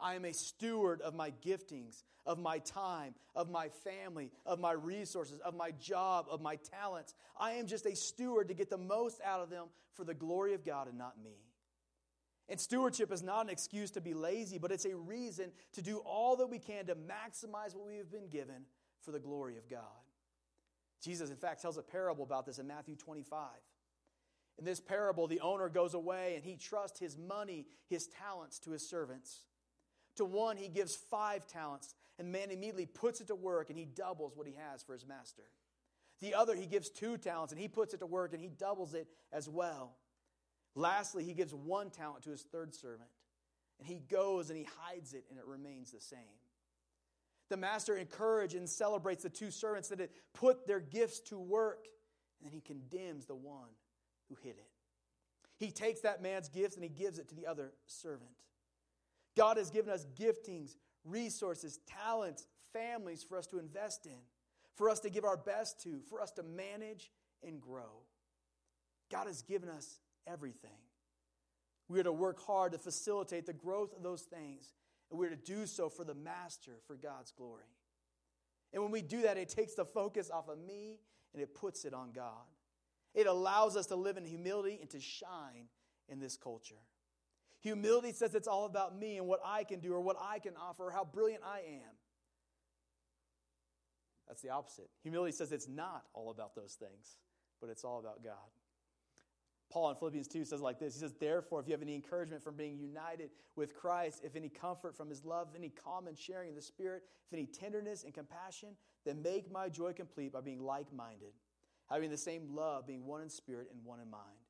I 0.01 0.15
am 0.15 0.25
a 0.25 0.33
steward 0.33 1.01
of 1.01 1.13
my 1.13 1.31
giftings, 1.45 2.03
of 2.25 2.39
my 2.39 2.59
time, 2.59 3.15
of 3.35 3.49
my 3.49 3.69
family, 3.83 4.31
of 4.45 4.59
my 4.59 4.71
resources, 4.71 5.39
of 5.39 5.55
my 5.55 5.71
job, 5.71 6.25
of 6.29 6.41
my 6.41 6.55
talents. 6.55 7.13
I 7.39 7.53
am 7.53 7.67
just 7.67 7.85
a 7.85 7.95
steward 7.95 8.47
to 8.47 8.53
get 8.53 8.69
the 8.69 8.77
most 8.77 9.19
out 9.23 9.41
of 9.41 9.49
them 9.49 9.67
for 9.93 10.03
the 10.03 10.13
glory 10.13 10.53
of 10.53 10.65
God 10.65 10.87
and 10.87 10.97
not 10.97 11.21
me. 11.23 11.37
And 12.49 12.59
stewardship 12.59 13.11
is 13.11 13.23
not 13.23 13.45
an 13.45 13.49
excuse 13.49 13.91
to 13.91 14.01
be 14.01 14.13
lazy, 14.13 14.57
but 14.57 14.71
it's 14.71 14.85
a 14.85 14.95
reason 14.95 15.51
to 15.73 15.81
do 15.81 15.99
all 15.99 16.35
that 16.37 16.47
we 16.47 16.59
can 16.59 16.85
to 16.87 16.95
maximize 16.95 17.75
what 17.75 17.87
we 17.87 17.97
have 17.97 18.11
been 18.11 18.27
given 18.27 18.65
for 19.01 19.11
the 19.11 19.19
glory 19.19 19.57
of 19.57 19.69
God. 19.69 19.79
Jesus, 21.01 21.29
in 21.29 21.37
fact, 21.37 21.61
tells 21.61 21.77
a 21.77 21.81
parable 21.81 22.23
about 22.23 22.45
this 22.45 22.59
in 22.59 22.67
Matthew 22.67 22.95
25. 22.95 23.47
In 24.59 24.65
this 24.65 24.79
parable, 24.79 25.27
the 25.27 25.39
owner 25.39 25.69
goes 25.69 25.93
away 25.93 26.35
and 26.35 26.43
he 26.43 26.57
trusts 26.57 26.99
his 26.99 27.17
money, 27.17 27.65
his 27.87 28.07
talents 28.07 28.59
to 28.59 28.71
his 28.71 28.87
servants. 28.87 29.45
To 30.17 30.25
one, 30.25 30.57
he 30.57 30.67
gives 30.67 30.95
five 30.95 31.47
talents, 31.47 31.95
and 32.19 32.31
man 32.31 32.51
immediately 32.51 32.85
puts 32.85 33.21
it 33.21 33.27
to 33.27 33.35
work 33.35 33.69
and 33.69 33.79
he 33.79 33.85
doubles 33.85 34.35
what 34.35 34.47
he 34.47 34.53
has 34.53 34.83
for 34.83 34.93
his 34.93 35.05
master. 35.05 35.43
The 36.19 36.35
other, 36.35 36.55
he 36.55 36.67
gives 36.67 36.89
two 36.89 37.17
talents 37.17 37.51
and 37.51 37.59
he 37.59 37.67
puts 37.67 37.93
it 37.93 37.99
to 37.99 38.05
work 38.05 38.33
and 38.33 38.41
he 38.41 38.49
doubles 38.49 38.93
it 38.93 39.07
as 39.31 39.49
well. 39.49 39.95
Lastly, 40.75 41.23
he 41.23 41.33
gives 41.33 41.53
one 41.53 41.89
talent 41.89 42.23
to 42.23 42.29
his 42.29 42.43
third 42.43 42.73
servant, 42.73 43.09
and 43.79 43.87
he 43.87 43.99
goes 43.99 44.49
and 44.49 44.57
he 44.57 44.67
hides 44.79 45.13
it 45.13 45.25
and 45.29 45.37
it 45.37 45.45
remains 45.45 45.91
the 45.91 45.99
same. 45.99 46.19
The 47.49 47.57
master 47.57 47.97
encourages 47.97 48.59
and 48.59 48.69
celebrates 48.69 49.23
the 49.23 49.29
two 49.29 49.51
servants 49.51 49.89
that 49.89 49.99
had 49.99 50.11
put 50.33 50.67
their 50.67 50.79
gifts 50.79 51.19
to 51.21 51.39
work, 51.39 51.87
and 52.39 52.47
then 52.47 52.53
he 52.53 52.61
condemns 52.61 53.25
the 53.25 53.35
one 53.35 53.67
who 54.29 54.35
hid 54.41 54.51
it. 54.51 54.69
He 55.57 55.71
takes 55.71 56.01
that 56.01 56.21
man's 56.21 56.47
gifts 56.47 56.75
and 56.75 56.83
he 56.83 56.89
gives 56.89 57.19
it 57.19 57.27
to 57.29 57.35
the 57.35 57.47
other 57.47 57.73
servant. 57.85 58.31
God 59.35 59.57
has 59.57 59.69
given 59.69 59.91
us 59.91 60.05
giftings, 60.19 60.75
resources, 61.05 61.79
talents, 61.87 62.45
families 62.73 63.23
for 63.23 63.37
us 63.37 63.47
to 63.47 63.59
invest 63.59 64.05
in, 64.05 64.19
for 64.75 64.89
us 64.89 64.99
to 65.01 65.09
give 65.09 65.25
our 65.25 65.37
best 65.37 65.81
to, 65.83 66.01
for 66.09 66.21
us 66.21 66.31
to 66.31 66.43
manage 66.43 67.11
and 67.45 67.61
grow. 67.61 68.03
God 69.11 69.27
has 69.27 69.41
given 69.41 69.69
us 69.69 69.99
everything. 70.27 70.71
We 71.87 71.99
are 71.99 72.03
to 72.03 72.13
work 72.13 72.39
hard 72.45 72.71
to 72.71 72.77
facilitate 72.77 73.45
the 73.45 73.53
growth 73.53 73.93
of 73.95 74.03
those 74.03 74.21
things, 74.21 74.73
and 75.09 75.19
we're 75.19 75.29
to 75.29 75.35
do 75.35 75.65
so 75.65 75.89
for 75.89 76.05
the 76.05 76.15
Master, 76.15 76.71
for 76.87 76.95
God's 76.95 77.31
glory. 77.31 77.65
And 78.73 78.81
when 78.81 78.91
we 78.91 79.01
do 79.01 79.23
that, 79.23 79.37
it 79.37 79.49
takes 79.49 79.73
the 79.73 79.85
focus 79.85 80.29
off 80.31 80.47
of 80.47 80.57
me 80.57 80.99
and 81.33 81.41
it 81.41 81.53
puts 81.53 81.83
it 81.85 81.93
on 81.93 82.11
God. 82.11 82.45
It 83.13 83.27
allows 83.27 83.75
us 83.75 83.87
to 83.87 83.95
live 83.95 84.17
in 84.17 84.25
humility 84.25 84.77
and 84.79 84.89
to 84.91 84.99
shine 85.01 85.67
in 86.07 86.19
this 86.19 86.37
culture. 86.37 86.79
Humility 87.61 88.11
says 88.11 88.35
it's 88.35 88.47
all 88.47 88.65
about 88.65 88.97
me 88.97 89.17
and 89.17 89.27
what 89.27 89.39
I 89.45 89.63
can 89.63 89.79
do 89.79 89.93
or 89.93 90.01
what 90.01 90.17
I 90.19 90.39
can 90.39 90.53
offer 90.55 90.85
or 90.85 90.91
how 90.91 91.05
brilliant 91.05 91.43
I 91.45 91.59
am. 91.59 91.95
That's 94.27 94.41
the 94.41 94.49
opposite. 94.49 94.89
Humility 95.03 95.31
says 95.31 95.51
it's 95.51 95.67
not 95.67 96.05
all 96.13 96.31
about 96.31 96.55
those 96.55 96.73
things, 96.73 97.17
but 97.59 97.69
it's 97.69 97.83
all 97.83 97.99
about 97.99 98.23
God. 98.23 98.49
Paul 99.71 99.89
in 99.89 99.95
Philippians 99.95 100.27
2 100.27 100.43
says 100.43 100.61
like 100.61 100.79
this 100.79 100.95
He 100.95 100.99
says, 100.99 101.13
Therefore, 101.19 101.59
if 101.59 101.67
you 101.67 101.73
have 101.73 101.81
any 101.81 101.95
encouragement 101.95 102.43
from 102.43 102.55
being 102.55 102.77
united 102.77 103.29
with 103.55 103.75
Christ, 103.75 104.21
if 104.23 104.35
any 104.35 104.49
comfort 104.49 104.95
from 104.97 105.09
his 105.09 105.23
love, 105.23 105.49
any 105.55 105.69
common 105.69 106.15
sharing 106.15 106.49
in 106.49 106.55
the 106.55 106.61
Spirit, 106.61 107.03
if 107.27 107.33
any 107.33 107.45
tenderness 107.45 108.03
and 108.03 108.13
compassion, 108.13 108.69
then 109.05 109.21
make 109.21 109.51
my 109.51 109.69
joy 109.69 109.93
complete 109.93 110.33
by 110.33 110.41
being 110.41 110.61
like 110.61 110.91
minded, 110.93 111.33
having 111.89 112.09
the 112.09 112.17
same 112.17 112.53
love, 112.53 112.85
being 112.85 113.05
one 113.05 113.21
in 113.21 113.29
spirit 113.29 113.67
and 113.71 113.83
one 113.83 113.99
in 113.99 114.09
mind. 114.09 114.40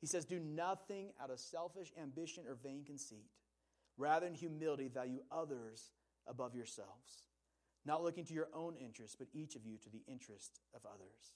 He 0.00 0.06
says, 0.06 0.24
Do 0.24 0.38
nothing 0.38 1.10
out 1.22 1.30
of 1.30 1.38
selfish 1.38 1.92
ambition 2.00 2.44
or 2.48 2.54
vain 2.54 2.84
conceit. 2.84 3.30
Rather, 3.96 4.26
in 4.26 4.34
humility, 4.34 4.88
value 4.88 5.20
others 5.30 5.90
above 6.26 6.54
yourselves, 6.54 7.28
not 7.84 8.02
looking 8.02 8.24
to 8.24 8.34
your 8.34 8.48
own 8.54 8.76
interests, 8.76 9.16
but 9.18 9.28
each 9.34 9.56
of 9.56 9.66
you 9.66 9.76
to 9.78 9.90
the 9.90 10.02
interest 10.08 10.60
of 10.74 10.80
others. 10.86 11.34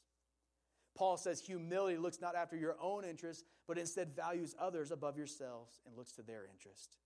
Paul 0.97 1.17
says 1.17 1.41
humility 1.41 1.99
looks 1.99 2.21
not 2.21 2.37
after 2.37 2.57
your 2.57 2.77
own 2.81 3.05
interests, 3.05 3.45
but 3.67 3.79
instead 3.79 4.15
values 4.15 4.55
others 4.59 4.91
above 4.91 5.19
yourselves 5.19 5.81
and 5.85 5.97
looks 5.97 6.12
to 6.12 6.23
their 6.23 6.47
interest. 6.51 6.97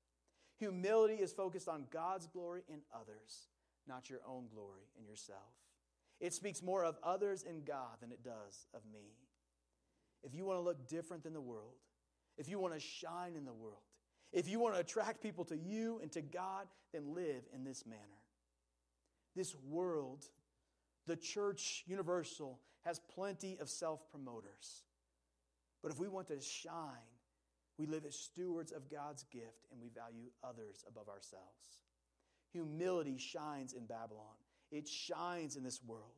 Humility 0.59 1.15
is 1.15 1.33
focused 1.33 1.69
on 1.69 1.87
God's 1.91 2.27
glory 2.27 2.63
in 2.69 2.81
others, 2.95 3.49
not 3.87 4.11
your 4.11 4.21
own 4.27 4.47
glory 4.53 4.83
in 4.99 5.07
yourself. 5.07 5.55
It 6.21 6.35
speaks 6.35 6.63
more 6.63 6.85
of 6.85 6.99
others 7.03 7.45
and 7.49 7.65
God 7.65 8.01
than 8.01 8.13
it 8.13 8.25
does 8.25 8.67
of 8.75 8.83
me. 8.93 9.15
If 10.23 10.35
you 10.35 10.45
want 10.45 10.59
to 10.59 10.63
look 10.63 10.89
different 10.89 11.23
than 11.23 11.33
the 11.33 11.41
world, 11.41 11.75
if 12.37 12.49
you 12.49 12.59
want 12.59 12.75
to 12.75 12.81
shine 12.81 13.35
in 13.37 13.45
the 13.45 13.53
world, 13.53 13.83
if 14.33 14.49
you 14.49 14.61
want 14.61 14.75
to 14.75 14.81
attract 14.81 15.23
people 15.23 15.45
to 15.47 15.57
you 15.57 16.01
and 16.03 16.13
to 16.13 16.21
God, 16.21 16.67
then 16.93 17.15
live 17.15 17.43
in 17.55 17.65
this 17.65 17.87
manner. 17.87 18.03
This 19.35 19.55
world, 19.69 20.25
the 21.07 21.17
church 21.17 21.85
universal, 21.87 22.59
has 22.85 23.01
plenty 23.15 23.59
of 23.61 23.69
self 23.69 24.11
promoters. 24.11 24.85
But 25.83 25.93
if 25.93 25.99
we 25.99 26.09
want 26.09 26.29
to 26.29 26.41
shine, 26.41 26.73
we 27.79 27.87
live 27.87 28.05
as 28.05 28.17
stewards 28.17 28.73
of 28.73 28.91
God's 28.91 29.25
gift 29.33 29.67
and 29.71 29.81
we 29.81 29.89
value 29.89 30.31
others 30.43 30.85
above 30.89 31.09
ourselves. 31.09 31.81
Humility 32.53 33.17
shines 33.19 33.73
in 33.73 33.87
Babylon, 33.87 34.37
it 34.71 34.89
shines 34.89 35.57
in 35.57 35.63
this 35.63 35.81
world. 35.87 36.13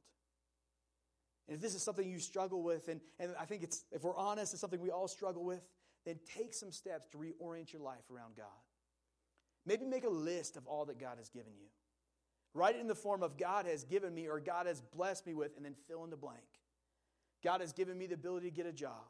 And 1.49 1.57
if 1.57 1.61
this 1.61 1.75
is 1.75 1.83
something 1.83 2.09
you 2.09 2.19
struggle 2.19 2.63
with, 2.63 2.89
and, 2.89 3.01
and 3.19 3.35
I 3.39 3.45
think 3.45 3.63
it's, 3.63 3.85
if 3.91 4.05
we're 4.05 4.17
honest, 4.17 4.53
it's 4.53 4.61
something 4.61 4.81
we 4.81 4.91
all 4.91 5.09
struggle 5.09 5.45
with, 5.45 5.63
then 6.05 6.19
take 6.37 6.55
some 6.55 6.73
steps 6.73 7.07
to 7.09 7.19
reorient 7.19 7.73
your 7.73 7.83
life 7.83 8.11
around 8.15 8.37
God. 8.37 8.47
Maybe 9.67 9.85
make 9.85 10.05
a 10.05 10.11
list 10.11 10.57
of 10.57 10.67
all 10.67 10.87
that 10.87 10.99
God 10.99 11.19
has 11.19 11.29
given 11.29 11.53
you. 11.59 11.67
Write 12.55 12.77
it 12.77 12.81
in 12.81 12.89
the 12.89 12.95
form 12.95 13.23
of 13.23 13.37
God 13.37 13.67
has 13.67 13.85
given 13.85 14.15
me 14.15 14.29
or 14.29 14.41
God 14.41 14.67
has 14.67 14.81
blessed 14.81 15.27
me 15.27 15.35
with, 15.35 15.57
and 15.57 15.65
then 15.65 15.75
fill 15.87 16.05
in 16.05 16.11
the 16.11 16.17
blank. 16.17 16.39
God 17.45 17.61
has 17.61 17.73
given 17.73 17.97
me 17.97 18.07
the 18.07 18.15
ability 18.15 18.51
to 18.51 18.55
get 18.55 18.67
a 18.67 18.73
job. 18.73 19.07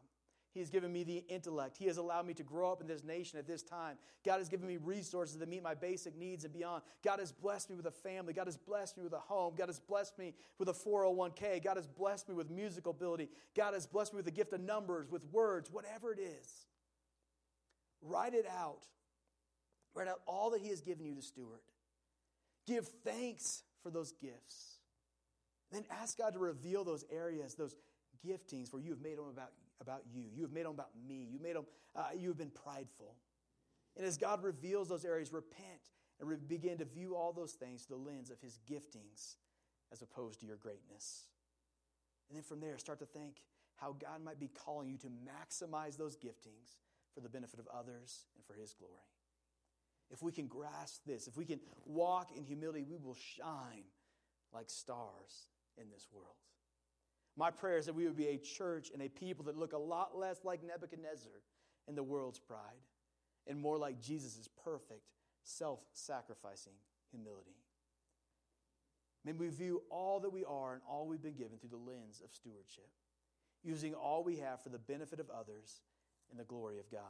He 0.52 0.58
has 0.58 0.68
given 0.68 0.92
me 0.92 1.04
the 1.04 1.24
intellect. 1.28 1.76
He 1.76 1.86
has 1.86 1.96
allowed 1.96 2.26
me 2.26 2.34
to 2.34 2.42
grow 2.42 2.72
up 2.72 2.80
in 2.80 2.88
this 2.88 3.04
nation 3.04 3.38
at 3.38 3.46
this 3.46 3.62
time. 3.62 3.96
God 4.24 4.38
has 4.38 4.48
given 4.48 4.66
me 4.66 4.78
resources 4.78 5.36
to 5.36 5.46
meet 5.46 5.62
my 5.62 5.74
basic 5.74 6.16
needs 6.18 6.44
and 6.44 6.52
beyond. 6.52 6.82
God 7.04 7.20
has 7.20 7.30
blessed 7.30 7.70
me 7.70 7.76
with 7.76 7.86
a 7.86 7.92
family. 7.92 8.32
God 8.32 8.46
has 8.46 8.56
blessed 8.56 8.96
me 8.96 9.04
with 9.04 9.12
a 9.12 9.20
home. 9.20 9.54
God 9.56 9.68
has 9.68 9.78
blessed 9.78 10.18
me 10.18 10.34
with 10.58 10.68
a 10.68 10.72
401k. 10.72 11.62
God 11.62 11.76
has 11.76 11.86
blessed 11.86 12.28
me 12.28 12.34
with 12.34 12.50
musical 12.50 12.90
ability. 12.90 13.28
God 13.56 13.74
has 13.74 13.86
blessed 13.86 14.12
me 14.12 14.16
with 14.16 14.24
the 14.24 14.32
gift 14.32 14.52
of 14.52 14.60
numbers, 14.60 15.08
with 15.08 15.24
words, 15.30 15.70
whatever 15.70 16.12
it 16.12 16.18
is. 16.18 16.66
Write 18.02 18.34
it 18.34 18.46
out. 18.46 18.86
Write 19.94 20.08
out 20.08 20.20
all 20.26 20.50
that 20.50 20.60
He 20.60 20.70
has 20.70 20.80
given 20.80 21.04
you 21.04 21.14
to 21.14 21.22
steward. 21.22 21.60
Give 22.66 22.86
thanks 23.04 23.62
for 23.84 23.90
those 23.90 24.12
gifts. 24.12 24.78
Then 25.70 25.84
ask 26.02 26.18
God 26.18 26.32
to 26.32 26.40
reveal 26.40 26.82
those 26.82 27.04
areas, 27.10 27.54
those 27.54 27.76
giftings 28.26 28.72
where 28.72 28.82
you 28.82 28.90
have 28.90 29.00
made 29.00 29.18
them 29.18 29.26
about, 29.28 29.50
about 29.80 30.02
you. 30.12 30.24
You 30.34 30.42
have 30.42 30.52
made 30.52 30.64
them 30.64 30.72
about 30.72 30.90
me. 31.08 31.28
You 31.30 31.38
made 31.40 31.56
them, 31.56 31.66
uh, 31.96 32.08
you 32.16 32.28
have 32.28 32.38
been 32.38 32.50
prideful. 32.50 33.16
And 33.96 34.06
as 34.06 34.16
God 34.16 34.42
reveals 34.42 34.88
those 34.88 35.04
areas, 35.04 35.32
repent 35.32 35.90
and 36.20 36.28
re- 36.28 36.36
begin 36.36 36.78
to 36.78 36.84
view 36.84 37.16
all 37.16 37.32
those 37.32 37.52
things 37.52 37.82
through 37.82 37.98
the 37.98 38.10
lens 38.10 38.30
of 38.30 38.40
his 38.40 38.58
giftings 38.70 39.36
as 39.92 40.02
opposed 40.02 40.40
to 40.40 40.46
your 40.46 40.56
greatness. 40.56 41.24
And 42.28 42.36
then 42.36 42.44
from 42.44 42.60
there, 42.60 42.78
start 42.78 43.00
to 43.00 43.06
think 43.06 43.42
how 43.76 43.96
God 43.98 44.22
might 44.22 44.38
be 44.38 44.48
calling 44.48 44.88
you 44.88 44.98
to 44.98 45.08
maximize 45.08 45.96
those 45.96 46.16
giftings 46.16 46.78
for 47.14 47.20
the 47.20 47.28
benefit 47.28 47.58
of 47.58 47.66
others 47.74 48.26
and 48.36 48.44
for 48.44 48.54
his 48.54 48.72
glory. 48.72 48.94
If 50.10 50.22
we 50.22 50.32
can 50.32 50.46
grasp 50.46 51.02
this, 51.06 51.26
if 51.26 51.36
we 51.36 51.44
can 51.44 51.60
walk 51.86 52.30
in 52.36 52.44
humility, 52.44 52.84
we 52.88 52.96
will 52.96 53.16
shine 53.36 53.84
like 54.52 54.68
stars 54.68 55.48
in 55.80 55.88
this 55.90 56.06
world. 56.12 56.34
My 57.40 57.50
prayer 57.50 57.78
is 57.78 57.86
that 57.86 57.94
we 57.94 58.04
would 58.04 58.18
be 58.18 58.26
a 58.26 58.36
church 58.36 58.90
and 58.92 59.00
a 59.00 59.08
people 59.08 59.46
that 59.46 59.56
look 59.56 59.72
a 59.72 59.78
lot 59.78 60.14
less 60.14 60.40
like 60.44 60.62
Nebuchadnezzar 60.62 61.32
in 61.88 61.94
the 61.94 62.02
world's 62.02 62.38
pride 62.38 62.84
and 63.46 63.58
more 63.58 63.78
like 63.78 63.98
Jesus' 63.98 64.46
perfect, 64.62 65.08
self 65.42 65.80
sacrificing 65.94 66.74
humility. 67.10 67.56
May 69.24 69.32
we 69.32 69.48
view 69.48 69.82
all 69.88 70.20
that 70.20 70.28
we 70.28 70.44
are 70.44 70.74
and 70.74 70.82
all 70.86 71.06
we've 71.06 71.22
been 71.22 71.32
given 71.32 71.56
through 71.56 71.70
the 71.70 71.78
lens 71.78 72.20
of 72.22 72.30
stewardship, 72.30 72.90
using 73.64 73.94
all 73.94 74.22
we 74.22 74.36
have 74.36 74.62
for 74.62 74.68
the 74.68 74.78
benefit 74.78 75.18
of 75.18 75.30
others 75.30 75.80
and 76.30 76.38
the 76.38 76.44
glory 76.44 76.78
of 76.78 76.90
God. 76.90 77.00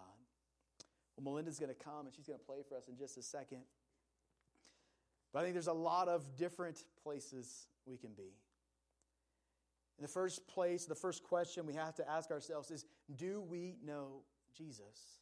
Well, 1.16 1.24
Melinda's 1.24 1.58
going 1.58 1.74
to 1.74 1.84
come 1.84 2.06
and 2.06 2.14
she's 2.14 2.28
going 2.28 2.38
to 2.38 2.46
play 2.46 2.58
for 2.68 2.76
us 2.76 2.86
in 2.86 2.96
just 2.96 3.18
a 3.18 3.22
second. 3.22 3.62
But 5.32 5.40
I 5.40 5.42
think 5.42 5.54
there's 5.56 5.66
a 5.66 5.72
lot 5.72 6.06
of 6.06 6.36
different 6.36 6.84
places 7.02 7.66
we 7.84 7.96
can 7.96 8.12
be. 8.12 8.30
In 10.00 10.04
the 10.04 10.08
first 10.08 10.48
place, 10.48 10.86
the 10.86 10.94
first 10.94 11.22
question 11.22 11.66
we 11.66 11.74
have 11.74 11.94
to 11.96 12.08
ask 12.08 12.30
ourselves 12.30 12.70
is 12.70 12.86
Do 13.14 13.42
we 13.42 13.76
know 13.84 14.22
Jesus? 14.56 15.20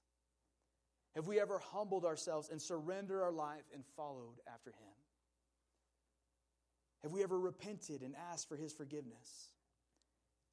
Have 1.16 1.26
we 1.26 1.40
ever 1.40 1.58
humbled 1.72 2.04
ourselves 2.04 2.48
and 2.48 2.62
surrendered 2.62 3.20
our 3.20 3.32
life 3.32 3.64
and 3.74 3.82
followed 3.96 4.36
after 4.46 4.70
him? 4.70 4.94
Have 7.02 7.10
we 7.10 7.24
ever 7.24 7.36
repented 7.40 8.02
and 8.02 8.14
asked 8.30 8.48
for 8.48 8.54
his 8.54 8.72
forgiveness? 8.72 9.48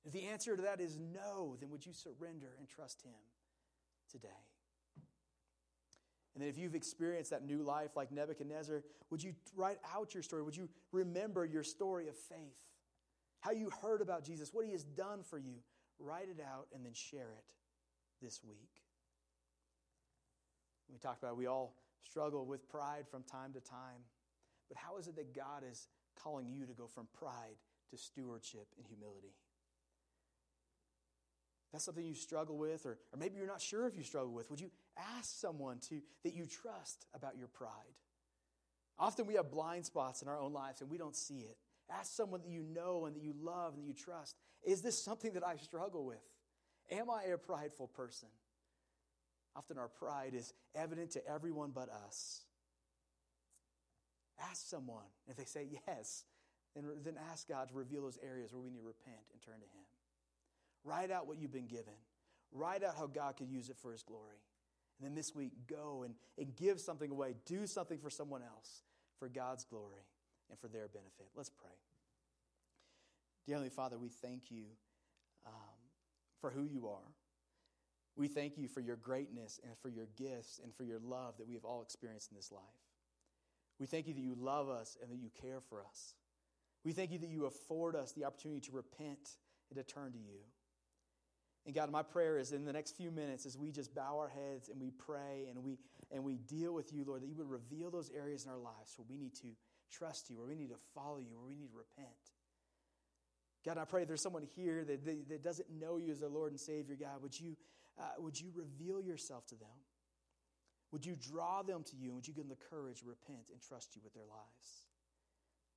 If 0.06 0.12
the 0.12 0.26
answer 0.26 0.56
to 0.56 0.64
that 0.64 0.82
is 0.82 0.98
no, 0.98 1.56
then 1.60 1.70
would 1.70 1.86
you 1.86 1.94
surrender 1.94 2.56
and 2.58 2.68
trust 2.68 3.04
him 3.04 3.14
today? 4.12 4.30
And 6.34 6.42
then, 6.42 6.50
if 6.50 6.58
you've 6.58 6.76
experienced 6.76 7.30
that 7.30 7.46
new 7.46 7.62
life 7.62 7.96
like 7.96 8.12
Nebuchadnezzar, 8.12 8.82
would 9.12 9.24
you 9.24 9.36
write 9.56 9.78
out 9.96 10.16
your 10.16 10.24
story? 10.24 10.42
Would 10.42 10.58
you 10.58 10.68
remember 10.92 11.46
your 11.46 11.64
story 11.64 12.08
of 12.08 12.16
faith? 12.16 12.58
How 13.46 13.52
you 13.52 13.70
heard 13.84 14.02
about 14.02 14.24
Jesus, 14.24 14.52
what 14.52 14.66
he 14.66 14.72
has 14.72 14.84
done 14.84 15.22
for 15.22 15.38
you. 15.38 15.54
Write 16.00 16.30
it 16.30 16.44
out 16.44 16.68
and 16.74 16.84
then 16.84 16.94
share 16.94 17.32
it 17.38 17.46
this 18.22 18.42
week. 18.44 18.82
We 20.92 20.98
talked 20.98 21.22
about 21.22 21.34
it, 21.34 21.38
we 21.38 21.46
all 21.46 21.76
struggle 22.02 22.46
with 22.46 22.68
pride 22.68 23.06
from 23.10 23.24
time 23.24 23.54
to 23.54 23.60
time. 23.60 24.02
But 24.68 24.78
how 24.78 24.98
is 24.98 25.08
it 25.08 25.16
that 25.18 25.36
God 25.36 25.64
is 25.70 25.88
calling 26.22 26.48
you 26.50 26.66
to 26.66 26.74
go 26.74 26.88
from 26.88 27.08
pride 27.14 27.58
to 27.92 27.98
stewardship 27.98 28.66
and 28.78 28.86
humility? 28.88 29.36
That's 31.72 31.86
something 31.86 32.06
you 32.06 32.16
struggle 32.16 32.58
with, 32.58 32.86
or, 32.86 32.98
or 33.14 33.20
maybe 33.20 33.38
you're 33.38 33.48
not 33.48 33.62
sure 33.62 33.86
if 33.86 33.96
you 33.96 34.04
struggle 34.04 34.34
with. 34.34 34.50
Would 34.50 34.62
you 34.62 34.72
ask 35.18 35.40
someone 35.40 35.80
to 35.90 36.02
that 36.24 36.34
you 36.34 36.48
trust 36.48 37.06
about 37.14 37.38
your 37.38 37.48
pride? 37.48 37.70
Often 38.98 39.28
we 39.28 39.36
have 39.36 39.52
blind 39.52 39.86
spots 39.86 40.24
in 40.24 40.28
our 40.28 40.40
own 40.40 40.54
lives 40.54 40.82
and 40.82 40.90
we 40.90 40.98
don't 40.98 41.16
see 41.16 41.40
it. 41.40 41.58
Ask 41.90 42.16
someone 42.16 42.42
that 42.42 42.50
you 42.50 42.64
know 42.64 43.06
and 43.06 43.16
that 43.16 43.24
you 43.24 43.34
love 43.40 43.74
and 43.74 43.84
that 43.84 43.88
you 43.88 43.94
trust 43.94 44.36
Is 44.64 44.82
this 44.82 45.02
something 45.02 45.34
that 45.34 45.46
I 45.46 45.58
struggle 45.58 46.06
with? 46.06 46.24
Am 46.92 47.10
I 47.10 47.24
a 47.24 47.38
prideful 47.38 47.88
person? 47.88 48.30
Often 49.56 49.78
our 49.78 49.88
pride 49.88 50.34
is 50.34 50.54
evident 50.76 51.12
to 51.12 51.28
everyone 51.28 51.72
but 51.74 51.90
us. 52.08 52.42
Ask 54.40 54.68
someone. 54.68 55.06
If 55.28 55.38
they 55.38 55.46
say 55.46 55.68
yes, 55.88 56.26
then, 56.76 56.86
then 57.04 57.16
ask 57.32 57.48
God 57.48 57.70
to 57.70 57.76
reveal 57.76 58.02
those 58.02 58.20
areas 58.22 58.52
where 58.52 58.62
we 58.62 58.70
need 58.70 58.80
to 58.80 58.86
repent 58.86 59.26
and 59.32 59.42
turn 59.42 59.56
to 59.56 59.62
Him. 59.62 59.86
Write 60.84 61.10
out 61.10 61.26
what 61.26 61.38
you've 61.38 61.54
been 61.54 61.68
given. 61.68 61.94
Write 62.52 62.84
out 62.84 62.96
how 62.98 63.08
God 63.08 63.38
could 63.38 63.50
use 63.50 63.70
it 63.70 63.78
for 63.78 63.92
His 63.92 64.04
glory. 64.04 64.44
And 65.00 65.08
then 65.08 65.16
this 65.16 65.34
week, 65.34 65.54
go 65.68 66.04
and, 66.04 66.16
and 66.38 66.56
give 66.56 66.80
something 66.80 67.10
away. 67.10 67.36
Do 67.46 67.66
something 67.66 67.98
for 67.98 68.10
someone 68.10 68.42
else 68.42 68.84
for 69.20 69.30
God's 69.30 69.64
glory 69.64 70.04
and 70.50 70.60
for 70.60 70.68
their 70.68 70.88
benefit. 70.88 71.28
Let's 71.36 71.50
pray. 71.50 71.72
Dear 73.46 73.56
Heavenly 73.56 73.70
Father, 73.70 73.98
we 73.98 74.10
thank 74.10 74.50
you 74.50 74.66
um, 75.46 75.54
for 76.42 76.50
who 76.50 76.64
you 76.64 76.88
are. 76.88 77.14
We 78.16 78.28
thank 78.28 78.58
you 78.58 78.68
for 78.68 78.80
your 78.80 78.96
greatness 78.96 79.60
and 79.64 79.78
for 79.78 79.90
your 79.90 80.08
gifts 80.18 80.60
and 80.64 80.74
for 80.74 80.84
your 80.84 81.00
love 81.00 81.38
that 81.38 81.48
we 81.48 81.54
have 81.54 81.66
all 81.66 81.82
experienced 81.82 82.32
in 82.32 82.38
this 82.38 82.52
life. 82.52 82.62
We 83.80 83.86
thank 83.86 84.08
you 84.08 84.14
that 84.14 84.22
you 84.22 84.36
love 84.40 84.70
us 84.70 84.98
and 85.02 85.12
that 85.12 85.18
you 85.18 85.30
care 85.42 85.60
for 85.60 85.82
us. 85.82 86.16
We 86.86 86.94
thank 86.94 87.12
you 87.12 87.20
that 87.20 87.30
you 87.30 87.46
afford 87.46 87.96
us 87.96 88.14
the 88.14 88.24
opportunity 88.24 88.62
to 88.62 88.72
repent 88.72 89.38
and 89.70 89.78
to 89.78 89.84
turn 89.84 90.14
to 90.14 90.18
you. 90.18 90.40
And 91.66 91.74
God, 91.74 91.92
my 91.92 92.04
prayer 92.04 92.38
is 92.38 92.52
in 92.52 92.64
the 92.64 92.72
next 92.72 92.96
few 92.96 93.12
minutes 93.12 93.46
as 93.46 93.58
we 93.58 93.72
just 93.72 93.94
bow 93.94 94.18
our 94.20 94.30
heads 94.30 94.70
and 94.70 94.80
we 94.80 94.92
pray 94.92 95.48
and 95.50 95.64
we 95.64 95.78
and 96.12 96.24
we 96.24 96.38
deal 96.38 96.74
with 96.74 96.94
you, 96.94 97.04
Lord, 97.04 97.24
that 97.24 97.28
you 97.28 97.36
would 97.36 97.50
reveal 97.50 97.90
those 97.90 98.12
areas 98.16 98.46
in 98.46 98.52
our 98.52 98.60
lives 98.60 98.94
where 98.96 99.08
we 99.10 99.18
need 99.18 99.34
to 99.36 99.48
trust 99.92 100.30
you, 100.30 100.38
where 100.38 100.48
we 100.48 100.56
need 100.56 100.70
to 100.70 100.80
follow 100.94 101.18
you, 101.18 101.38
where 101.38 101.48
we 101.48 101.56
need 101.56 101.70
to 101.70 101.78
repent. 101.78 102.10
God, 103.66 103.78
I 103.78 103.86
pray 103.86 104.06
there's 104.06 104.22
someone 104.22 104.44
here 104.56 104.84
that, 104.86 105.06
that 105.30 105.44
doesn't 105.44 105.70
know 105.72 105.98
you 105.98 106.12
as 106.12 106.20
their 106.20 106.30
Lord 106.30 106.52
and 106.52 106.60
Savior. 106.60 106.96
God, 107.00 107.22
would 107.24 107.40
you, 107.40 107.56
uh, 108.00 108.04
would 108.20 108.40
you 108.40 108.52
reveal 108.54 109.02
yourself 109.02 109.48
to 109.48 109.56
them? 109.56 109.78
Would 110.92 111.06
you 111.06 111.16
draw 111.16 111.64
them 111.64 111.84
to 111.84 111.96
you? 111.96 112.10
And 112.10 112.16
would 112.16 112.28
you 112.28 112.34
give 112.34 112.48
them 112.48 112.56
the 112.56 112.70
courage 112.70 113.00
to 113.00 113.08
repent 113.08 113.50
and 113.52 113.60
trust 113.60 113.96
you 113.96 114.02
with 114.04 114.14
their 114.14 114.26
lives? 114.30 114.86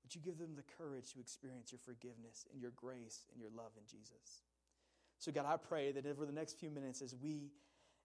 Would 0.04 0.14
you 0.14 0.20
give 0.20 0.38
them 0.38 0.54
the 0.54 0.64
courage 0.76 1.12
to 1.14 1.20
experience 1.20 1.72
your 1.72 1.80
forgiveness 1.80 2.46
and 2.52 2.60
your 2.60 2.72
grace 2.76 3.26
and 3.32 3.40
your 3.40 3.50
love 3.50 3.72
in 3.76 3.84
Jesus? 3.86 4.42
So, 5.18 5.32
God, 5.32 5.46
I 5.46 5.56
pray 5.56 5.90
that 5.92 6.06
over 6.06 6.24
the 6.24 6.32
next 6.32 6.58
few 6.58 6.70
minutes, 6.70 7.02
as 7.02 7.14
we 7.20 7.50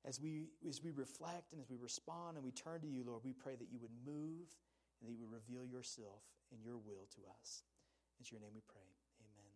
as 0.06 0.20
we 0.20 0.48
as 0.68 0.84
we 0.84 0.92
reflect 0.92 1.54
and 1.54 1.62
as 1.62 1.70
we 1.70 1.78
respond 1.78 2.36
and 2.36 2.44
we 2.44 2.52
turn 2.52 2.82
to 2.82 2.88
you, 2.88 3.04
Lord, 3.06 3.22
we 3.24 3.34
pray 3.34 3.56
that 3.56 3.68
you 3.72 3.80
would 3.80 3.92
move 4.06 4.50
and 5.04 5.12
that 5.12 5.20
you 5.20 5.28
would 5.28 5.36
reveal 5.36 5.68
yourself 5.68 6.24
and 6.52 6.64
your 6.64 6.80
will 6.80 7.12
to 7.20 7.22
us. 7.40 7.68
It's 8.20 8.32
your 8.32 8.40
name 8.40 8.56
we 8.56 8.64
pray. 8.64 8.88
Amen. 9.20 9.52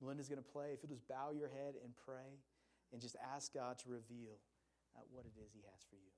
Melinda's 0.00 0.28
going 0.28 0.42
to 0.42 0.46
play. 0.46 0.70
If 0.72 0.78
you'll 0.82 0.94
just 0.94 1.08
bow 1.08 1.34
your 1.34 1.48
head 1.48 1.74
and 1.82 1.90
pray 2.06 2.38
and 2.92 3.02
just 3.02 3.16
ask 3.34 3.52
God 3.52 3.78
to 3.80 3.90
reveal 3.90 4.38
uh, 4.94 5.02
what 5.10 5.26
it 5.26 5.34
is 5.42 5.50
He 5.52 5.62
has 5.66 5.82
for 5.90 5.96
you. 5.98 6.14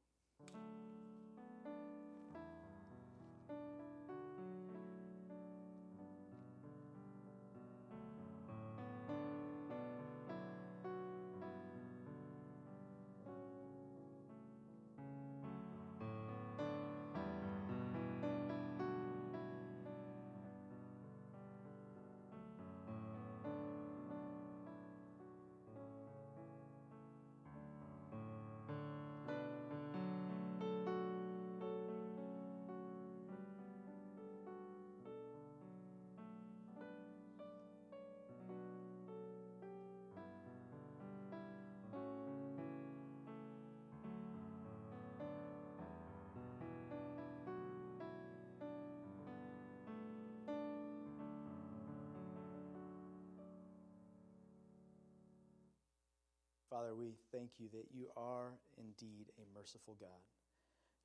Father, 56.71 56.95
we 56.95 57.15
thank 57.33 57.51
you 57.59 57.69
that 57.73 57.87
you 57.95 58.09
are 58.17 58.53
indeed 58.77 59.27
a 59.39 59.59
merciful 59.59 59.97
God. 59.99 60.09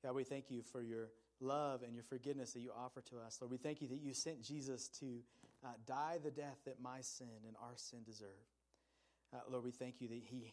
God, 0.02 0.14
we 0.14 0.24
thank 0.24 0.50
you 0.50 0.62
for 0.62 0.82
your 0.82 1.08
love 1.40 1.82
and 1.82 1.94
your 1.94 2.04
forgiveness 2.04 2.52
that 2.52 2.60
you 2.60 2.70
offer 2.76 3.00
to 3.00 3.16
us. 3.26 3.38
Lord, 3.40 3.50
we 3.50 3.56
thank 3.56 3.80
you 3.80 3.88
that 3.88 4.00
you 4.00 4.12
sent 4.12 4.42
Jesus 4.42 4.88
to 5.00 5.20
uh, 5.64 5.68
die 5.86 6.18
the 6.22 6.30
death 6.30 6.58
that 6.66 6.80
my 6.82 7.00
sin 7.00 7.26
and 7.46 7.56
our 7.62 7.72
sin 7.76 8.00
deserve. 8.04 8.28
Uh, 9.32 9.38
Lord, 9.50 9.64
we 9.64 9.70
thank 9.70 10.00
you 10.00 10.08
that 10.08 10.20
he 10.22 10.52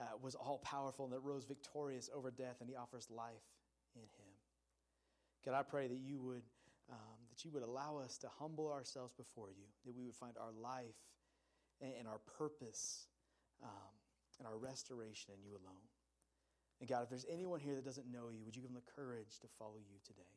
uh, 0.00 0.04
was 0.22 0.34
all 0.34 0.58
powerful 0.58 1.04
and 1.04 1.14
that 1.14 1.20
rose 1.20 1.44
victorious 1.44 2.08
over 2.14 2.30
death 2.30 2.56
and 2.60 2.68
he 2.70 2.76
offers 2.76 3.06
life 3.10 3.44
in 3.94 4.02
him. 4.02 4.32
God, 5.44 5.54
I 5.54 5.62
pray 5.62 5.86
that 5.86 5.98
you 5.98 6.20
would 6.20 6.42
um, 6.90 7.18
that 7.30 7.44
you 7.44 7.50
would 7.50 7.64
allow 7.64 7.98
us 7.98 8.16
to 8.18 8.28
humble 8.38 8.70
ourselves 8.70 9.12
before 9.12 9.48
you, 9.50 9.64
that 9.84 9.96
we 9.96 10.04
would 10.04 10.14
find 10.14 10.34
our 10.38 10.52
life 10.52 10.94
and, 11.80 11.92
and 11.98 12.08
our 12.08 12.20
purpose 12.38 13.06
um, 13.62 13.96
and 14.38 14.46
our 14.46 14.56
restoration 14.56 15.32
in 15.34 15.42
you 15.42 15.52
alone. 15.52 15.86
And 16.80 16.88
God, 16.88 17.02
if 17.04 17.08
there's 17.08 17.26
anyone 17.30 17.60
here 17.60 17.74
that 17.74 17.84
doesn't 17.84 18.10
know 18.10 18.28
you, 18.28 18.44
would 18.44 18.54
you 18.54 18.62
give 18.62 18.70
them 18.70 18.80
the 18.80 18.92
courage 18.92 19.40
to 19.40 19.48
follow 19.58 19.78
you 19.78 19.96
today? 20.04 20.36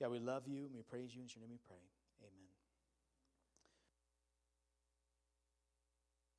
God, 0.00 0.10
we 0.10 0.18
love 0.18 0.48
you 0.48 0.66
and 0.66 0.74
we 0.74 0.82
praise 0.82 1.14
you. 1.14 1.22
In 1.22 1.28
your 1.34 1.42
name 1.42 1.50
we 1.50 1.58
pray. 1.66 1.78
Amen. 2.20 2.50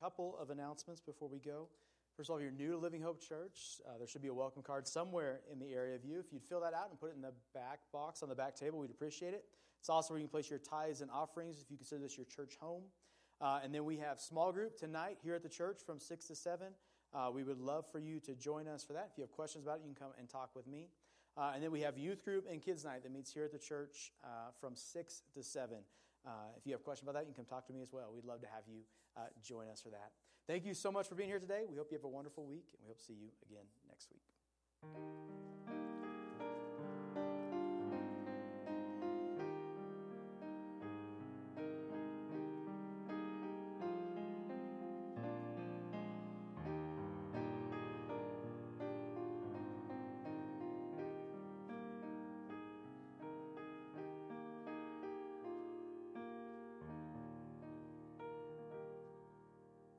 Couple 0.02 0.36
of 0.38 0.50
announcements 0.50 1.00
before 1.00 1.28
we 1.28 1.38
go. 1.38 1.68
First 2.16 2.28
of 2.28 2.34
all, 2.34 2.38
if 2.38 2.42
you're 2.42 2.52
new 2.52 2.72
to 2.72 2.78
Living 2.78 3.02
Hope 3.02 3.20
Church, 3.20 3.80
uh, 3.86 3.98
there 3.98 4.06
should 4.06 4.22
be 4.22 4.28
a 4.28 4.34
welcome 4.34 4.62
card 4.62 4.86
somewhere 4.86 5.40
in 5.52 5.58
the 5.58 5.72
area 5.72 5.94
of 5.94 6.04
you. 6.04 6.18
If 6.18 6.32
you'd 6.32 6.44
fill 6.44 6.60
that 6.60 6.72
out 6.72 6.88
and 6.90 6.98
put 6.98 7.10
it 7.10 7.16
in 7.16 7.22
the 7.22 7.32
back 7.54 7.80
box 7.92 8.22
on 8.22 8.28
the 8.28 8.34
back 8.34 8.54
table, 8.54 8.78
we'd 8.78 8.90
appreciate 8.90 9.34
it. 9.34 9.44
It's 9.80 9.88
also 9.88 10.14
where 10.14 10.18
you 10.18 10.26
can 10.26 10.30
place 10.30 10.48
your 10.48 10.58
tithes 10.58 11.00
and 11.00 11.10
offerings 11.10 11.60
if 11.60 11.70
you 11.70 11.76
consider 11.76 12.00
this 12.00 12.16
your 12.16 12.26
church 12.26 12.56
home. 12.60 12.82
Uh, 13.40 13.60
and 13.62 13.74
then 13.74 13.84
we 13.84 13.98
have 13.98 14.20
small 14.20 14.52
group 14.52 14.76
tonight 14.78 15.18
here 15.22 15.34
at 15.34 15.42
the 15.42 15.48
church 15.48 15.80
from 15.84 16.00
6 16.00 16.24
to 16.26 16.34
7. 16.34 16.68
Uh, 17.14 17.30
we 17.32 17.44
would 17.44 17.60
love 17.60 17.84
for 17.90 17.98
you 17.98 18.20
to 18.20 18.34
join 18.34 18.66
us 18.66 18.84
for 18.84 18.92
that. 18.94 19.10
If 19.12 19.18
you 19.18 19.22
have 19.22 19.32
questions 19.32 19.64
about 19.64 19.78
it, 19.78 19.82
you 19.86 19.94
can 19.94 20.06
come 20.06 20.12
and 20.18 20.28
talk 20.28 20.50
with 20.54 20.66
me. 20.66 20.88
Uh, 21.36 21.52
and 21.54 21.62
then 21.62 21.70
we 21.70 21.82
have 21.82 21.98
youth 21.98 22.24
group 22.24 22.46
and 22.50 22.62
kids 22.62 22.84
night 22.84 23.02
that 23.02 23.12
meets 23.12 23.30
here 23.30 23.44
at 23.44 23.52
the 23.52 23.58
church 23.58 24.12
uh, 24.24 24.50
from 24.58 24.74
6 24.74 25.22
to 25.34 25.42
7. 25.42 25.76
Uh, 26.26 26.30
if 26.56 26.66
you 26.66 26.72
have 26.72 26.82
questions 26.82 27.08
about 27.08 27.18
that, 27.18 27.28
you 27.28 27.34
can 27.34 27.44
come 27.44 27.44
talk 27.44 27.66
to 27.66 27.72
me 27.72 27.82
as 27.82 27.92
well. 27.92 28.10
We'd 28.14 28.24
love 28.24 28.40
to 28.40 28.46
have 28.46 28.64
you 28.66 28.80
uh, 29.16 29.20
join 29.42 29.68
us 29.68 29.82
for 29.82 29.90
that. 29.90 30.12
Thank 30.46 30.64
you 30.64 30.74
so 30.74 30.90
much 30.90 31.08
for 31.08 31.14
being 31.14 31.28
here 31.28 31.40
today. 31.40 31.64
We 31.68 31.76
hope 31.76 31.88
you 31.90 31.98
have 31.98 32.04
a 32.04 32.08
wonderful 32.08 32.46
week, 32.46 32.66
and 32.72 32.80
we 32.82 32.88
hope 32.88 32.98
to 32.98 33.04
see 33.04 33.14
you 33.14 33.28
again 33.48 33.64
next 33.88 34.08
week. 34.10 35.85